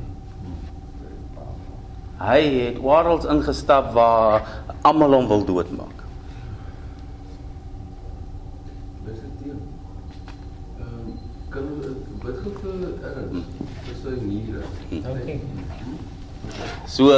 Hy 2.22 2.41
het 2.67 2.78
oral 2.86 3.24
ingestap 3.34 3.93
waar 3.95 4.45
almal 4.86 5.15
hom 5.17 5.28
wil 5.28 5.45
doodmaak. 5.45 6.03
Dis 9.07 9.24
dit. 9.41 9.57
Ehm 10.78 11.15
kan 11.49 11.72
wat 12.22 12.38
gebeur 12.45 12.93
erns? 13.09 13.49
Dis 13.88 14.05
hy 14.05 14.15
nie. 14.22 15.01
Dankie. 15.01 15.39
So 16.86 17.09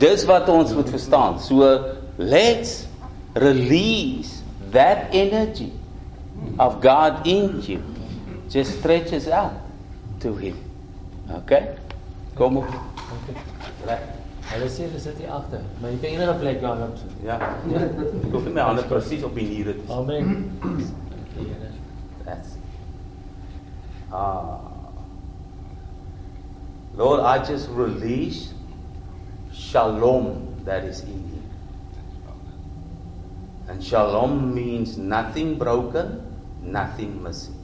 dis 0.00 0.24
wat 0.28 0.48
ons 0.48 0.72
moet 0.74 0.88
verstaan. 0.88 1.40
So 1.40 1.68
let's 2.16 2.86
release 3.34 4.42
that 4.72 5.12
energy 5.12 5.72
of 6.58 6.80
God 6.80 7.26
in 7.26 7.60
you. 7.60 7.82
Just 8.48 8.78
stretch 8.78 9.12
us 9.12 9.28
out 9.28 9.52
to 10.20 10.36
him. 10.36 10.56
Okay? 11.44 11.76
Kom 12.34 12.56
op. 12.56 12.70
Reg. 13.84 14.15
Hulle 14.46 14.68
sê 14.70 14.86
dis 14.92 15.06
dit 15.08 15.24
hier 15.24 15.32
agter, 15.34 15.64
maar 15.80 15.90
jy 15.90 15.98
kan 16.02 16.12
enige 16.14 16.34
plek 16.40 16.60
daar 16.62 16.84
op. 16.86 17.00
Ja. 17.26 17.36
Ek 17.80 18.30
hoef 18.30 18.44
nie 18.46 18.54
my 18.54 18.68
hande 18.68 18.84
presies 18.86 19.24
op 19.26 19.34
die 19.34 19.48
niere 19.48 19.74
te 19.74 19.82
sit. 19.82 19.90
Amen. 19.96 20.46
Die 21.34 21.48
Here. 21.48 21.72
That's 22.24 22.54
ah. 24.12 24.62
Lord, 26.96 27.20
I 27.20 27.44
just 27.44 27.68
release 27.70 28.54
shalom 29.52 30.64
that 30.64 30.84
is 30.84 31.02
in 31.02 31.08
him. 31.08 31.42
And 33.68 33.82
shalom 33.82 34.54
means 34.54 34.96
nothing 34.96 35.58
broken, 35.58 36.22
nothing 36.62 37.22
missing. 37.22 37.58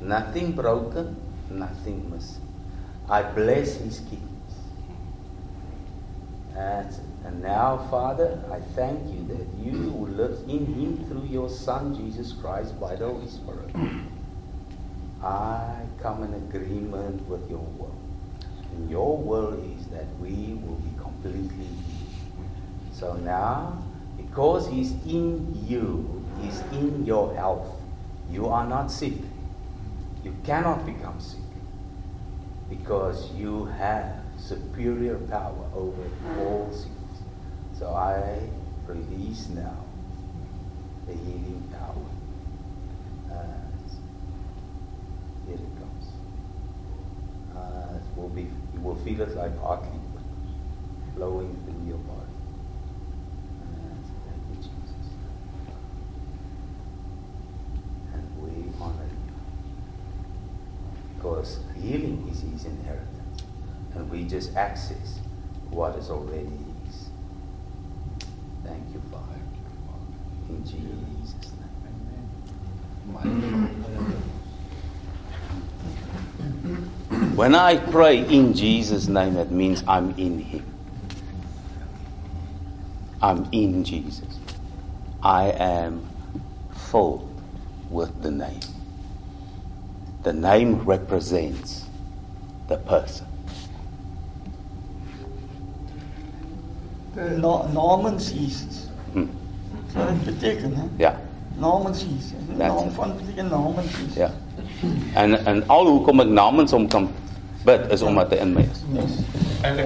Nothing 0.00 0.52
broken, 0.52 1.16
nothing 1.50 2.10
missing. 2.10 2.42
I 3.08 3.22
bless 3.22 3.76
his 3.76 4.00
kidneys. 4.00 4.31
It. 6.56 7.00
And 7.24 7.42
now, 7.42 7.86
Father, 7.90 8.38
I 8.50 8.60
thank 8.74 9.12
you 9.12 9.24
that 9.28 9.46
you 9.64 9.72
live 10.08 10.40
in 10.48 10.66
him 10.66 11.04
through 11.08 11.26
your 11.26 11.48
Son, 11.48 11.94
Jesus 11.94 12.32
Christ, 12.32 12.78
by 12.80 12.96
the 12.96 13.06
Holy 13.06 13.28
Spirit. 13.28 13.70
I 15.22 15.86
come 16.00 16.24
in 16.24 16.34
agreement 16.34 17.26
with 17.28 17.48
your 17.48 17.60
will. 17.60 17.96
And 18.72 18.90
your 18.90 19.16
will 19.16 19.52
is 19.52 19.86
that 19.86 20.06
we 20.20 20.58
will 20.62 20.76
be 20.76 20.90
completely 21.00 21.64
healed. 21.64 22.50
So 22.92 23.14
now, 23.14 23.82
because 24.16 24.68
He's 24.68 24.92
in 25.06 25.64
you, 25.66 26.24
He's 26.40 26.60
in 26.72 27.04
your 27.06 27.34
health, 27.34 27.80
you 28.30 28.48
are 28.48 28.66
not 28.66 28.90
sick. 28.90 29.14
You 30.24 30.34
cannot 30.44 30.84
become 30.86 31.20
sick 31.20 31.40
because 32.68 33.30
you 33.32 33.66
have 33.66 34.21
superior 34.42 35.18
power 35.30 35.64
over 35.74 36.02
all 36.38 36.68
sickness. 36.72 37.22
So 37.78 37.94
I 37.94 38.40
release 38.86 39.48
now 39.48 39.84
the 41.06 41.14
healing 41.14 41.72
power. 41.72 42.10
Uh, 43.30 43.44
here 45.46 45.56
it 45.56 45.78
comes. 45.78 46.08
Uh, 47.56 47.96
it 47.96 48.18
will 48.18 48.28
be, 48.30 48.50
you 48.74 48.80
will 48.80 48.96
feel 48.96 49.20
it 49.20 49.36
like 49.36 49.58
hot 49.60 49.82
liquid 49.84 50.24
flowing 51.14 51.56
through 51.64 51.86
your 51.86 51.98
body. 51.98 52.36
Uh, 53.62 53.94
thank 54.26 54.42
you, 54.50 54.56
Jesus. 54.56 55.06
And 58.12 58.24
we 58.42 58.72
honor 58.80 59.04
you. 59.04 59.18
Because 61.16 61.60
healing 61.80 62.28
is 62.30 62.40
his 62.40 62.64
inheritance. 62.64 63.21
And 63.94 64.10
we 64.10 64.24
just 64.24 64.56
access 64.56 65.20
what 65.70 65.96
is 65.96 66.10
already 66.10 66.48
his. 66.86 67.08
Thank 68.64 68.92
you, 68.92 69.02
Father. 69.10 69.40
In 70.48 70.64
Jesus' 70.64 71.52
name. 71.52 71.72
When 77.34 77.54
I 77.54 77.76
pray 77.76 78.26
in 78.26 78.54
Jesus' 78.54 79.08
name, 79.08 79.36
it 79.36 79.50
means 79.50 79.82
I'm 79.88 80.10
in 80.18 80.38
Him. 80.38 80.64
I'm 83.20 83.48
in 83.52 83.84
Jesus. 83.84 84.38
I 85.22 85.50
am 85.50 86.08
full 86.70 87.28
with 87.90 88.22
the 88.22 88.30
name. 88.30 88.60
The 90.24 90.32
name 90.32 90.84
represents 90.84 91.86
the 92.68 92.76
person. 92.76 93.31
Na 97.14 97.66
namens 97.72 98.30
Jesus. 98.32 98.88
Hm. 99.12 99.26
Wat 99.92 100.06
dit 100.24 100.24
beteken, 100.24 100.74
hè? 100.74 100.82
Ja, 100.96 101.20
Namens 101.58 102.04
That's 102.58 102.74
naam 102.74 102.90
van 102.90 103.12
beteken 103.16 103.48
namens 103.48 103.86
Jesus. 103.86 104.14
ja. 104.14 104.30
En 105.14 105.44
en 105.44 105.68
al 105.68 105.86
hoekom 105.86 106.20
ek 106.20 106.28
namens 106.28 106.70
hom 106.70 106.88
kan 106.88 107.08
bid 107.64 107.90
is 107.92 108.02
omdat 108.02 108.30
hy 108.32 108.36
in 108.42 108.52
my 108.52 108.64
is. 108.72 108.80
Yes. 108.92 109.18
And 109.62 109.78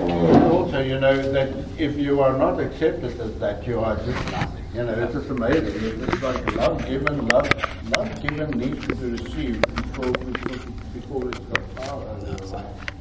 also, 0.50 0.80
you 0.80 0.98
know, 0.98 1.32
that 1.32 1.48
if 1.76 1.98
you 1.98 2.22
are 2.22 2.38
not 2.38 2.60
accepted 2.60 3.20
as 3.20 3.34
that, 3.40 3.66
you 3.66 3.82
are 3.84 3.96
just 4.06 4.30
nothing. 4.30 4.64
You 4.72 4.84
know, 4.84 4.94
it's 5.04 5.12
just 5.12 5.30
amazing. 5.30 5.76
It's 5.84 6.06
just 6.06 6.22
like 6.22 6.56
love 6.56 6.86
given, 6.86 7.28
love, 7.28 7.48
love 7.96 8.08
given 8.22 8.50
needs 8.58 8.86
to 8.86 8.94
be 8.94 9.10
received 9.18 9.66
before, 9.74 10.12
before, 10.12 10.58
before 10.94 11.28
it's 11.28 11.38
got 11.52 11.74
power. 11.76 12.95